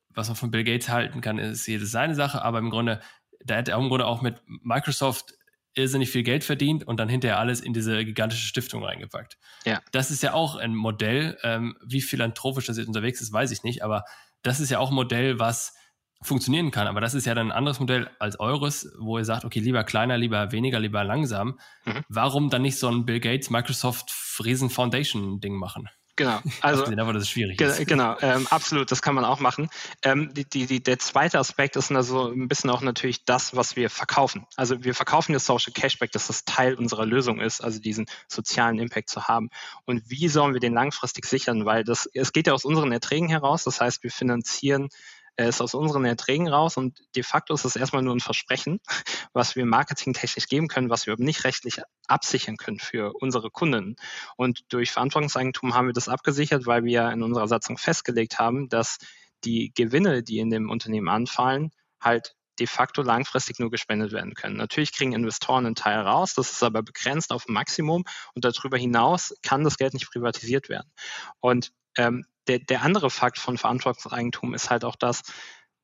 was 0.09 0.27
man 0.27 0.35
von 0.35 0.51
Bill 0.51 0.63
Gates 0.63 0.89
halten 0.89 1.21
kann, 1.21 1.37
ist 1.37 1.67
jedes 1.67 1.91
seine 1.91 2.15
Sache, 2.15 2.41
aber 2.41 2.59
im 2.59 2.69
Grunde, 2.69 3.01
da 3.43 3.55
hätte 3.55 3.71
er 3.71 3.77
im 3.77 3.89
Grunde 3.89 4.05
auch 4.05 4.21
mit 4.21 4.41
Microsoft 4.45 5.33
irrsinnig 5.75 6.09
viel 6.09 6.23
Geld 6.23 6.43
verdient 6.43 6.87
und 6.87 6.99
dann 6.99 7.07
hinterher 7.07 7.37
alles 7.37 7.61
in 7.61 7.71
diese 7.71 8.03
gigantische 8.03 8.47
Stiftung 8.47 8.83
reingepackt. 8.83 9.37
Ja. 9.65 9.79
Das 9.91 10.09
ist 10.09 10.23
ja 10.23 10.33
auch 10.33 10.55
ein 10.55 10.73
Modell. 10.73 11.37
Ähm, 11.43 11.77
wie 11.85 12.01
philanthropisch 12.01 12.65
das 12.65 12.77
jetzt 12.77 12.87
unterwegs 12.87 13.21
ist, 13.21 13.31
weiß 13.31 13.51
ich 13.51 13.63
nicht, 13.63 13.83
aber 13.83 14.03
das 14.41 14.59
ist 14.59 14.71
ja 14.71 14.79
auch 14.79 14.89
ein 14.89 14.95
Modell, 14.95 15.39
was 15.39 15.75
funktionieren 16.21 16.71
kann. 16.71 16.87
Aber 16.87 17.01
das 17.01 17.13
ist 17.13 17.25
ja 17.25 17.35
dann 17.35 17.51
ein 17.51 17.57
anderes 17.57 17.79
Modell 17.79 18.09
als 18.19 18.39
eures, 18.39 18.91
wo 18.99 19.17
ihr 19.17 19.25
sagt, 19.25 19.45
okay, 19.45 19.59
lieber 19.59 19.83
kleiner, 19.83 20.17
lieber 20.17 20.51
weniger, 20.51 20.79
lieber 20.79 21.03
langsam. 21.03 21.59
Mhm. 21.85 22.03
Warum 22.09 22.49
dann 22.49 22.61
nicht 22.61 22.79
so 22.79 22.87
ein 22.89 23.05
Bill 23.05 23.19
Gates, 23.19 23.49
Microsoft, 23.49 24.11
Riesen 24.43 24.69
Foundation 24.69 25.39
Ding 25.39 25.55
machen? 25.55 25.89
Genau, 26.17 26.39
also 26.61 26.83
aber 26.85 27.13
das 27.13 27.23
ist 27.23 27.29
schwierig. 27.29 27.57
Ge 27.57 27.85
genau, 27.85 28.17
ähm, 28.21 28.47
absolut, 28.49 28.91
das 28.91 29.03
kann 29.03 29.13
man 29.13 29.23
auch 29.23 29.39
machen. 29.39 29.69
Ähm, 30.01 30.33
die, 30.33 30.45
die, 30.45 30.81
der 30.81 30.97
zweite 30.97 31.37
Aspekt 31.37 31.75
ist 31.75 31.91
also 31.91 32.31
ein 32.31 32.47
bisschen 32.47 32.71
auch 32.71 32.81
natürlich 32.81 33.23
das, 33.23 33.55
was 33.55 33.75
wir 33.75 33.91
verkaufen. 33.91 34.47
Also 34.55 34.83
wir 34.83 34.95
verkaufen 34.95 35.33
das 35.33 35.45
Social 35.45 35.71
Cashback, 35.73 36.11
dass 36.11 36.27
das 36.27 36.43
Teil 36.43 36.73
unserer 36.73 37.05
Lösung 37.05 37.39
ist, 37.39 37.63
also 37.63 37.79
diesen 37.79 38.07
sozialen 38.27 38.79
Impact 38.79 39.09
zu 39.09 39.27
haben. 39.27 39.49
Und 39.85 40.09
wie 40.09 40.27
sollen 40.27 40.53
wir 40.53 40.59
den 40.59 40.73
langfristig 40.73 41.25
sichern? 41.25 41.65
Weil 41.65 41.83
das, 41.83 42.09
es 42.13 42.33
geht 42.33 42.47
ja 42.47 42.53
aus 42.53 42.65
unseren 42.65 42.91
Erträgen 42.91 43.29
heraus. 43.29 43.63
Das 43.63 43.79
heißt, 43.79 44.01
wir 44.01 44.11
finanzieren 44.11 44.89
ist 45.37 45.61
aus 45.61 45.73
unseren 45.73 46.05
Erträgen 46.05 46.47
raus 46.47 46.77
und 46.77 46.99
de 47.15 47.23
facto 47.23 47.53
ist 47.53 47.65
es 47.65 47.75
erstmal 47.75 48.01
nur 48.01 48.15
ein 48.15 48.19
Versprechen, 48.19 48.79
was 49.33 49.55
wir 49.55 49.65
marketingtechnisch 49.65 50.47
geben 50.47 50.67
können, 50.67 50.89
was 50.89 51.05
wir 51.05 51.13
aber 51.13 51.23
nicht 51.23 51.43
rechtlich 51.43 51.81
absichern 52.07 52.57
können 52.57 52.79
für 52.79 53.13
unsere 53.13 53.51
Kunden. 53.51 53.95
Und 54.35 54.65
durch 54.69 54.91
Verantwortungseigentum 54.91 55.75
haben 55.75 55.87
wir 55.87 55.93
das 55.93 56.09
abgesichert, 56.09 56.65
weil 56.65 56.83
wir 56.83 57.11
in 57.11 57.23
unserer 57.23 57.47
Satzung 57.47 57.77
festgelegt 57.77 58.39
haben, 58.39 58.69
dass 58.69 58.97
die 59.43 59.71
Gewinne, 59.75 60.23
die 60.23 60.39
in 60.39 60.49
dem 60.49 60.69
Unternehmen 60.69 61.09
anfallen, 61.09 61.71
halt 62.01 62.33
de 62.59 62.67
facto 62.67 63.01
langfristig 63.03 63.59
nur 63.59 63.69
gespendet 63.69 64.11
werden 64.11 64.33
können. 64.33 64.57
Natürlich 64.57 64.91
kriegen 64.91 65.13
Investoren 65.13 65.65
einen 65.65 65.75
Teil 65.75 65.99
raus, 65.99 66.33
das 66.33 66.51
ist 66.51 66.63
aber 66.63 66.81
begrenzt 66.81 67.31
auf 67.31 67.47
ein 67.47 67.53
Maximum 67.53 68.03
und 68.33 68.45
darüber 68.45 68.77
hinaus 68.77 69.35
kann 69.43 69.63
das 69.63 69.77
Geld 69.77 69.93
nicht 69.93 70.09
privatisiert 70.09 70.69
werden. 70.69 70.91
Und 71.39 71.71
ähm, 71.97 72.25
der, 72.47 72.59
der 72.59 72.81
andere 72.81 73.09
Fakt 73.09 73.39
von 73.39 73.57
Verantwortungseigentum 73.57 74.53
ist 74.53 74.69
halt 74.69 74.85
auch 74.85 74.95
das, 74.95 75.23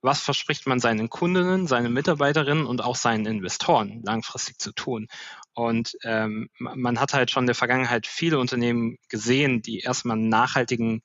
was 0.01 0.21
verspricht 0.21 0.67
man 0.67 0.79
seinen 0.79 1.09
Kundinnen, 1.09 1.65
seinen 1.65 1.93
Mitarbeiterinnen 1.93 2.65
und 2.65 2.83
auch 2.83 2.95
seinen 2.95 3.25
Investoren 3.25 4.01
langfristig 4.03 4.59
zu 4.59 4.73
tun. 4.73 5.07
Und 5.53 5.97
ähm, 6.03 6.49
man 6.57 6.99
hat 6.99 7.13
halt 7.13 7.31
schon 7.31 7.43
in 7.43 7.47
der 7.47 7.55
Vergangenheit 7.55 8.05
viele 8.05 8.37
Unternehmen 8.37 8.97
gesehen, 9.07 9.61
die 9.61 9.79
erstmal 9.79 10.17
einen 10.17 10.29
nachhaltigen 10.29 11.03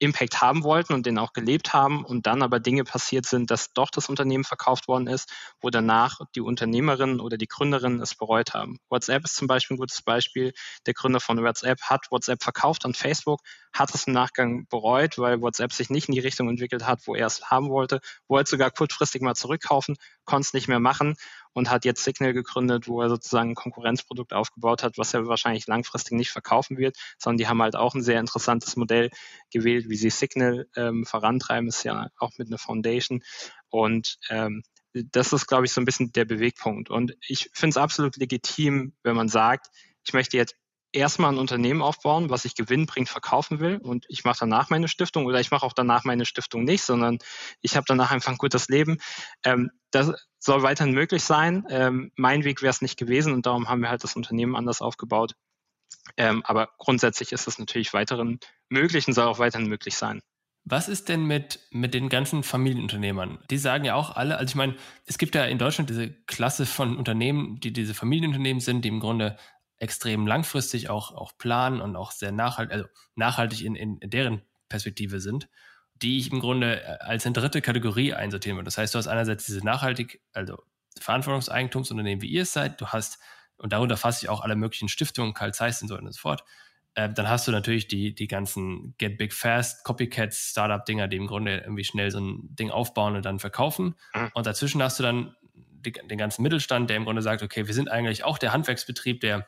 Impact 0.00 0.40
haben 0.40 0.64
wollten 0.64 0.94
und 0.94 1.04
den 1.04 1.18
auch 1.18 1.34
gelebt 1.34 1.74
haben 1.74 2.04
und 2.04 2.26
dann 2.26 2.42
aber 2.42 2.58
Dinge 2.58 2.84
passiert 2.84 3.26
sind, 3.26 3.50
dass 3.50 3.72
doch 3.74 3.90
das 3.90 4.08
Unternehmen 4.08 4.44
verkauft 4.44 4.88
worden 4.88 5.06
ist, 5.06 5.30
wo 5.60 5.68
danach 5.68 6.20
die 6.34 6.40
Unternehmerinnen 6.40 7.20
oder 7.20 7.36
die 7.36 7.46
Gründerinnen 7.46 8.00
es 8.00 8.14
bereut 8.14 8.54
haben. 8.54 8.78
WhatsApp 8.88 9.24
ist 9.24 9.36
zum 9.36 9.46
Beispiel 9.46 9.76
ein 9.76 9.78
gutes 9.78 10.02
Beispiel. 10.02 10.52
Der 10.86 10.94
Gründer 10.94 11.20
von 11.20 11.42
WhatsApp 11.42 11.82
hat 11.82 12.06
WhatsApp 12.10 12.42
verkauft 12.42 12.86
an 12.86 12.94
Facebook, 12.94 13.40
hat 13.74 13.94
es 13.94 14.06
im 14.06 14.14
Nachgang 14.14 14.66
bereut, 14.68 15.18
weil 15.18 15.42
WhatsApp 15.42 15.72
sich 15.72 15.90
nicht 15.90 16.08
in 16.08 16.14
die 16.14 16.20
Richtung 16.20 16.48
entwickelt 16.48 16.86
hat, 16.86 17.00
wo 17.06 17.14
er 17.14 17.26
es 17.26 17.50
haben 17.50 17.68
wollte, 17.68 18.00
wollte 18.26 18.50
sogar 18.50 18.70
kurzfristig 18.70 19.20
mal 19.20 19.34
zurückkaufen, 19.34 19.96
konnte 20.24 20.46
es 20.46 20.54
nicht 20.54 20.66
mehr 20.66 20.80
machen 20.80 21.16
und 21.52 21.70
hat 21.70 21.84
jetzt 21.84 22.04
Signal 22.04 22.32
gegründet, 22.32 22.88
wo 22.88 23.00
er 23.02 23.08
sozusagen 23.08 23.50
ein 23.50 23.54
Konkurrenzprodukt 23.54 24.32
aufgebaut 24.32 24.82
hat, 24.82 24.98
was 24.98 25.14
er 25.14 25.26
wahrscheinlich 25.26 25.66
langfristig 25.66 26.12
nicht 26.12 26.30
verkaufen 26.30 26.78
wird, 26.78 26.96
sondern 27.18 27.38
die 27.38 27.48
haben 27.48 27.62
halt 27.62 27.76
auch 27.76 27.94
ein 27.94 28.02
sehr 28.02 28.20
interessantes 28.20 28.76
Modell 28.76 29.10
gewählt, 29.52 29.88
wie 29.88 29.96
sie 29.96 30.10
Signal 30.10 30.68
ähm, 30.76 31.04
vorantreiben, 31.04 31.68
ist 31.68 31.84
ja 31.84 32.08
auch 32.18 32.32
mit 32.38 32.48
einer 32.48 32.58
Foundation 32.58 33.22
und 33.68 34.18
ähm, 34.28 34.62
das 34.92 35.32
ist, 35.32 35.46
glaube 35.46 35.66
ich, 35.66 35.72
so 35.72 35.80
ein 35.80 35.84
bisschen 35.84 36.12
der 36.12 36.24
Bewegpunkt. 36.24 36.90
Und 36.90 37.16
ich 37.26 37.50
finde 37.52 37.70
es 37.70 37.76
absolut 37.76 38.16
legitim, 38.16 38.92
wenn 39.02 39.14
man 39.14 39.28
sagt, 39.28 39.68
ich 40.04 40.12
möchte 40.12 40.36
jetzt 40.36 40.56
erstmal 40.92 41.32
ein 41.32 41.38
Unternehmen 41.38 41.82
aufbauen, 41.82 42.30
was 42.30 42.44
ich 42.44 42.54
gewinnbringend 42.54 43.08
verkaufen 43.08 43.60
will 43.60 43.76
und 43.76 44.06
ich 44.08 44.24
mache 44.24 44.40
danach 44.40 44.70
meine 44.70 44.88
Stiftung 44.88 45.26
oder 45.26 45.40
ich 45.40 45.50
mache 45.50 45.64
auch 45.64 45.72
danach 45.72 46.04
meine 46.04 46.26
Stiftung 46.26 46.64
nicht, 46.64 46.82
sondern 46.82 47.18
ich 47.60 47.76
habe 47.76 47.84
danach 47.86 48.10
einfach 48.10 48.32
ein 48.32 48.38
gutes 48.38 48.68
Leben. 48.68 48.98
Ähm, 49.44 49.70
das 49.90 50.12
soll 50.38 50.62
weiterhin 50.62 50.94
möglich 50.94 51.22
sein. 51.22 51.64
Ähm, 51.70 52.12
mein 52.16 52.44
Weg 52.44 52.62
wäre 52.62 52.70
es 52.70 52.82
nicht 52.82 52.98
gewesen 52.98 53.32
und 53.32 53.46
darum 53.46 53.68
haben 53.68 53.82
wir 53.82 53.90
halt 53.90 54.04
das 54.04 54.16
Unternehmen 54.16 54.56
anders 54.56 54.80
aufgebaut. 54.80 55.34
Ähm, 56.16 56.42
aber 56.44 56.70
grundsätzlich 56.78 57.32
ist 57.32 57.46
es 57.46 57.58
natürlich 57.58 57.92
weiterhin 57.92 58.40
möglich 58.68 59.06
und 59.06 59.14
soll 59.14 59.26
auch 59.26 59.38
weiterhin 59.38 59.68
möglich 59.68 59.96
sein. 59.96 60.20
Was 60.64 60.88
ist 60.88 61.08
denn 61.08 61.24
mit, 61.24 61.60
mit 61.70 61.94
den 61.94 62.08
ganzen 62.08 62.42
Familienunternehmern? 62.42 63.38
Die 63.50 63.58
sagen 63.58 63.84
ja 63.84 63.94
auch 63.94 64.14
alle, 64.14 64.36
also 64.36 64.50
ich 64.52 64.56
meine, 64.56 64.76
es 65.06 65.16
gibt 65.16 65.34
ja 65.34 65.44
in 65.44 65.58
Deutschland 65.58 65.88
diese 65.88 66.10
Klasse 66.26 66.66
von 66.66 66.96
Unternehmen, 66.96 67.58
die 67.60 67.72
diese 67.72 67.94
Familienunternehmen 67.94 68.60
sind, 68.60 68.84
die 68.84 68.88
im 68.88 69.00
Grunde 69.00 69.38
extrem 69.80 70.26
langfristig 70.26 70.88
auch, 70.88 71.12
auch 71.12 71.36
planen 71.36 71.80
und 71.80 71.96
auch 71.96 72.12
sehr 72.12 72.30
nachhaltig, 72.30 72.72
also 72.72 72.86
nachhaltig 73.16 73.64
in, 73.64 73.74
in, 73.74 73.98
deren 74.10 74.42
Perspektive 74.68 75.20
sind. 75.20 75.48
die 76.02 76.18
ich 76.18 76.32
im 76.32 76.40
Grunde 76.40 76.82
äh, 76.82 76.98
als 77.00 77.26
eine 77.26 77.32
dritte 77.34 77.60
Kategorie 77.60 78.14
einsortieren 78.14 78.56
würde. 78.56 78.66
Das 78.66 78.78
heißt, 78.78 78.94
du 78.94 78.98
hast 78.98 79.08
einerseits 79.08 79.44
diese 79.44 79.64
nachhaltig, 79.64 80.22
also 80.32 80.62
Verantwortungseigentumsunternehmen, 80.98 82.22
wie 82.22 82.28
ihr 82.28 82.42
es 82.42 82.52
seid, 82.52 82.80
du 82.80 82.86
hast, 82.86 83.18
und 83.58 83.74
darunter 83.74 83.98
fasse 83.98 84.24
ich 84.24 84.28
auch 84.30 84.40
alle 84.40 84.56
möglichen 84.56 84.88
Stiftungen, 84.88 85.34
Karl 85.34 85.52
Zeiss 85.52 85.82
und 85.82 85.88
so 85.88 85.98
und 85.98 86.10
so 86.10 86.18
fort. 86.18 86.44
Äh, 86.94 87.10
dann 87.12 87.28
hast 87.28 87.46
du 87.46 87.52
natürlich 87.52 87.88
die, 87.88 88.14
die 88.14 88.28
ganzen 88.28 88.94
Get 88.98 89.18
Big 89.18 89.32
Fast, 89.32 89.84
Copycats, 89.84 90.50
Startup-Dinger, 90.50 91.08
die 91.08 91.16
im 91.16 91.26
Grunde 91.26 91.58
irgendwie 91.58 91.84
schnell 91.84 92.10
so 92.10 92.20
ein 92.20 92.54
Ding 92.54 92.70
aufbauen 92.70 93.16
und 93.16 93.24
dann 93.24 93.38
verkaufen. 93.38 93.94
Mhm. 94.14 94.30
Und 94.34 94.46
dazwischen 94.46 94.82
hast 94.82 94.98
du 94.98 95.02
dann 95.02 95.36
die, 95.52 95.92
den 95.92 96.18
ganzen 96.18 96.42
Mittelstand, 96.42 96.90
der 96.90 96.96
im 96.96 97.04
Grunde 97.04 97.22
sagt, 97.22 97.42
okay, 97.42 97.66
wir 97.66 97.74
sind 97.74 97.90
eigentlich 97.90 98.24
auch 98.24 98.38
der 98.38 98.52
Handwerksbetrieb, 98.52 99.20
der 99.20 99.46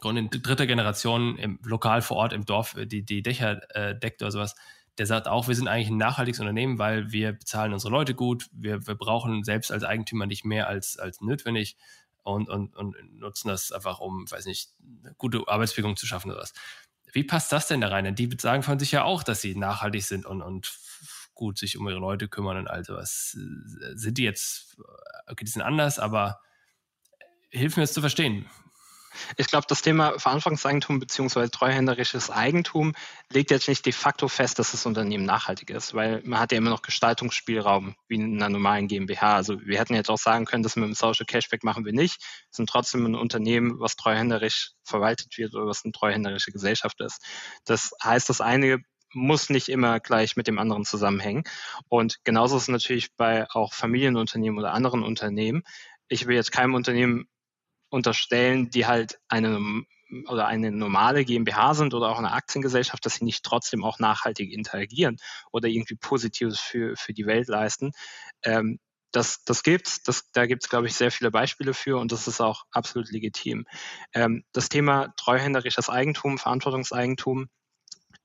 Grunde 0.00 0.20
in 0.20 0.30
dritter 0.30 0.66
Generation 0.66 1.36
im 1.38 1.58
lokal 1.64 2.02
vor 2.02 2.18
Ort 2.18 2.32
im 2.32 2.44
Dorf 2.44 2.76
äh, 2.76 2.86
die, 2.86 3.04
die 3.04 3.22
Dächer 3.22 3.60
äh, 3.74 3.98
deckt 3.98 4.22
oder 4.22 4.30
sowas 4.30 4.54
der 4.98 5.06
sagt 5.06 5.28
auch, 5.28 5.48
wir 5.48 5.54
sind 5.54 5.68
eigentlich 5.68 5.88
ein 5.88 5.96
nachhaltiges 5.96 6.40
Unternehmen, 6.40 6.78
weil 6.78 7.12
wir 7.12 7.32
bezahlen 7.32 7.72
unsere 7.72 7.92
Leute 7.92 8.14
gut, 8.14 8.48
wir, 8.52 8.86
wir 8.86 8.96
brauchen 8.96 9.44
selbst 9.44 9.70
als 9.70 9.84
Eigentümer 9.84 10.26
nicht 10.26 10.44
mehr 10.44 10.66
als, 10.68 10.98
als 10.98 11.20
notwendig 11.20 11.76
und, 12.24 12.48
und, 12.48 12.76
und 12.76 12.96
nutzen 13.14 13.48
das 13.48 13.70
einfach, 13.70 14.00
um, 14.00 14.30
weiß 14.30 14.44
nicht, 14.46 14.70
gute 15.16 15.44
Arbeitsbedingungen 15.46 15.96
zu 15.96 16.06
schaffen 16.06 16.30
oder 16.30 16.40
was. 16.40 16.52
Wie 17.12 17.24
passt 17.24 17.52
das 17.52 17.68
denn 17.68 17.80
da 17.80 17.88
rein? 17.88 18.04
Denn 18.04 18.16
die 18.16 18.28
sagen 18.38 18.62
von 18.62 18.78
sich 18.78 18.92
ja 18.92 19.04
auch, 19.04 19.22
dass 19.22 19.40
sie 19.40 19.54
nachhaltig 19.54 20.04
sind 20.04 20.26
und, 20.26 20.42
und 20.42 20.78
gut 21.32 21.58
sich 21.58 21.78
um 21.78 21.88
ihre 21.88 22.00
Leute 22.00 22.28
kümmern 22.28 22.58
und 22.58 22.68
all 22.68 22.84
sowas. 22.84 23.30
Sind 23.94 24.18
die 24.18 24.24
jetzt, 24.24 24.76
okay, 25.28 25.44
die 25.44 25.50
sind 25.50 25.62
anders, 25.62 25.98
aber 25.98 26.40
hilf 27.50 27.76
mir 27.76 27.84
es 27.84 27.94
zu 27.94 28.00
verstehen. 28.00 28.46
Ich 29.36 29.46
glaube, 29.46 29.66
das 29.68 29.82
Thema 29.82 30.18
Verantwortungseigentum 30.18 30.98
bzw. 30.98 31.48
treuhänderisches 31.48 32.30
Eigentum 32.30 32.94
legt 33.30 33.50
jetzt 33.50 33.68
nicht 33.68 33.84
de 33.86 33.92
facto 33.92 34.28
fest, 34.28 34.58
dass 34.58 34.72
das 34.72 34.86
Unternehmen 34.86 35.24
nachhaltig 35.24 35.70
ist, 35.70 35.94
weil 35.94 36.22
man 36.24 36.40
hat 36.40 36.52
ja 36.52 36.58
immer 36.58 36.70
noch 36.70 36.82
Gestaltungsspielraum 36.82 37.94
wie 38.08 38.16
in 38.16 38.36
einer 38.36 38.48
normalen 38.48 38.88
GmbH. 38.88 39.36
Also 39.36 39.60
wir 39.60 39.78
hätten 39.78 39.94
jetzt 39.94 40.10
auch 40.10 40.18
sagen 40.18 40.44
können, 40.44 40.62
dass 40.62 40.76
wir 40.76 40.80
mit 40.80 40.90
dem 40.90 40.94
Social 40.94 41.26
Cashback 41.26 41.64
machen 41.64 41.84
wir 41.84 41.92
nicht. 41.92 42.22
Sind 42.50 42.68
trotzdem 42.68 43.06
ein 43.06 43.14
Unternehmen, 43.14 43.80
was 43.80 43.96
treuhänderisch 43.96 44.72
verwaltet 44.84 45.36
wird 45.38 45.54
oder 45.54 45.66
was 45.66 45.84
eine 45.84 45.92
treuhänderische 45.92 46.52
Gesellschaft 46.52 47.00
ist. 47.00 47.22
Das 47.64 47.90
heißt, 48.02 48.28
das 48.28 48.40
eine 48.40 48.78
muss 49.14 49.50
nicht 49.50 49.68
immer 49.68 50.00
gleich 50.00 50.36
mit 50.36 50.46
dem 50.46 50.58
anderen 50.58 50.84
zusammenhängen. 50.84 51.44
Und 51.88 52.18
genauso 52.24 52.56
ist 52.56 52.62
es 52.64 52.68
natürlich 52.68 53.14
bei 53.16 53.46
auch 53.50 53.72
Familienunternehmen 53.72 54.58
oder 54.58 54.72
anderen 54.72 55.02
Unternehmen. 55.02 55.62
Ich 56.08 56.26
will 56.26 56.36
jetzt 56.36 56.52
keinem 56.52 56.74
Unternehmen 56.74 57.28
unterstellen, 57.90 58.70
die 58.70 58.86
halt 58.86 59.18
eine 59.28 59.84
oder 60.26 60.46
eine 60.46 60.72
normale 60.72 61.24
GmbH 61.24 61.74
sind 61.74 61.92
oder 61.92 62.08
auch 62.08 62.18
eine 62.18 62.32
Aktiengesellschaft, 62.32 63.04
dass 63.04 63.16
sie 63.16 63.24
nicht 63.24 63.44
trotzdem 63.44 63.84
auch 63.84 63.98
nachhaltig 63.98 64.52
interagieren 64.52 65.18
oder 65.52 65.68
irgendwie 65.68 65.96
Positives 65.96 66.58
für, 66.58 66.96
für 66.96 67.12
die 67.12 67.26
Welt 67.26 67.48
leisten. 67.48 67.92
Ähm, 68.42 68.78
das, 69.12 69.42
das 69.44 69.62
gibt's, 69.62 70.02
das, 70.02 70.30
da 70.32 70.46
gibt's 70.46 70.68
glaube 70.68 70.86
ich, 70.86 70.94
sehr 70.94 71.10
viele 71.10 71.30
Beispiele 71.30 71.74
für 71.74 71.98
und 71.98 72.12
das 72.12 72.28
ist 72.28 72.40
auch 72.40 72.64
absolut 72.70 73.10
legitim. 73.10 73.66
Ähm, 74.12 74.44
das 74.52 74.68
Thema 74.68 75.12
treuhänderisches 75.16 75.88
Eigentum, 75.88 76.38
Verantwortungseigentum, 76.38 77.48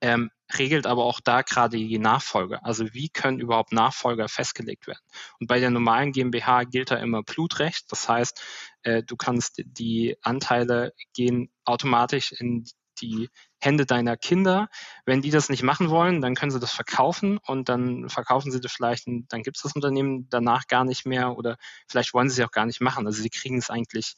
ähm, 0.04 0.32
regelt 0.60 0.86
aber 0.86 1.06
auch 1.06 1.22
da 1.22 1.44
gerade 1.44 1.78
die 1.78 1.98
Nachfolge. 1.98 2.64
Also 2.66 2.94
wie 2.94 3.08
können 3.08 3.40
überhaupt 3.40 3.72
Nachfolger 3.72 4.28
festgelegt 4.28 4.86
werden? 4.86 5.00
Und 5.40 5.48
bei 5.48 5.62
der 5.62 5.70
normalen 5.70 6.12
GmbH 6.12 6.66
gilt 6.66 6.92
da 6.92 6.98
immer 6.98 7.24
Blutrecht. 7.24 7.90
Das 7.90 8.10
heißt, 8.10 8.44
äh, 8.84 9.02
du 9.02 9.16
kannst 9.16 9.62
die 9.66 10.18
Anteile 10.22 10.92
gehen 11.14 11.50
automatisch 11.64 12.34
in 12.34 12.66
die 13.02 13.30
Hände 13.62 13.86
deiner 13.86 14.18
Kinder. 14.18 14.68
Wenn 15.06 15.22
die 15.22 15.32
das 15.32 15.48
nicht 15.48 15.64
machen 15.64 15.90
wollen, 15.90 16.20
dann 16.20 16.36
können 16.36 16.52
sie 16.52 16.60
das 16.60 16.74
verkaufen 16.74 17.38
und 17.38 17.70
dann 17.70 18.10
verkaufen 18.10 18.52
sie 18.52 18.60
das 18.60 18.74
vielleicht 18.74 19.08
und 19.08 19.32
dann 19.32 19.42
gibt 19.42 19.56
es 19.56 19.64
das 19.64 19.74
Unternehmen 19.74 20.28
danach 20.30 20.68
gar 20.68 20.84
nicht 20.84 21.06
mehr 21.06 21.38
oder 21.38 21.56
vielleicht 21.88 22.14
wollen 22.14 22.30
sie 22.30 22.42
es 22.42 22.48
auch 22.48 22.52
gar 22.52 22.66
nicht 22.66 22.82
machen. 22.82 23.08
Also 23.08 23.22
sie 23.22 23.30
kriegen 23.30 23.58
es 23.58 23.70
eigentlich 23.70 24.16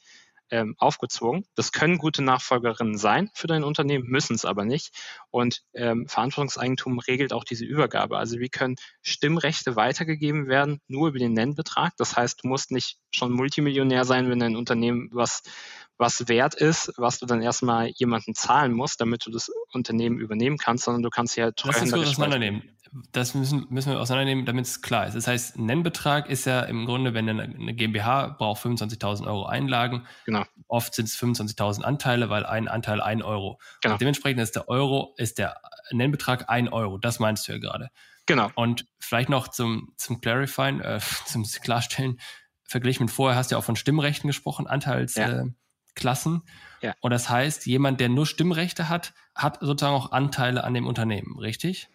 ähm, 0.52 0.76
aufgezwungen. 0.78 1.46
Das 1.56 1.72
können 1.72 1.98
gute 1.98 2.24
Nachfolgerinnen 2.24 2.98
sein 2.98 3.30
für 3.34 3.48
dein 3.48 3.64
Unternehmen, 3.64 4.08
müssen 4.08 4.36
es 4.36 4.46
aber 4.46 4.66
nicht. 4.66 4.94
Und 5.32 5.64
ähm, 5.74 6.08
Verantwortungseigentum 6.08 7.00
regelt 7.00 7.34
auch 7.34 7.44
diese 7.44 7.66
Übergabe. 7.66 8.18
Also 8.18 8.40
wie 8.40 8.50
können 8.50 8.76
Stimmrechte 9.02 9.76
weitergegeben 9.76 10.48
werden, 10.48 10.82
nur 10.88 11.10
über 11.10 11.20
den 11.20 11.34
Nennbetrag. 11.34 11.94
Das 11.98 12.16
heißt, 12.16 12.44
du 12.44 12.48
musst 12.48 12.72
nicht 12.72 12.98
schon 13.12 13.32
Multimillionär 13.32 14.06
sein, 14.06 14.30
wenn 14.30 14.40
dein 14.40 14.56
Unternehmen 14.56 15.10
was 15.12 15.44
was 15.98 16.28
wert 16.28 16.56
ist, 16.56 16.92
was 16.98 17.20
du 17.20 17.26
dann 17.26 17.42
erstmal 17.42 17.88
jemanden 17.88 18.36
zahlen 18.36 18.74
musst, 18.74 19.00
damit 19.00 19.26
du 19.26 19.32
das 19.32 19.50
Unternehmen 19.72 20.20
übernehmen 20.20 20.58
kannst, 20.58 20.86
sondern 20.86 21.04
du 21.04 21.10
kannst 21.10 21.36
sie 21.36 21.44
halt 21.44 21.56
treuhänderisch 21.58 22.10
auseinandernehmen. 22.10 22.64
Das 23.12 23.34
müssen, 23.34 23.66
müssen 23.70 23.92
wir 23.92 24.00
auseinandernehmen, 24.00 24.46
damit 24.46 24.66
es 24.66 24.82
klar 24.82 25.08
ist. 25.08 25.16
Das 25.16 25.28
heißt, 25.28 25.58
Nennbetrag 25.58 26.30
ist 26.30 26.46
ja 26.46 26.62
im 26.62 26.86
Grunde, 26.86 27.14
wenn 27.14 27.28
eine, 27.28 27.44
eine 27.44 27.74
GmbH 27.74 28.28
braucht 28.38 28.64
25.000 28.64 29.28
Euro 29.28 29.46
Einlagen, 29.46 30.06
genau. 30.26 30.46
oft 30.68 30.94
sind 30.96 31.06
es 31.06 31.18
25.000 31.18 31.82
Anteile, 31.82 32.30
weil 32.30 32.46
ein 32.46 32.68
Anteil 32.68 33.02
ein 33.02 33.22
Euro. 33.22 33.60
Genau. 33.82 33.96
Und 33.96 34.02
dementsprechend 34.02 34.42
ist 34.42 34.56
der 34.56 34.70
Euro, 34.70 35.14
ist 35.18 35.40
der 35.40 35.60
Nennbetrag 35.92 36.50
ein 36.50 36.70
Euro. 36.70 36.98
Das 36.98 37.20
meinst 37.20 37.48
du 37.48 37.54
ja 37.54 37.58
gerade. 37.58 37.90
Genau. 38.26 38.50
Und 38.56 38.88
vielleicht 39.00 39.30
noch 39.30 39.50
zum, 39.50 39.94
zum 39.98 40.22
Clarifying, 40.22 40.80
äh, 40.80 41.00
zum 41.26 41.44
Klarstellen, 41.44 42.20
verglichen 42.64 43.06
mit 43.06 43.14
vorher 43.14 43.38
hast 43.38 43.52
du 43.52 43.56
ja 43.56 43.60
auch 43.60 43.64
von 43.64 43.76
Stimmrechten 43.76 44.28
gesprochen, 44.28 44.68
Anteils, 44.68 45.16
ja. 45.16 45.42
äh, 45.42 45.46
Klassen. 45.96 46.44
Ja. 46.82 46.94
Und 47.02 47.12
das 47.12 47.30
heißt, 47.30 47.66
jemand, 47.66 48.00
der 48.00 48.10
nur 48.10 48.26
Stimmrechte 48.26 48.90
hat, 48.90 49.14
hat 49.34 49.60
sozusagen 49.62 49.96
auch 49.96 50.12
Anteile 50.12 50.64
an 50.64 50.74
dem 50.74 50.88
Unternehmen, 50.88 51.40
richtig? 51.40 51.90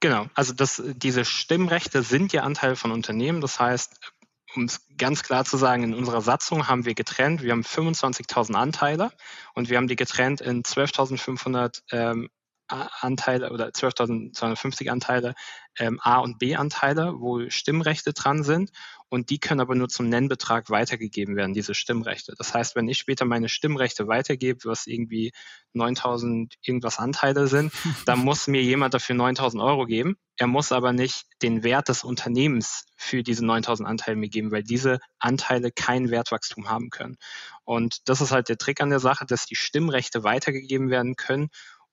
Genau, 0.00 0.26
also 0.34 0.54
das, 0.54 0.82
diese 0.96 1.24
Stimmrechte 1.24 2.02
sind 2.02 2.32
ja 2.32 2.42
Anteile 2.42 2.76
von 2.76 2.90
Unternehmen. 2.90 3.40
Das 3.40 3.60
heißt, 3.60 4.12
um 4.56 4.64
es 4.64 4.86
ganz 4.96 5.22
klar 5.22 5.44
zu 5.44 5.56
sagen, 5.56 5.84
in 5.84 5.94
unserer 5.94 6.22
Satzung 6.22 6.68
haben 6.68 6.84
wir 6.84 6.94
getrennt, 6.94 7.42
wir 7.42 7.52
haben 7.52 7.62
25.000 7.62 8.54
Anteile 8.54 9.12
und 9.54 9.68
wir 9.68 9.76
haben 9.76 9.88
die 9.88 9.96
getrennt 9.96 10.40
in 10.40 10.62
12.500 10.62 11.82
ähm, 11.92 12.30
Anteile 12.68 13.50
oder 13.50 13.68
12.250 13.68 14.90
Anteile, 14.90 15.34
ähm, 15.78 15.98
A- 16.02 16.18
und 16.18 16.38
B-Anteile, 16.38 17.14
wo 17.18 17.48
Stimmrechte 17.48 18.12
dran 18.12 18.42
sind 18.42 18.70
und 19.08 19.30
die 19.30 19.38
können 19.38 19.60
aber 19.60 19.74
nur 19.74 19.88
zum 19.88 20.08
Nennbetrag 20.08 20.70
weitergegeben 20.70 21.36
werden, 21.36 21.52
diese 21.52 21.74
Stimmrechte. 21.74 22.34
Das 22.38 22.54
heißt, 22.54 22.76
wenn 22.76 22.88
ich 22.88 22.98
später 22.98 23.24
meine 23.24 23.48
Stimmrechte 23.48 24.06
weitergebe, 24.06 24.60
was 24.64 24.86
irgendwie 24.86 25.32
9000 25.72 26.54
irgendwas 26.62 26.98
Anteile 26.98 27.48
sind, 27.48 27.72
dann 28.06 28.20
muss 28.20 28.46
mir 28.46 28.62
jemand 28.62 28.94
dafür 28.94 29.16
9000 29.16 29.62
Euro 29.62 29.86
geben. 29.86 30.16
Er 30.36 30.46
muss 30.46 30.72
aber 30.72 30.92
nicht 30.92 31.24
den 31.42 31.62
Wert 31.64 31.88
des 31.88 32.04
Unternehmens 32.04 32.86
für 32.96 33.22
diese 33.22 33.44
9000 33.44 33.88
Anteile 33.88 34.16
mir 34.16 34.28
geben, 34.28 34.52
weil 34.52 34.62
diese 34.62 35.00
Anteile 35.18 35.70
kein 35.70 36.10
Wertwachstum 36.10 36.68
haben 36.68 36.90
können. 36.90 37.16
Und 37.64 38.08
das 38.08 38.20
ist 38.20 38.32
halt 38.32 38.48
der 38.48 38.58
Trick 38.58 38.80
an 38.80 38.90
der 38.90 39.00
Sache, 39.00 39.26
dass 39.26 39.46
die 39.46 39.56
Stimmrechte 39.56 40.24
weitergegeben 40.24 40.90
werden 40.90 41.16
können 41.16 41.50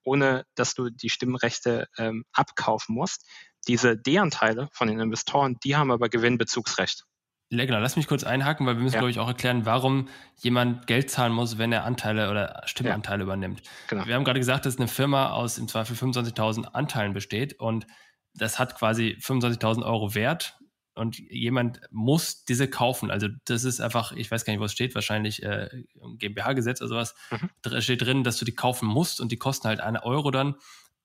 ohne 0.07 0.45
dass 0.55 0.73
du 0.73 0.89
die 0.89 1.09
Stimmrechte 1.09 1.89
ähm, 1.97 2.23
abkaufen 2.31 2.95
musst. 2.95 3.25
Diese 3.67 3.97
D-Anteile 3.97 4.69
von 4.71 4.87
den 4.87 4.99
Investoren, 4.99 5.57
die 5.63 5.75
haben 5.75 5.91
aber 5.91 6.09
Gewinnbezugsrecht. 6.09 7.03
Genau, 7.49 7.79
lass 7.79 7.95
mich 7.95 8.07
kurz 8.07 8.25
einhaken, 8.25 8.65
weil 8.65 8.75
wir 8.75 8.83
müssen, 8.83 8.95
ja. 8.95 8.99
glaube 8.99 9.11
ich, 9.11 9.19
auch 9.19 9.27
erklären, 9.27 9.65
warum 9.65 10.09
jemand 10.35 10.85
Geld 10.85 11.09
zahlen 11.09 11.31
muss, 11.31 11.57
wenn 11.57 11.71
er 11.71 11.85
Anteile 11.85 12.29
oder 12.29 12.61
Stimmanteile 12.65 13.19
ja. 13.19 13.23
übernimmt. 13.23 13.61
Genau. 13.87 14.05
Wir 14.05 14.15
haben 14.15 14.25
gerade 14.25 14.39
gesagt, 14.39 14.65
dass 14.65 14.77
eine 14.77 14.89
Firma 14.89 15.31
aus 15.31 15.57
im 15.57 15.69
Zweifel 15.69 15.95
25.000 15.95 16.65
Anteilen 16.65 17.13
besteht 17.13 17.57
und 17.59 17.87
das 18.33 18.59
hat 18.59 18.77
quasi 18.77 19.17
25.000 19.21 19.85
Euro 19.85 20.13
Wert 20.13 20.57
und 20.93 21.19
jemand 21.19 21.79
muss 21.89 22.43
diese 22.43 22.67
kaufen. 22.67 23.11
Also 23.11 23.27
das 23.45 23.63
ist 23.63 23.79
einfach, 23.79 24.11
ich 24.11 24.29
weiß 24.29 24.43
gar 24.43 24.51
nicht, 24.51 24.59
wo 24.59 24.65
es 24.65 24.73
steht, 24.73 24.93
wahrscheinlich 24.93 25.41
äh, 25.43 25.69
GmbH-Gesetz 26.17 26.81
oder 26.81 26.89
sowas. 26.89 27.15
Mhm. 27.31 27.49
Da 27.61 27.81
steht 27.81 28.01
drin, 28.01 28.23
dass 28.23 28.37
du 28.37 28.45
die 28.45 28.55
kaufen 28.55 28.87
musst 28.87 29.21
und 29.21 29.31
die 29.31 29.37
kosten 29.37 29.69
halt 29.69 29.79
eine 29.79 30.03
Euro 30.03 30.31
dann 30.31 30.55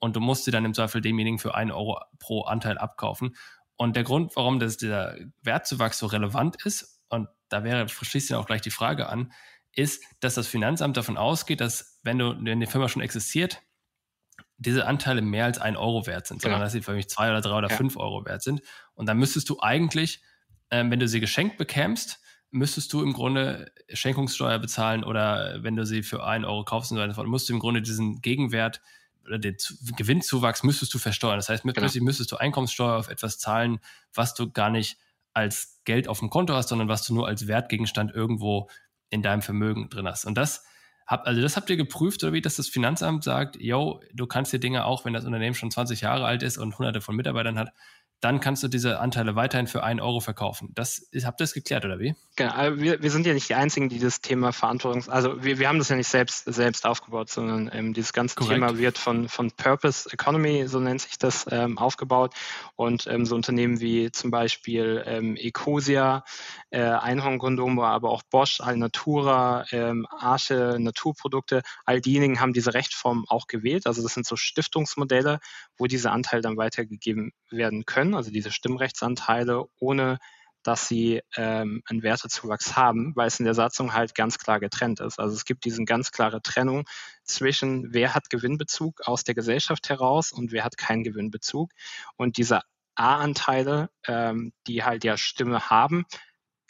und 0.03 0.17
du 0.17 0.21
musst 0.21 0.45
sie 0.45 0.51
dann 0.51 0.65
im 0.65 0.75
Zweifel 0.75 1.01
demjenigen 1.01 1.39
für 1.39 1.55
einen 1.55 1.71
Euro 1.71 2.01
pro 2.19 2.43
Anteil 2.43 2.77
abkaufen. 2.77 3.37
Und 3.77 3.95
der 3.95 4.03
Grund, 4.03 4.35
warum 4.35 4.59
das, 4.59 4.77
dieser 4.77 5.15
Wertzuwachs 5.43 5.97
so 6.01 6.07
relevant 6.07 6.57
ist, 6.65 7.01
und 7.09 7.29
da 7.49 7.63
wäre, 7.63 7.89
schließt 7.89 8.31
ja 8.31 8.39
auch 8.39 8.47
gleich 8.47 8.63
die 8.63 8.73
Frage 8.73 9.09
an, 9.09 9.33
ist, 9.71 10.03
dass 10.19 10.35
das 10.35 10.49
Finanzamt 10.49 10.97
davon 10.97 11.17
ausgeht, 11.17 11.61
dass 11.61 12.01
wenn 12.03 12.19
du, 12.19 12.37
wenn 12.41 12.59
die 12.59 12.67
Firma 12.67 12.89
schon 12.89 13.01
existiert, 13.01 13.63
diese 14.57 14.89
Anteile 14.89 15.23
mehr 15.23 15.45
als 15.45 15.61
ein 15.61 15.77
Euro 15.77 16.05
wert 16.09 16.27
sind, 16.27 16.43
sondern 16.43 16.59
genau. 16.59 16.67
dass 16.67 16.73
sie 16.73 16.83
für 16.83 16.95
mich 16.95 17.09
zwei 17.09 17.31
oder 17.31 17.41
drei 17.41 17.59
oder 17.59 17.71
ja. 17.71 17.77
fünf 17.77 17.97
Euro 17.97 18.25
wert 18.25 18.43
sind. 18.43 18.61
Und 18.95 19.07
dann 19.07 19.19
müsstest 19.19 19.49
du 19.51 19.61
eigentlich, 19.61 20.21
äh, 20.71 20.85
wenn 20.85 20.99
du 20.99 21.07
sie 21.07 21.21
geschenkt 21.21 21.59
bekämst, 21.59 22.19
müsstest 22.51 22.93
du 22.93 23.03
im 23.03 23.13
Grunde 23.13 23.71
Schenkungssteuer 23.93 24.59
bezahlen 24.59 25.05
oder 25.05 25.63
wenn 25.63 25.77
du 25.77 25.87
sie 25.87 26.03
für 26.03 26.25
einen 26.25 26.45
Euro 26.45 26.65
kaufst 26.65 26.91
und 26.91 26.99
so 26.99 27.05
weiter, 27.05 27.23
musst 27.23 27.49
du 27.49 27.53
im 27.53 27.61
Grunde 27.61 27.83
diesen 27.83 28.21
Gegenwert 28.21 28.81
oder 29.27 29.39
den 29.39 29.57
Gewinnzuwachs 29.97 30.63
müsstest 30.63 30.93
du 30.95 30.99
versteuern. 30.99 31.37
Das 31.37 31.49
heißt, 31.49 31.65
mit 31.65 31.77
genau. 31.77 31.91
müsstest 32.01 32.33
du 32.33 32.37
Einkommenssteuer 32.37 32.97
auf 32.97 33.09
etwas 33.09 33.39
zahlen, 33.39 33.81
was 34.15 34.35
du 34.35 34.51
gar 34.51 34.71
nicht 34.71 34.99
als 35.33 35.81
Geld 35.85 36.09
auf 36.09 36.19
dem 36.19 36.31
Konto 36.31 36.55
hast, 36.55 36.69
sondern 36.69 36.89
was 36.89 37.07
du 37.07 37.15
nur 37.15 37.27
als 37.27 37.47
Wertgegenstand 37.47 38.13
irgendwo 38.13 38.69
in 39.11 39.23
deinem 39.23 39.43
Vermögen 39.43 39.89
drin 39.89 40.07
hast. 40.07 40.25
Und 40.25 40.37
das 40.37 40.65
Hab, 41.07 41.27
also 41.27 41.41
das 41.41 41.57
habt 41.57 41.69
ihr 41.71 41.77
geprüft, 41.77 42.23
oder 42.23 42.33
wie, 42.33 42.41
dass 42.41 42.57
das 42.57 42.69
Finanzamt 42.69 43.25
sagt, 43.25 43.57
yo, 43.57 44.01
du 44.13 44.27
kannst 44.27 44.53
dir 44.53 44.61
Dinge 44.61 44.85
auch, 44.85 45.05
wenn 45.05 45.13
das 45.13 45.25
Unternehmen 45.25 45.55
schon 45.55 45.71
20 45.71 46.01
Jahre 46.03 46.25
alt 46.25 46.43
ist 46.43 46.59
und 46.59 46.79
hunderte 46.79 47.01
von 47.01 47.17
Mitarbeitern 47.17 47.59
hat, 47.59 47.73
dann 48.23 48.39
kannst 48.39 48.63
du 48.63 48.69
diese 48.69 49.01
Anteile 49.01 49.35
weiterhin 49.35 49.67
für 49.67 49.83
einen 49.83 49.99
Euro 49.99 50.21
verkaufen. 50.21 50.71
Das 50.75 51.09
habt 51.25 51.41
ihr 51.41 51.45
das 51.45 51.53
geklärt, 51.53 51.85
oder 51.85 51.99
wie? 51.99 52.15
Genau, 52.37 52.53
also 52.53 52.81
wir, 52.81 53.03
wir 53.03 53.11
sind 53.11 53.27
ja 53.27 53.35
nicht 53.35 53.49
die 53.49 53.55
Einzigen, 53.55 53.89
die 53.89 53.99
das 53.99 54.21
Thema 54.21 54.51
Verantwortungs-, 54.51 55.11
also 55.11 55.43
wir, 55.43 55.59
wir 55.59 55.69
haben 55.69 55.79
das 55.79 55.89
ja 55.89 55.97
nicht 55.97 56.09
selbst, 56.09 56.45
selbst 56.45 56.87
aufgebaut, 56.87 57.31
sondern 57.31 57.69
ähm, 57.73 57.93
dieses 57.95 58.13
ganze 58.13 58.37
Korrekt. 58.37 58.55
Thema 58.55 58.79
wird 58.79 58.97
von, 58.97 59.29
von 59.29 59.51
Purpose 59.51 60.09
Economy, 60.13 60.69
so 60.69 60.79
nennt 60.79 61.01
sich 61.01 61.19
das, 61.19 61.47
ähm, 61.51 61.79
aufgebaut. 61.79 62.33
Und 62.77 63.09
ähm, 63.09 63.27
so 63.27 63.35
Unternehmen 63.35 63.81
wie 63.81 64.13
zum 64.13 64.31
Beispiel 64.31 65.03
ähm, 65.05 65.37
Ecosia, 65.37 66.25
äh, 66.71 66.81
Einhorn-Kondome, 66.81 67.85
aber 67.85 68.11
auch 68.11 68.23
Bosch, 68.23 68.61
Alnatura, 68.61 69.65
ähm, 69.73 70.07
Arche, 70.11 70.77
Naturprodukte, 70.79 71.63
all 71.85 72.01
diejenigen 72.01 72.41
haben 72.41 72.53
diese 72.53 72.73
Rechtform 72.73 73.27
auch 73.29 73.49
gewählt. 73.49 73.89
Also 73.89 74.01
das 74.01 74.15
sind 74.15 74.27
so 74.27 74.37
Stiftungsmodelle, 74.37 75.41
wo 75.77 75.87
diese 75.87 76.13
Anteile 76.13 76.43
dann 76.43 76.57
weitergegeben 76.57 77.33
werden 77.51 77.85
können, 77.85 78.12
also 78.15 78.31
diese 78.31 78.51
Stimmrechtsanteile, 78.51 79.65
ohne 79.79 80.19
dass 80.63 80.87
sie 80.87 81.21
ähm, 81.37 81.83
einen 81.87 82.03
Wertezuwachs 82.03 82.77
haben, 82.77 83.13
weil 83.17 83.27
es 83.27 83.41
in 83.41 83.45
der 83.45 83.55
Satzung 83.55 83.93
halt 83.93 84.15
ganz 84.15 84.39
klar 84.39 84.61
getrennt 84.61 85.01
ist. 85.01 85.19
Also 85.19 85.35
es 85.35 85.45
gibt 85.45 85.65
diese 85.65 85.83
ganz 85.85 86.13
klare 86.13 86.41
Trennung 86.41 86.85
zwischen, 87.25 87.93
wer 87.93 88.15
hat 88.15 88.31
Gewinnbezug 88.31 89.01
aus 89.05 89.25
der 89.25 89.35
Gesellschaft 89.35 89.89
heraus 89.89 90.33
und 90.33 90.53
wer 90.53 90.65
hat 90.65 90.77
keinen 90.77 91.03
Gewinnbezug. 91.03 91.71
Und 92.17 92.37
diese 92.37 92.61
A-Anteile, 92.95 93.91
ähm, 94.07 94.53
die 94.67 94.85
halt 94.85 95.05
ja 95.05 95.17
Stimme 95.17 95.71
haben, 95.71 96.05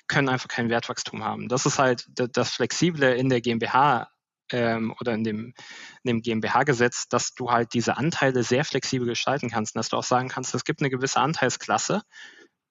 können 0.09 0.29
einfach 0.29 0.49
kein 0.49 0.69
Wertwachstum 0.69 1.25
haben. 1.25 1.49
Das 1.49 1.67
ist 1.67 1.79
halt 1.79 2.07
das 2.15 2.51
Flexible 2.51 3.15
in 3.15 3.29
der 3.29 3.41
GmbH 3.41 4.09
ähm, 4.51 4.95
oder 5.01 5.15
in 5.15 5.25
dem, 5.25 5.55
in 6.03 6.09
dem 6.09 6.23
GmbH-Gesetz, 6.23 7.09
dass 7.09 7.35
du 7.35 7.51
halt 7.51 7.75
diese 7.75 7.97
Anteile 7.97 8.43
sehr 8.43 8.65
flexibel 8.65 9.07
gestalten 9.07 9.51
kannst 9.51 9.75
und 9.75 9.81
dass 9.81 9.89
du 9.89 9.97
auch 9.97 10.05
sagen 10.05 10.29
kannst, 10.29 10.55
es 10.55 10.65
gibt 10.65 10.81
eine 10.81 10.91
gewisse 10.91 11.21
Anteilsklasse, 11.21 12.03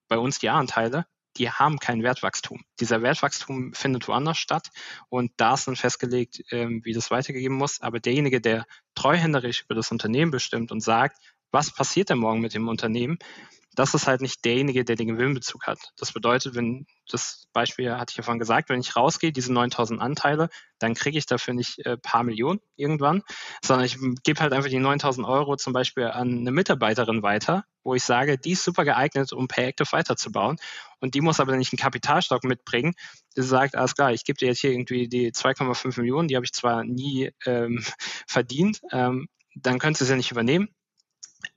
bei 0.07 0.17
uns 0.17 0.39
die 0.39 0.49
A-Anteile, 0.49 1.05
die 1.37 1.49
haben 1.49 1.79
kein 1.79 2.03
Wertwachstum. 2.03 2.63
Dieser 2.79 3.01
Wertwachstum 3.01 3.73
findet 3.73 4.07
woanders 4.07 4.37
statt 4.37 4.69
und 5.09 5.31
da 5.37 5.53
ist 5.53 5.67
dann 5.67 5.77
festgelegt, 5.77 6.43
ähm, 6.51 6.81
wie 6.83 6.93
das 6.93 7.11
weitergegeben 7.11 7.55
muss. 7.55 7.81
Aber 7.81 7.99
derjenige, 7.99 8.41
der 8.41 8.65
treuhänderisch 8.95 9.63
über 9.63 9.75
das 9.75 9.91
Unternehmen 9.91 10.31
bestimmt 10.31 10.71
und 10.71 10.81
sagt, 10.81 11.17
was 11.51 11.73
passiert 11.73 12.09
denn 12.09 12.17
morgen 12.17 12.41
mit 12.41 12.53
dem 12.53 12.67
Unternehmen, 12.67 13.17
das 13.75 13.93
ist 13.93 14.07
halt 14.07 14.21
nicht 14.21 14.43
derjenige, 14.43 14.83
der 14.83 14.95
den 14.95 15.07
Gewinnbezug 15.07 15.65
hat. 15.65 15.79
Das 15.97 16.11
bedeutet, 16.11 16.55
wenn 16.55 16.85
das 17.09 17.47
Beispiel 17.53 17.95
hatte 17.95 18.11
ich 18.11 18.17
ja 18.17 18.23
vorhin 18.23 18.39
gesagt, 18.39 18.69
wenn 18.69 18.79
ich 18.79 18.95
rausgehe, 18.95 19.31
diese 19.31 19.53
9000 19.53 20.01
Anteile, 20.01 20.49
dann 20.79 20.93
kriege 20.93 21.17
ich 21.17 21.25
dafür 21.25 21.53
nicht 21.53 21.85
ein 21.85 21.93
äh, 21.93 21.97
paar 21.97 22.23
Millionen 22.23 22.59
irgendwann, 22.75 23.23
sondern 23.63 23.85
ich 23.85 23.97
gebe 24.23 24.41
halt 24.41 24.51
einfach 24.53 24.69
die 24.69 24.79
9000 24.79 25.25
Euro 25.25 25.55
zum 25.55 25.73
Beispiel 25.73 26.05
an 26.05 26.39
eine 26.39 26.51
Mitarbeiterin 26.51 27.23
weiter, 27.23 27.63
wo 27.83 27.95
ich 27.95 28.03
sage, 28.03 28.37
die 28.37 28.51
ist 28.51 28.63
super 28.63 28.83
geeignet, 28.83 29.31
um 29.31 29.47
Payactive 29.47 29.91
weiterzubauen. 29.91 30.57
Und 30.99 31.15
die 31.15 31.21
muss 31.21 31.39
aber 31.39 31.55
nicht 31.55 31.71
einen 31.71 31.79
Kapitalstock 31.79 32.43
mitbringen. 32.43 32.93
Die 33.37 33.41
sagt, 33.41 33.75
alles 33.75 33.95
klar, 33.95 34.11
ich 34.11 34.25
gebe 34.25 34.37
dir 34.37 34.49
jetzt 34.49 34.59
hier 34.59 34.71
irgendwie 34.71 35.07
die 35.07 35.31
2,5 35.31 35.99
Millionen, 35.99 36.27
die 36.27 36.35
habe 36.35 36.45
ich 36.45 36.53
zwar 36.53 36.83
nie 36.83 37.31
ähm, 37.45 37.83
verdient, 38.27 38.81
ähm, 38.91 39.27
dann 39.55 39.79
könntest 39.79 40.01
du 40.01 40.05
sie 40.05 40.11
ja 40.11 40.17
nicht 40.17 40.31
übernehmen 40.31 40.69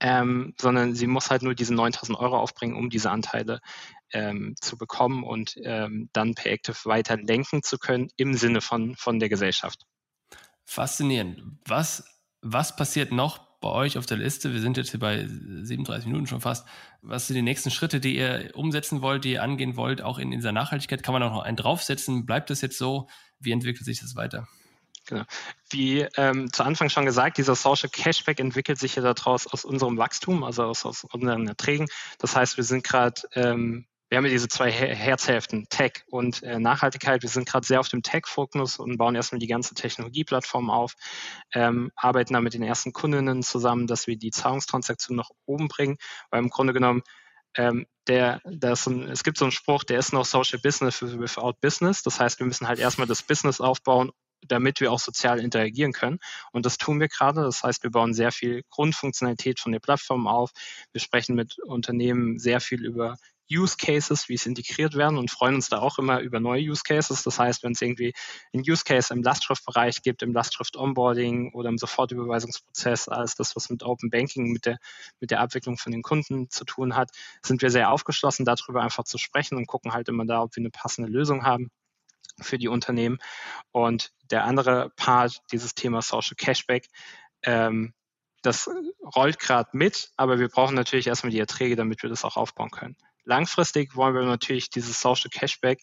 ähm, 0.01 0.55
sondern 0.61 0.95
sie 0.95 1.07
muss 1.07 1.31
halt 1.31 1.43
nur 1.43 1.55
diese 1.55 1.75
9000 1.75 2.19
Euro 2.19 2.39
aufbringen, 2.39 2.77
um 2.77 2.91
diese 2.91 3.11
Anteile 3.11 3.61
ähm, 4.13 4.55
zu 4.61 4.77
bekommen 4.79 5.25
und 5.25 5.57
ähm, 5.63 6.09
dann 6.13 6.35
Payactive 6.35 6.77
weiter 6.85 7.17
lenken 7.17 7.63
zu 7.63 7.79
können 7.79 8.09
im 8.17 8.35
Sinne 8.35 8.61
von, 8.61 8.97
von 8.97 9.19
der 9.19 9.29
Gesellschaft. 9.29 9.85
Faszinierend. 10.65 11.43
Was, 11.67 12.05
was 12.41 12.77
passiert 12.77 13.13
noch 13.13 13.39
bei 13.61 13.69
euch 13.69 13.99
auf 13.99 14.07
der 14.07 14.19
Liste? 14.19 14.53
Wir 14.53 14.61
sind 14.61 14.77
jetzt 14.77 14.91
hier 14.91 15.01
bei 15.01 15.27
37 15.27 16.07
Minuten 16.07 16.27
schon 16.27 16.41
fast. 16.41 16.67
Was 17.03 17.27
sind 17.27 17.35
die 17.37 17.43
nächsten 17.43 17.71
Schritte, 17.71 18.01
die 18.01 18.17
ihr 18.17 18.51
umsetzen 18.55 19.03
wollt, 19.03 19.25
die 19.25 19.33
ihr 19.33 19.43
angehen 19.43 19.77
wollt, 19.77 20.01
auch 20.03 20.19
in 20.19 20.31
dieser 20.31 20.53
Nachhaltigkeit? 20.53 21.03
Kann 21.03 21.13
man 21.13 21.23
auch 21.23 21.33
noch 21.33 21.43
einen 21.43 21.57
draufsetzen? 21.57 22.25
Bleibt 22.25 22.51
das 22.51 22.61
jetzt 22.61 22.79
so? 22.79 23.09
Wie 23.39 23.53
entwickelt 23.53 23.85
sich 23.85 24.01
das 24.01 24.17
weiter? 24.17 24.47
Genau. 25.07 25.25
Wie 25.71 26.01
ähm, 26.17 26.51
zu 26.53 26.63
Anfang 26.63 26.89
schon 26.89 27.05
gesagt, 27.05 27.37
dieser 27.37 27.55
Social 27.55 27.91
Cashback 27.91 28.41
entwickelt 28.41 28.79
sich 28.79 28.97
ja 28.97 29.03
daraus 29.03 29.47
aus 29.47 29.65
unserem 29.65 29.99
Wachstum, 29.99 30.43
also 30.45 30.65
aus, 30.65 30.87
aus 30.87 31.05
unseren 31.05 31.47
Erträgen. 31.47 31.89
Das 32.19 32.35
heißt, 32.35 32.57
wir 32.57 32.65
sind 32.65 32.85
gerade, 32.85 33.21
ähm, 33.35 33.87
wir 34.09 34.17
haben 34.17 34.25
ja 34.25 34.31
diese 34.31 34.49
zwei 34.49 34.71
Herzhälften, 34.71 35.67
Tech 35.69 36.05
und 36.09 36.43
äh, 36.43 36.59
Nachhaltigkeit. 36.59 37.23
Wir 37.23 37.29
sind 37.29 37.49
gerade 37.49 37.67
sehr 37.67 37.81
auf 37.81 37.89
dem 37.89 38.03
Tech-Fokus 38.03 38.79
und 38.79 38.97
bauen 38.97 39.15
erstmal 39.15 39.41
die 39.41 39.47
ganze 39.47 39.75
Technologieplattform 39.75 40.71
auf, 40.71 40.95
ähm, 41.53 41.91
arbeiten 41.97 42.33
da 42.33 42.41
mit 42.41 42.55
den 42.55 42.63
ersten 42.63 42.93
Kundinnen 42.93 43.43
zusammen, 43.43 43.87
dass 43.87 44.07
wir 44.07 44.17
die 44.17 44.31
Zahlungstransaktion 44.31 45.17
nach 45.17 45.31
oben 45.45 45.69
bringen, 45.69 45.99
weil 46.31 46.43
im 46.43 46.49
Grunde 46.49 46.73
genommen 46.73 47.03
ähm, 47.57 47.87
der, 48.07 48.41
das 48.45 48.87
ein, 48.87 49.09
es 49.09 49.23
gibt 49.23 49.39
so 49.39 49.45
einen 49.45 49.53
Spruch, 49.53 49.85
der 49.85 49.99
ist 49.99 50.13
noch 50.13 50.25
Social 50.25 50.59
Business 50.59 51.03
without 51.03 51.55
Business. 51.61 52.03
Das 52.03 52.21
heißt, 52.21 52.39
wir 52.39 52.47
müssen 52.47 52.69
halt 52.69 52.79
erstmal 52.79 53.07
das 53.07 53.23
Business 53.23 53.61
aufbauen, 53.61 54.13
damit 54.49 54.81
wir 54.81 54.93
auch 54.93 55.01
sozial 55.01 55.41
interagieren 55.41 55.93
können. 55.93 56.19
Und 56.53 56.67
das 56.67 56.79
tun 56.79 57.01
wir 57.01 57.09
gerade. 57.09 57.43
Das 57.43 57.63
heißt, 57.63 57.83
wir 57.83 57.91
bauen 57.91 58.15
sehr 58.15 58.33
viel 58.33 58.63
Grundfunktionalität 58.71 59.61
von 59.61 59.73
der 59.73 59.81
Plattform 59.81 60.27
auf. 60.27 60.51
Wir 60.93 61.01
sprechen 61.01 61.35
mit 61.35 61.59
Unternehmen 61.59 62.39
sehr 62.39 62.61
viel 62.61 62.85
über 62.85 63.17
Use 63.51 63.77
Cases, 63.77 64.29
wie 64.29 64.35
es 64.35 64.47
integriert 64.47 64.95
werden 64.95 65.19
und 65.19 65.31
freuen 65.31 65.57
uns 65.57 65.69
da 65.69 65.79
auch 65.79 65.99
immer 65.99 66.21
über 66.21 66.41
neue 66.41 66.63
Use 66.63 66.83
Cases. 66.83 67.23
Das 67.23 67.39
heißt, 67.39 67.63
wenn 67.63 67.73
es 67.73 67.83
irgendwie 67.83 68.15
einen 68.53 68.65
Use 68.67 68.85
Case 68.85 69.13
im 69.13 69.23
Lastschriftbereich 69.23 70.03
gibt, 70.03 70.23
im 70.23 70.33
Lastschrift-Onboarding 70.33 71.53
oder 71.53 71.69
im 71.69 71.79
Sofortüberweisungsprozess, 71.79 73.09
alles 73.09 73.35
das, 73.35 73.55
was 73.55 73.69
mit 73.69 73.83
Open 73.83 74.11
Banking, 74.11 74.51
mit 74.51 74.67
der, 74.67 74.79
mit 75.21 75.31
der 75.31 75.41
Abwicklung 75.41 75.77
von 75.77 75.93
den 75.93 76.03
Kunden 76.03 76.49
zu 76.49 76.65
tun 76.65 76.97
hat, 76.97 77.11
sind 77.43 77.61
wir 77.61 77.71
sehr 77.71 77.91
aufgeschlossen, 77.91 78.45
darüber 78.45 78.83
einfach 78.83 79.05
zu 79.05 79.19
sprechen 79.19 79.57
und 79.57 79.67
gucken 79.67 79.93
halt 79.93 80.09
immer 80.09 80.25
da, 80.25 80.43
ob 80.43 80.57
wir 80.57 80.63
eine 80.63 80.71
passende 80.71 81.11
Lösung 81.11 81.45
haben 81.45 81.71
für 82.41 82.59
die 82.59 82.69
Unternehmen. 82.69 83.19
Und 83.73 84.13
der 84.31 84.45
andere 84.45 84.91
Part, 84.97 85.41
dieses 85.53 85.75
Thema 85.75 86.03
Social 86.03 86.37
Cashback, 86.37 86.89
ähm, 87.43 87.95
das 88.43 88.69
rollt 89.17 89.39
gerade 89.39 89.71
mit, 89.73 90.11
aber 90.17 90.39
wir 90.39 90.49
brauchen 90.49 90.75
natürlich 90.75 91.07
erstmal 91.07 91.31
die 91.31 91.39
Erträge, 91.39 91.77
damit 91.77 92.03
wir 92.03 92.11
das 92.11 92.25
auch 92.25 92.37
aufbauen 92.37 92.71
können. 92.71 92.97
Langfristig 93.25 93.97
wollen 93.97 94.15
wir 94.15 94.23
natürlich 94.23 94.69
dieses 94.69 95.01
Social 95.01 95.31
Cashback 95.31 95.81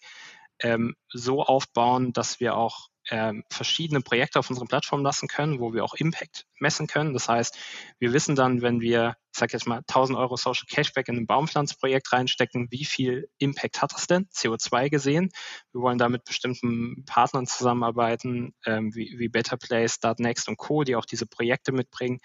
ähm, 0.60 0.94
so 1.08 1.42
aufbauen, 1.42 2.12
dass 2.12 2.38
wir 2.38 2.56
auch 2.56 2.88
ähm, 3.10 3.44
verschiedene 3.50 4.00
Projekte 4.00 4.38
auf 4.38 4.48
unsere 4.48 4.66
Plattform 4.66 5.02
lassen 5.02 5.28
können, 5.28 5.60
wo 5.60 5.72
wir 5.72 5.84
auch 5.84 5.94
Impact 5.94 6.46
messen 6.58 6.86
können. 6.86 7.12
Das 7.12 7.28
heißt, 7.28 7.58
wir 7.98 8.12
wissen 8.12 8.36
dann, 8.36 8.62
wenn 8.62 8.80
wir, 8.80 9.16
ich 9.32 9.38
sage 9.38 9.52
jetzt 9.52 9.66
mal, 9.66 9.78
1000 9.78 10.18
Euro 10.18 10.36
Social 10.36 10.66
Cashback 10.70 11.08
in 11.08 11.16
ein 11.16 11.26
Baumpflanzprojekt 11.26 12.12
reinstecken, 12.12 12.68
wie 12.70 12.84
viel 12.84 13.28
Impact 13.38 13.82
hat 13.82 13.92
das 13.92 14.06
denn, 14.06 14.26
CO2 14.34 14.88
gesehen. 14.88 15.30
Wir 15.72 15.80
wollen 15.80 15.98
da 15.98 16.08
mit 16.08 16.24
bestimmten 16.24 17.04
Partnern 17.04 17.46
zusammenarbeiten, 17.46 18.54
ähm, 18.66 18.94
wie, 18.94 19.14
wie 19.18 19.28
Better 19.28 19.56
Place, 19.56 19.94
Startnext 19.94 20.48
und 20.48 20.56
Co., 20.56 20.84
die 20.84 20.96
auch 20.96 21.06
diese 21.06 21.26
Projekte 21.26 21.72
mitbringen 21.72 22.20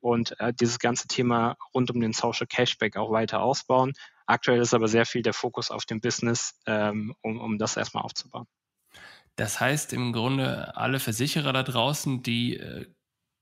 und 0.00 0.38
äh, 0.40 0.52
dieses 0.52 0.78
ganze 0.78 1.06
Thema 1.08 1.56
rund 1.74 1.90
um 1.90 2.00
den 2.00 2.12
Social 2.12 2.46
Cashback 2.46 2.96
auch 2.96 3.12
weiter 3.12 3.42
ausbauen. 3.42 3.92
Aktuell 4.26 4.60
ist 4.60 4.74
aber 4.74 4.88
sehr 4.88 5.06
viel 5.06 5.22
der 5.22 5.34
Fokus 5.34 5.70
auf 5.70 5.84
dem 5.84 6.00
Business, 6.00 6.58
ähm, 6.66 7.14
um, 7.22 7.38
um 7.40 7.58
das 7.58 7.76
erstmal 7.76 8.02
aufzubauen. 8.02 8.46
Das 9.36 9.60
heißt 9.60 9.92
im 9.92 10.12
Grunde, 10.12 10.76
alle 10.76 10.98
Versicherer 10.98 11.52
da 11.52 11.62
draußen, 11.62 12.22
die 12.22 12.56
äh, 12.56 12.86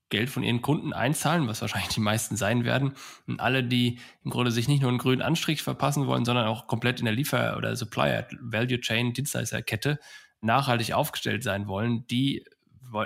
Geld 0.09 0.29
von 0.29 0.43
ihren 0.43 0.61
Kunden 0.61 0.93
einzahlen, 0.93 1.47
was 1.47 1.61
wahrscheinlich 1.61 1.93
die 1.93 1.99
meisten 1.99 2.35
sein 2.35 2.63
werden, 2.63 2.93
und 3.27 3.39
alle, 3.39 3.63
die 3.63 3.99
im 4.23 4.31
Grunde 4.31 4.51
sich 4.51 4.67
nicht 4.67 4.81
nur 4.81 4.89
einen 4.89 4.99
grünen 4.99 5.21
Anstrich 5.21 5.63
verpassen 5.63 6.05
wollen, 6.05 6.25
sondern 6.25 6.47
auch 6.47 6.67
komplett 6.67 6.99
in 6.99 7.05
der 7.05 7.13
Liefer- 7.13 7.57
oder 7.57 7.75
Supplier 7.75 8.27
Value 8.39 8.79
Chain 8.79 9.13
Dienstleisterkette 9.13 9.99
nachhaltig 10.41 10.93
aufgestellt 10.93 11.43
sein 11.43 11.67
wollen, 11.67 12.05
die 12.07 12.45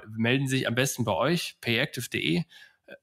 melden 0.10 0.48
sich 0.48 0.68
am 0.68 0.76
besten 0.76 1.06
bei 1.06 1.14
euch, 1.14 1.58
payactive.de. 1.62 2.38
Äh, 2.38 2.44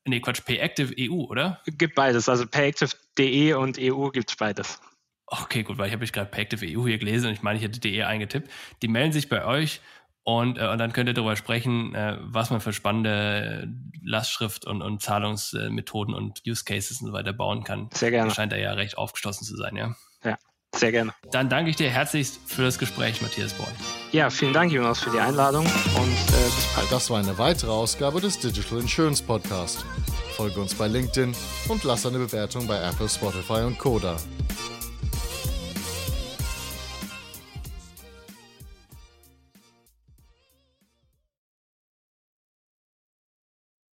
nee, 0.05 0.21
Quatsch, 0.21 0.45
Payactive 0.45 0.95
EU, 0.99 1.25
oder? 1.25 1.63
Gibt 1.67 1.95
beides. 1.95 2.29
Also 2.29 2.47
payactive.de 2.47 3.55
und 3.55 3.79
EU 3.79 4.11
gibt 4.11 4.31
es 4.31 4.37
beides. 4.37 4.81
Okay, 5.27 5.65
gut, 5.65 5.79
weil 5.79 5.89
ich 5.89 5.93
habe 5.93 6.05
ich 6.05 6.13
gerade 6.13 6.31
Pactive 6.31 6.65
EU 6.65 6.87
hier 6.87 6.99
gelesen 6.99 7.27
und 7.29 7.33
ich 7.33 7.43
meine, 7.43 7.59
ich 7.59 7.65
hätte 7.65 7.81
DE 7.81 8.05
eingetippt. 8.05 8.51
Die 8.83 8.89
melden 8.89 9.13
sich 9.13 9.29
bei 9.29 9.45
euch 9.45 9.81
und, 10.23 10.59
äh, 10.59 10.67
und 10.67 10.79
dann 10.79 10.93
könnt 10.93 11.09
ihr 11.09 11.15
darüber 11.15 11.37
sprechen, 11.37 11.95
äh, 11.95 12.17
was 12.21 12.51
man 12.51 12.61
für 12.61 12.73
spannende 12.73 13.69
Lastschrift 14.03 14.67
und, 14.67 14.83
und 14.83 15.01
Zahlungsmethoden 15.01 16.15
und 16.15 16.43
Use 16.47 16.65
Cases 16.65 17.01
und 17.01 17.09
so 17.09 17.13
weiter 17.13 17.33
bauen 17.33 17.63
kann. 17.63 17.89
Sehr 17.95 18.11
gerne. 18.11 18.29
Das 18.29 18.37
scheint 18.37 18.51
da 18.51 18.57
ja 18.57 18.73
recht 18.73 18.99
aufgeschlossen 18.99 19.47
zu 19.47 19.57
sein, 19.57 19.77
ja. 19.77 19.95
Ja, 20.25 20.37
sehr 20.75 20.91
gerne. 20.91 21.13
Dann 21.31 21.49
danke 21.49 21.71
ich 21.71 21.77
dir 21.77 21.91
herzlichst 21.91 22.41
für 22.45 22.63
das 22.63 22.79
Gespräch, 22.79 23.23
Matthias 23.23 23.53
Born. 23.55 23.71
Ja, 24.11 24.29
vielen 24.31 24.53
Dank, 24.53 24.73
Jonas, 24.73 25.01
für 25.01 25.11
die 25.11 25.21
Einladung 25.21 25.65
und 25.65 25.73
äh, 25.73 26.45
bis 26.45 26.75
bald. 26.75 26.91
Das 26.91 27.09
war 27.09 27.21
eine 27.21 27.39
weitere 27.39 27.71
Ausgabe 27.71 28.21
des 28.21 28.39
Digital 28.39 28.81
Insurance 28.81 29.23
Podcast. 29.23 29.85
Folge 30.37 30.61
uns 30.61 30.75
bei 30.75 30.89
LinkedIn 30.89 31.37
und 31.69 31.85
lass 31.85 32.05
eine 32.05 32.19
Bewertung 32.19 32.67
bei 32.67 32.81
Apple, 32.81 33.09
Spotify 33.09 33.63
und 33.63 33.79
Koda. 33.79 34.17